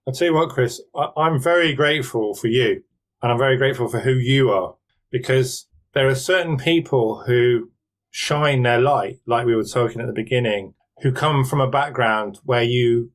[0.07, 2.83] I'll tell you what, Chris, I, I'm very grateful for you
[3.21, 4.75] and I'm very grateful for who you are
[5.11, 5.67] because
[5.97, 7.71] there are certain people who
[8.11, 12.37] shine their light, like we were talking at the beginning, who come from a background
[12.43, 13.11] where you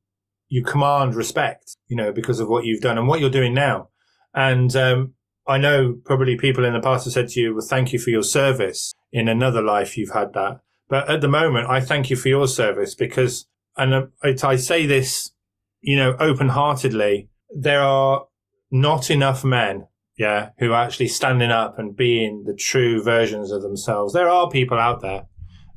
[0.48, 3.88] you command respect, you know, because of what you've done and what you're doing now.
[4.34, 5.14] And um,
[5.46, 8.10] I know probably people in the past have said to you, well, thank you for
[8.10, 8.92] your service.
[9.12, 10.60] In another life, you've had that.
[10.88, 13.46] But at the moment, I thank you for your service because,
[13.76, 15.30] and I, I say this,
[15.82, 18.26] you know, open heartedly, there are
[18.72, 19.86] not enough men,
[20.18, 24.12] yeah, who are actually standing up and being the true versions of themselves.
[24.12, 25.24] There are people out there.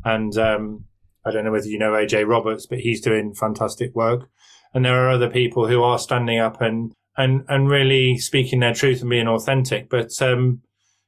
[0.03, 0.85] And um,
[1.25, 4.29] I don't know whether you know AJ Roberts, but he's doing fantastic work.
[4.73, 8.73] And there are other people who are standing up and and and really speaking their
[8.73, 9.89] truth and being authentic.
[9.89, 10.61] But um,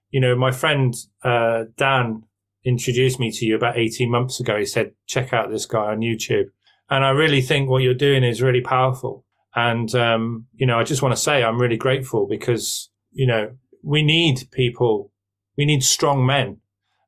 [0.10, 0.94] you know, my friend
[1.24, 2.24] uh, Dan
[2.66, 4.58] introduced me to you about eighteen months ago.
[4.58, 6.46] He said, "Check out this guy on YouTube,"
[6.90, 9.26] and I really think what you're doing is really powerful.
[9.54, 13.58] And um, you know, I just want to say I'm really grateful because you know
[13.84, 15.12] we need people,
[15.58, 16.58] we need strong men,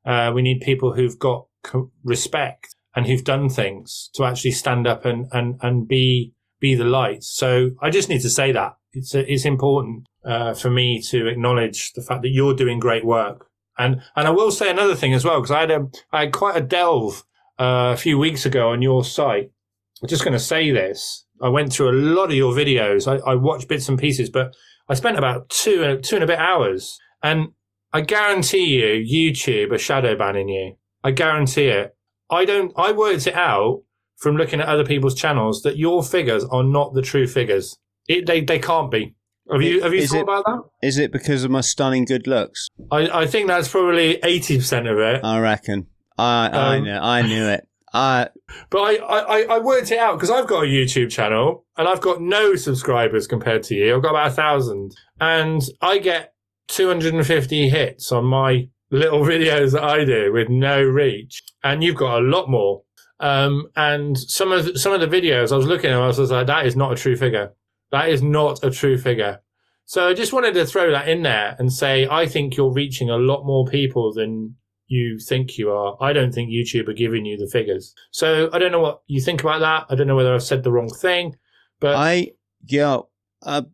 [0.04, 4.86] uh, we need people who've got co- respect and who've done things to actually stand
[4.86, 7.22] up and and and be be the light.
[7.22, 11.92] So I just need to say that it's it's important uh, for me to acknowledge
[11.92, 13.46] the fact that you're doing great work.
[13.78, 16.32] And and I will say another thing as well because I had a I had
[16.32, 17.24] quite a delve
[17.58, 19.50] uh, a few weeks ago on your site.
[20.02, 21.26] I'm just going to say this.
[21.42, 23.06] I went through a lot of your videos.
[23.06, 24.54] I, I watched bits and pieces, but
[24.90, 26.98] I spent about two two and a bit hours.
[27.22, 27.48] And
[27.92, 29.04] I guarantee you,
[29.36, 30.74] YouTube are shadow banning you.
[31.04, 31.94] I guarantee it.
[32.30, 32.72] I don't.
[32.76, 33.82] I worked it out
[34.18, 37.76] from looking at other people's channels that your figures are not the true figures.
[38.08, 39.14] It, they they can't be.
[39.50, 40.62] Have you have you Is thought it- about that?
[40.82, 42.68] is it because of my stunning good looks?
[42.90, 45.24] I, I think that's probably eighty percent of it.
[45.24, 45.86] I reckon.
[46.18, 47.66] I I Um, knew I knew it.
[47.92, 48.28] I
[48.70, 52.00] But I, I, I worked it out because I've got a YouTube channel and I've
[52.00, 53.96] got no subscribers compared to you.
[53.96, 54.94] I've got about a thousand.
[55.20, 56.34] And I get
[56.68, 62.18] 250 hits on my little videos that I do with no reach, and you've got
[62.18, 62.82] a lot more.
[63.18, 66.46] Um, and some of some of the videos I was looking at, I was like,
[66.46, 67.52] that is not a true figure.
[67.92, 69.42] That is not a true figure.
[69.84, 73.10] So I just wanted to throw that in there and say, I think you're reaching
[73.10, 74.56] a lot more people than
[74.90, 75.96] you think you are.
[76.00, 77.94] I don't think YouTube are giving you the figures.
[78.10, 79.86] So I don't know what you think about that.
[79.88, 81.36] I don't know whether I've said the wrong thing,
[81.78, 82.32] but I
[82.66, 82.98] yeah,
[83.42, 83.64] I,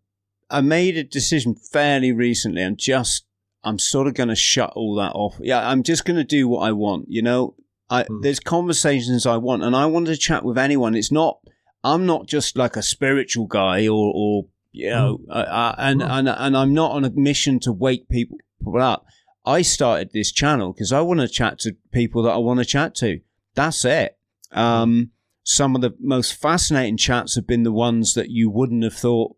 [0.51, 2.62] I made a decision fairly recently.
[2.62, 3.24] I'm just
[3.64, 5.36] I'm sort of going to shut all that off.
[5.40, 7.06] Yeah, I'm just going to do what I want.
[7.09, 7.55] You know,
[7.90, 8.20] I, Hmm.
[8.20, 10.94] there's conversations I want, and I want to chat with anyone.
[10.94, 11.38] It's not.
[11.82, 16.10] I'm not just like a spiritual guy, or, or you know, uh, uh, and Hmm.
[16.10, 18.38] and and I'm not on a mission to wake people
[18.78, 19.06] up.
[19.47, 22.64] I started this channel because I want to chat to people that I want to
[22.64, 23.20] chat to.
[23.55, 24.18] That's it.
[24.51, 25.12] Um,
[25.44, 29.36] some of the most fascinating chats have been the ones that you wouldn't have thought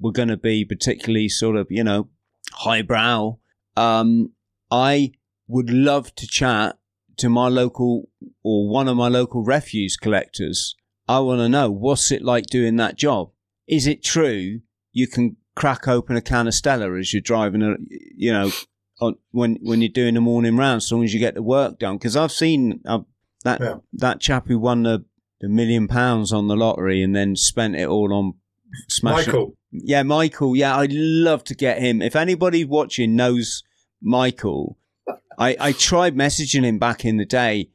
[0.00, 2.08] were going to be particularly sort of, you know,
[2.52, 3.38] highbrow.
[3.76, 4.32] Um,
[4.70, 5.12] I
[5.46, 6.78] would love to chat
[7.18, 8.08] to my local
[8.42, 10.74] or one of my local refuse collectors.
[11.06, 13.30] I want to know what's it like doing that job.
[13.68, 14.60] Is it true
[14.92, 17.74] you can crack open a can of Stella as you're driving a,
[18.16, 18.50] you know,
[19.02, 21.78] on, when when you're doing the morning round, as long as you get the work
[21.78, 21.96] done?
[21.96, 23.00] Because I've seen uh,
[23.44, 23.76] that Yeah.
[23.94, 25.04] that chap who won the
[25.40, 28.34] the million pounds on the lottery and then spent it all on
[28.88, 29.26] smashing.
[29.32, 30.54] Michael, Yeah, Michael.
[30.56, 32.00] Yeah, I'd love to get him.
[32.00, 33.62] If anybody watching knows
[34.00, 34.78] Michael,
[35.38, 37.70] I, I tried messaging him back in the day,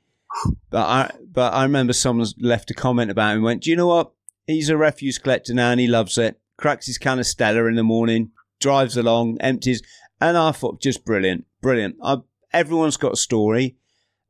[0.69, 3.37] but I but I remember someone left a comment about him.
[3.37, 4.11] and Went, do you know what?
[4.45, 6.39] He's a refuse collector now, and he loves it.
[6.57, 8.31] Cracks his can of Stella in the morning,
[8.61, 9.81] drives along, empties,
[10.21, 11.95] and I thought just brilliant, brilliant.
[12.03, 12.17] I,
[12.53, 13.77] everyone's got a story.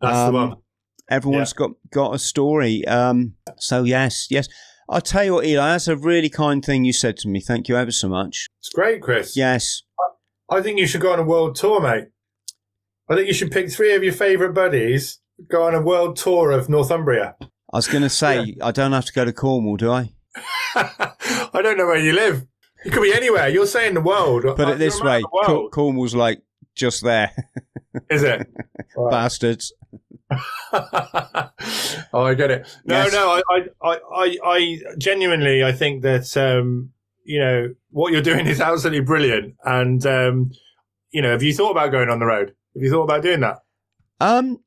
[0.01, 0.57] that's Um, the one.
[1.09, 2.85] Everyone's got got a story.
[2.85, 4.47] Um, so yes, yes.
[4.89, 5.72] I'll tell you what, Eli.
[5.72, 7.39] That's a really kind thing you said to me.
[7.41, 8.47] Thank you ever so much.
[8.59, 9.35] It's great, Chris.
[9.35, 9.84] Yes.
[10.49, 12.07] I think you should go on a world tour, mate.
[13.09, 15.19] I think you should pick three of your favourite buddies,
[15.49, 17.35] go on a world tour of Northumbria.
[17.41, 20.11] I was going to say, I don't have to go to Cornwall, do I?
[20.76, 22.45] I don't know where you live.
[22.85, 23.49] You could be anywhere.
[23.49, 24.43] You're saying the world.
[24.55, 26.41] Put it this way Cor- Cornwall's like
[26.75, 27.31] just there.
[28.09, 28.47] is it?
[28.95, 29.11] Right.
[29.11, 29.73] Bastards.
[30.73, 31.49] oh,
[32.13, 32.67] I get it.
[32.85, 33.13] No, Yes.
[33.13, 36.91] no, I, I, I, I, genuinely, I think that um,
[37.23, 39.55] you know what you're doing is absolutely brilliant.
[39.63, 40.51] And um,
[41.11, 42.53] you know, have you thought about going on the road?
[42.75, 43.59] Have you thought about doing that?
[44.19, 44.59] Um,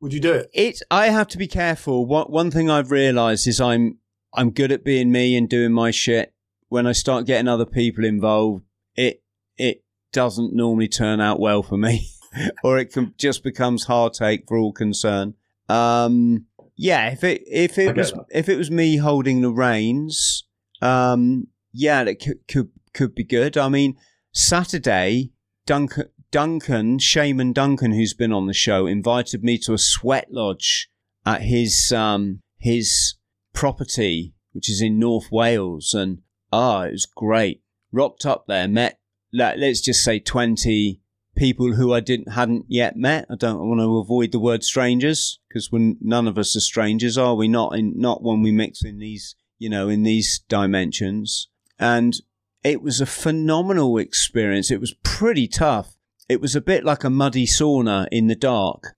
[0.00, 0.50] Would you do it?
[0.52, 2.06] it's I have to be careful.
[2.06, 3.98] One one thing I've realised is I'm
[4.34, 6.32] I'm good at being me and doing my shit.
[6.70, 8.64] When I start getting other people involved,
[8.96, 9.22] it
[9.58, 12.08] it doesn't normally turn out well for me,
[12.64, 15.34] or it can just becomes heartache for all concerned.
[15.68, 18.24] Um, yeah, if it if it was that.
[18.30, 20.44] if it was me holding the reins,
[20.80, 23.58] um, yeah, that could could could be good.
[23.58, 23.96] I mean,
[24.32, 25.32] Saturday,
[25.66, 30.88] Duncan Duncan Shaman Duncan, who's been on the show, invited me to a sweat lodge
[31.26, 33.14] at his um his
[33.52, 36.22] property, which is in North Wales, and
[36.52, 37.62] ah, it was great.
[37.92, 38.98] Rocked up there, met
[39.32, 41.00] let, let's just say twenty
[41.36, 43.26] people who I didn't hadn't yet met.
[43.30, 47.16] I don't want to avoid the word strangers because when none of us are strangers,
[47.16, 47.48] are we?
[47.48, 51.48] Not in not when we mix in these you know in these dimensions.
[51.78, 52.14] And
[52.62, 54.70] it was a phenomenal experience.
[54.70, 55.96] It was pretty tough.
[56.28, 58.94] It was a bit like a muddy sauna in the dark.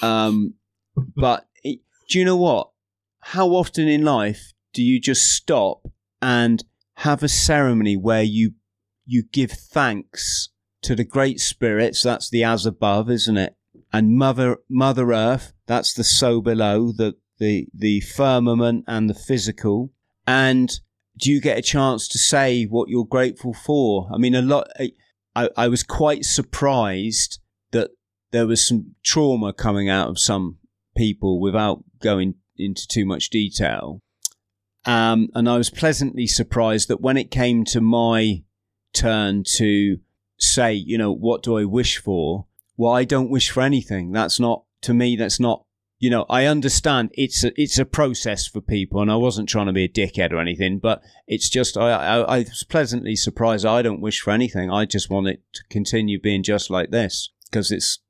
[0.00, 0.54] Um,
[1.16, 2.70] but it, do you know what?
[3.20, 5.86] How often in life do you just stop
[6.20, 6.62] and
[6.98, 8.52] have a ceremony where you
[9.06, 10.50] you give thanks
[10.82, 12.02] to the great spirits?
[12.02, 13.56] That's the as above, isn't it?
[13.92, 19.92] And Mother Mother Earth, that's the so below, the the the firmament and the physical.
[20.26, 20.70] And
[21.18, 24.08] do you get a chance to say what you're grateful for?
[24.12, 24.68] I mean, a lot.
[25.36, 27.40] I, I was quite surprised
[27.72, 27.90] that
[28.30, 30.58] there was some trauma coming out of some
[30.96, 34.00] people without going into too much detail.
[34.86, 38.42] Um, and I was pleasantly surprised that when it came to my
[38.92, 39.98] turn to
[40.38, 42.46] say, you know, what do I wish for?
[42.76, 44.12] Well, I don't wish for anything.
[44.12, 45.64] That's not, to me, that's not,
[45.98, 49.66] you know, I understand it's a, it's a process for people and I wasn't trying
[49.66, 53.64] to be a dickhead or anything, but it's just, I, I, I was pleasantly surprised.
[53.64, 54.70] I don't wish for anything.
[54.70, 58.00] I just want it to continue being just like this because it's,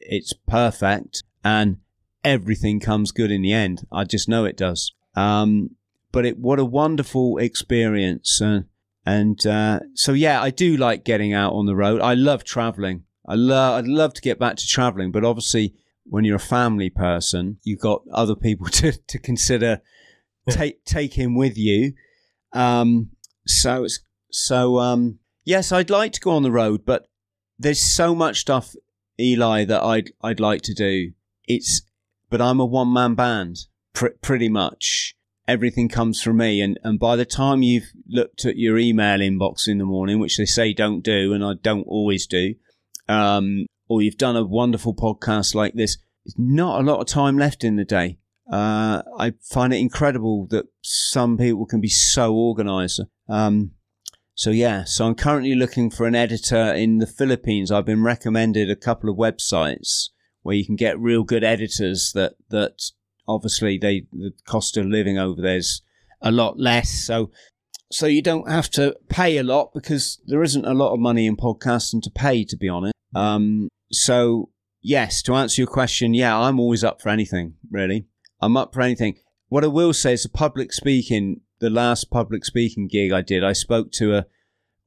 [0.00, 1.78] it's perfect and
[2.24, 3.86] everything comes good in the end.
[3.92, 4.92] I just know it does.
[5.14, 5.76] Um,
[6.14, 8.40] but it, what a wonderful experience.
[8.40, 8.60] Uh,
[9.04, 12.00] and uh, so, yeah, I do like getting out on the road.
[12.00, 13.04] I love traveling.
[13.28, 13.78] I love.
[13.84, 15.74] I'd love to get back to traveling, but obviously,
[16.04, 19.80] when you're a family person, you've got other people to to consider
[20.46, 20.54] Yeah.
[20.54, 21.92] take taking with you.
[22.52, 23.10] Um,
[23.46, 24.00] so it's
[24.30, 27.08] so um, yes, I'd like to go on the road, but
[27.58, 28.74] there's so much stuff,
[29.18, 31.12] Eli, that I'd I'd like to do.
[31.46, 31.82] It's,
[32.30, 33.56] but I'm a one man band,
[33.92, 35.14] pr- pretty much.
[35.46, 39.68] Everything comes from me, and and by the time you've looked at your email inbox
[39.68, 42.54] in the morning, which they say don't do, and I don't always do,
[43.08, 47.36] um, or you've done a wonderful podcast like this, there's not a lot of time
[47.36, 48.18] left in the day.
[48.50, 53.00] Uh, I find it incredible that some people can be so organized.
[53.28, 53.72] Um,
[54.34, 57.70] so yeah, so I'm currently looking for an editor in the Philippines.
[57.70, 60.08] I've been recommended a couple of websites
[60.42, 62.90] where you can get real good editors that that
[63.26, 65.82] obviously they the cost of living over there's
[66.20, 66.90] a lot less.
[66.90, 67.30] So
[67.90, 71.26] so you don't have to pay a lot because there isn't a lot of money
[71.26, 72.94] in podcasting to pay, to be honest.
[73.14, 74.50] Um, so
[74.82, 77.54] yes, to answer your question, yeah, I'm always up for anything.
[77.70, 78.06] Really,
[78.40, 79.18] I'm up for anything.
[79.48, 83.44] What I will say is, the public speaking the last public speaking gig I did,
[83.44, 84.26] I spoke to a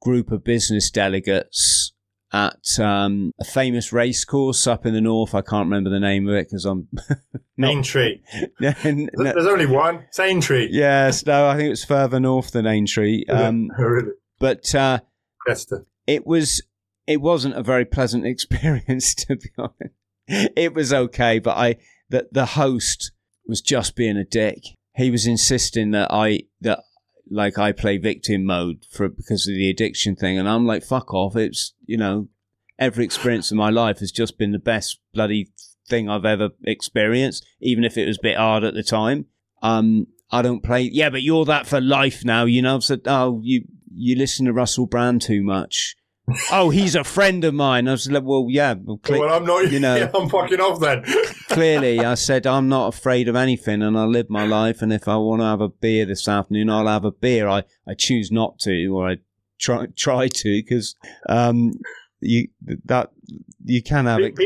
[0.00, 1.92] group of business delegates
[2.32, 5.34] at um, a famous race course up in the north.
[5.34, 6.88] I can't remember the name of it because I'm
[7.56, 8.20] not, Aintree.
[8.60, 10.04] There's only one.
[10.08, 10.68] It's Aintree.
[10.70, 13.24] Yes, no, I think it's further north than Aintree.
[13.28, 14.12] Um, really?
[14.40, 15.00] But uh,
[16.06, 16.62] it was
[17.06, 19.94] it wasn't a very pleasant experience to be honest.
[20.28, 21.76] It was okay, but I
[22.10, 23.12] that the host
[23.46, 24.62] was just being a dick
[24.98, 26.80] he was insisting that I that
[27.30, 31.12] like I play victim mode for because of the addiction thing, and I'm like, fuck
[31.12, 31.36] off.
[31.36, 32.28] It's you know,
[32.78, 35.50] every experience of my life has just been the best bloody
[35.88, 39.26] thing I've ever experienced, even if it was a bit hard at the time.
[39.62, 40.82] Um, I don't play.
[40.82, 42.44] Yeah, but you're that for life now.
[42.44, 45.96] You know, I've said, oh, you you listen to Russell Brand too much
[46.52, 47.88] oh, he's a friend of mine.
[47.88, 48.74] I was like, well, yeah.
[48.74, 51.02] Well, well I'm not, you know, yeah, I'm fucking off then.
[51.48, 54.82] clearly, I said, I'm not afraid of anything and I live my life.
[54.82, 57.48] And if I want to have a beer this afternoon, I'll have a beer.
[57.48, 59.16] I, I choose not to, or I
[59.58, 60.96] try, try to, because,
[61.28, 61.72] um,
[62.20, 62.48] you,
[62.84, 63.10] that,
[63.64, 64.36] you can have it.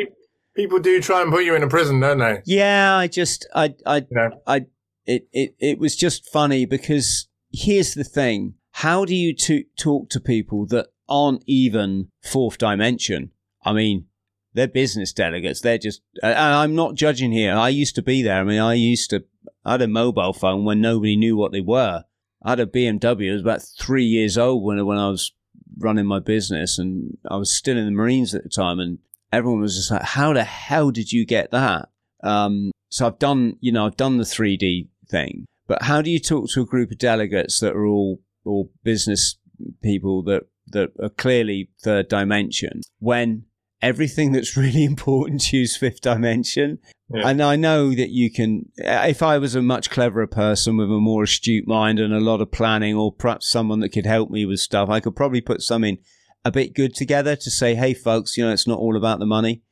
[0.55, 2.43] People do try and put you in a prison, don't they?
[2.45, 4.05] Yeah, I just, I, I,
[4.47, 4.67] I,
[5.07, 8.55] it, it, it was just funny because here's the thing.
[8.73, 13.31] How do you to, talk to people that aren't even fourth dimension.
[13.65, 14.07] I mean,
[14.55, 15.61] they're business delegates.
[15.61, 17.55] They're just, and I'm not judging here.
[17.55, 18.41] I used to be there.
[18.41, 19.25] I mean, I used to,
[19.65, 22.05] I had a mobile phone when nobody knew what they were.
[22.43, 23.31] I had a BMW.
[23.31, 25.33] I was about three years old when, when I was
[25.79, 28.81] running my business and I was still in the Marines at the time.
[28.81, 28.99] And
[29.33, 31.91] everyone was just like, how the hell did you get that?
[32.23, 36.19] Um, so I've done, you know, I've done the 3D thing, but how do you
[36.19, 39.37] talk to a group of delegates that are all, all business
[39.83, 43.45] people that that are clearly third dimension when
[43.83, 46.79] everything that's really important to you is fifth dimension.
[47.13, 47.29] Yeah.
[47.29, 50.93] And I know that you can, if I was a much cleverer person with a
[50.93, 54.47] more astute mind and a lot of planning, or perhaps someone that could help me
[54.47, 55.99] with stuff, I could probably put something
[56.45, 59.27] a bit good together to say, hey, folks, you know, it's not all about the
[59.27, 59.63] money.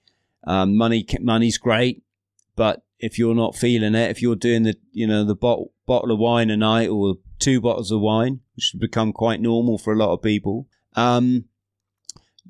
[0.46, 2.02] Um, money, money's great,
[2.56, 6.12] but if you're not feeling it, if you're doing the, you know, the bottle, bottle
[6.12, 9.92] of wine a night or two bottles of wine, which has become quite normal for
[9.92, 11.44] a lot of people, um,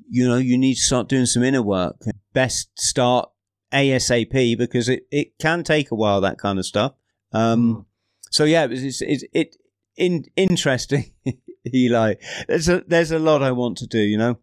[0.09, 1.95] you know, you need to start doing some inner work.
[2.33, 3.29] Best start
[3.73, 6.93] ASAP because it, it can take a while, that kind of stuff.
[7.31, 7.81] Um, hmm.
[8.29, 9.55] so yeah, it's, it's, it,
[9.95, 11.13] in, interesting,
[11.73, 12.15] Eli.
[12.47, 14.39] There's a, there's a lot I want to do, you know?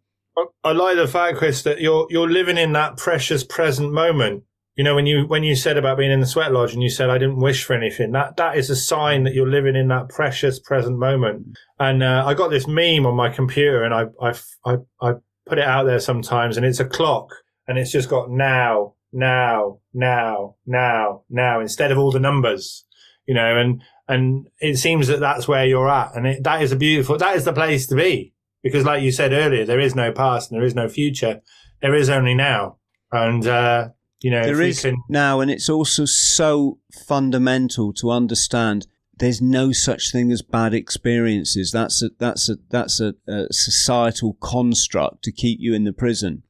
[0.62, 4.44] I like the fact, Chris, that you're, you're living in that precious present moment
[4.78, 6.88] you know, when you when you said about being in the sweat lodge and you
[6.88, 9.88] said I didn't wish for anything, that that is a sign that you're living in
[9.88, 11.58] that precious present moment.
[11.80, 14.34] And uh, I got this meme on my computer, and I, I
[14.64, 15.12] I I
[15.46, 17.34] put it out there sometimes, and it's a clock,
[17.66, 22.86] and it's just got now, now, now, now, now, instead of all the numbers,
[23.26, 26.70] you know, and and it seems that that's where you're at, and it, that is
[26.70, 28.32] a beautiful, that is the place to be,
[28.62, 31.40] because like you said earlier, there is no past and there is no future,
[31.82, 32.76] there is only now,
[33.10, 33.44] and.
[33.44, 33.88] uh
[34.20, 34.96] you know, there is can...
[35.08, 38.86] now, and it's also so fundamental to understand.
[39.16, 41.72] There's no such thing as bad experiences.
[41.72, 46.42] That's a that's a that's a, a societal construct to keep you in the prison.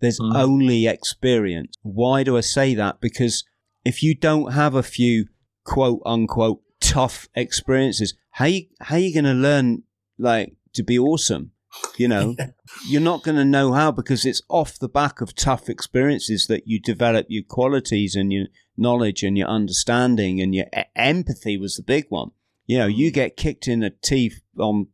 [0.00, 0.34] There's mm.
[0.34, 1.76] only experience.
[1.82, 3.00] Why do I say that?
[3.00, 3.44] Because
[3.84, 5.26] if you don't have a few
[5.64, 9.84] quote unquote tough experiences, how you how you going to learn
[10.18, 11.52] like to be awesome?
[11.96, 12.36] You know,
[12.86, 16.66] you're not going to know how because it's off the back of tough experiences that
[16.66, 18.46] you develop your qualities and your
[18.76, 20.66] knowledge and your understanding and your
[20.96, 22.30] empathy was the big one.
[22.66, 23.14] You know, you mm.
[23.14, 24.88] get kicked in the teeth on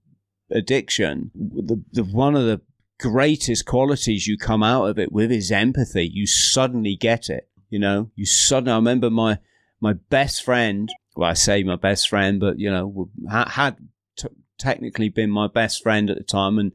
[0.50, 1.30] addiction.
[1.34, 2.60] The, the one of the
[2.98, 6.10] greatest qualities you come out of it with is empathy.
[6.12, 7.48] You suddenly get it.
[7.70, 8.72] You know, you suddenly.
[8.72, 9.38] I remember my
[9.80, 10.88] my best friend.
[11.14, 13.76] Well, I say my best friend, but you know, had
[14.16, 16.72] t- technically been my best friend at the time, and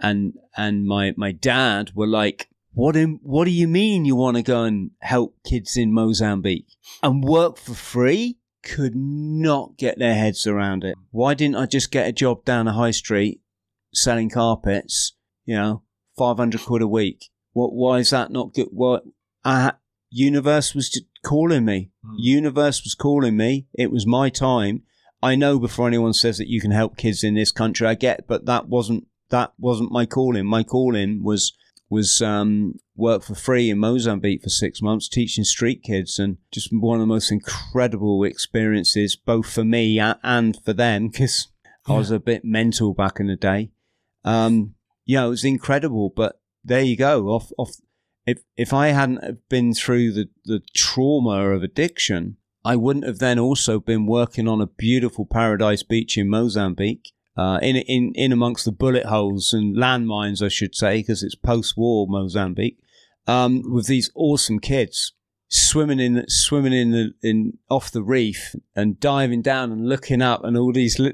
[0.00, 4.36] and and my my dad were like, "What in, what do you mean you want
[4.36, 6.66] to go and help kids in Mozambique
[7.02, 10.96] and work for free?" Could not get their heads around it.
[11.10, 13.42] Why didn't I just get a job down the high street
[13.92, 15.12] selling carpets?
[15.44, 15.82] You know,
[16.16, 17.26] five hundred quid a week.
[17.52, 17.74] What?
[17.74, 18.68] Why is that not good?
[18.70, 19.04] What?
[19.44, 19.72] I,
[20.08, 21.90] universe was just calling me.
[22.04, 22.14] Mm.
[22.16, 23.66] Universe was calling me.
[23.74, 24.82] It was my time.
[25.22, 28.26] I know before anyone says that you can help kids in this country, I get,
[28.26, 30.46] but that wasn't that wasn't my calling.
[30.46, 31.52] My calling was
[31.90, 36.68] was um, work for free in Mozambique for six months, teaching street kids, and just
[36.72, 41.48] one of the most incredible experiences, both for me and for them, because
[41.86, 43.72] I was a bit mental back in the day.
[44.24, 46.12] Um, yeah, it was incredible.
[46.14, 47.26] But there you go.
[47.30, 47.72] Off, off.
[48.26, 53.40] If if I hadn't been through the the trauma of addiction, I wouldn't have then
[53.40, 57.10] also been working on a beautiful paradise beach in Mozambique.
[57.36, 61.34] Uh, in in in amongst the bullet holes and landmines, I should say, because it's
[61.34, 62.78] post-war Mozambique,
[63.26, 65.12] um, with these awesome kids
[65.48, 70.44] swimming in swimming in the in off the reef and diving down and looking up,
[70.44, 71.12] and all these li-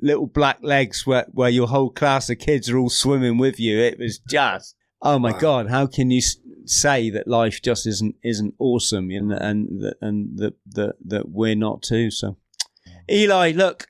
[0.00, 3.78] little black legs where where your whole class of kids are all swimming with you.
[3.78, 5.38] It was just oh my Wow.
[5.38, 6.20] god, how can you
[6.64, 11.82] say that life just isn't isn't awesome and and and that that that we're not
[11.82, 12.12] too?
[12.12, 12.36] So,
[13.10, 13.88] Eli, look.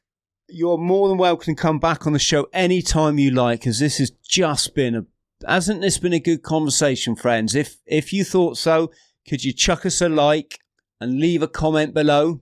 [0.49, 3.99] You're more than welcome to come back on the show anytime you like, because this
[3.99, 5.05] has just been a
[5.47, 7.55] hasn't this been a good conversation, friends?
[7.55, 8.91] If if you thought so,
[9.29, 10.61] could you chuck us a like
[11.01, 12.41] and leave a comment below?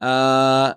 [0.00, 0.74] Uh,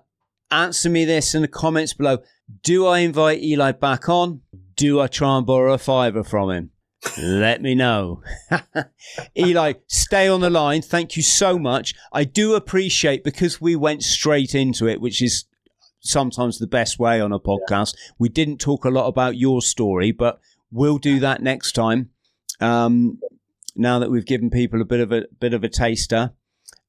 [0.51, 2.19] answer me this in the comments below.
[2.63, 4.41] Do I invite Eli back on?
[4.75, 6.71] Do I try and borrow a fiver from him?
[7.17, 8.23] Let me know.
[9.37, 10.81] Eli, stay on the line.
[10.81, 11.93] Thank you so much.
[12.11, 15.45] I do appreciate because we went straight into it, which is
[15.99, 17.95] sometimes the best way on a podcast.
[18.17, 20.39] We didn't talk a lot about your story, but
[20.71, 22.09] we'll do that next time.
[22.59, 23.19] Um,
[23.75, 26.33] now that we've given people a bit of a bit of a taster.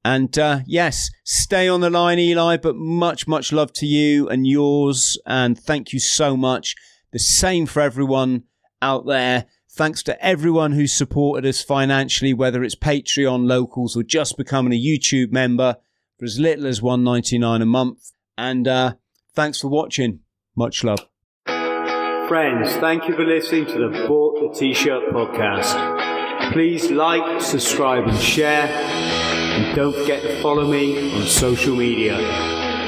[0.04, 2.56] And uh, yes, stay on the line, Eli.
[2.56, 6.74] But much, much love to you and yours, and thank you so much.
[7.12, 8.44] The same for everyone
[8.80, 9.46] out there.
[9.72, 14.82] Thanks to everyone who supported us financially, whether it's Patreon, locals, or just becoming a
[14.82, 15.76] YouTube member
[16.18, 18.12] for as little as one ninety nine a month.
[18.38, 18.94] And uh,
[19.34, 20.20] thanks for watching.
[20.56, 21.06] Much love.
[21.46, 26.52] Friends, thank you for listening to the Bought the T-Shirt podcast.
[26.52, 28.66] Please like, subscribe and share.
[28.66, 32.16] And don't forget to follow me on social media.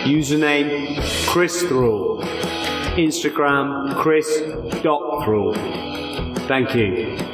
[0.04, 2.22] Username Chris Thrall.
[2.96, 5.54] Instagram Chris Chris.Thrall.
[6.46, 7.31] Thank you.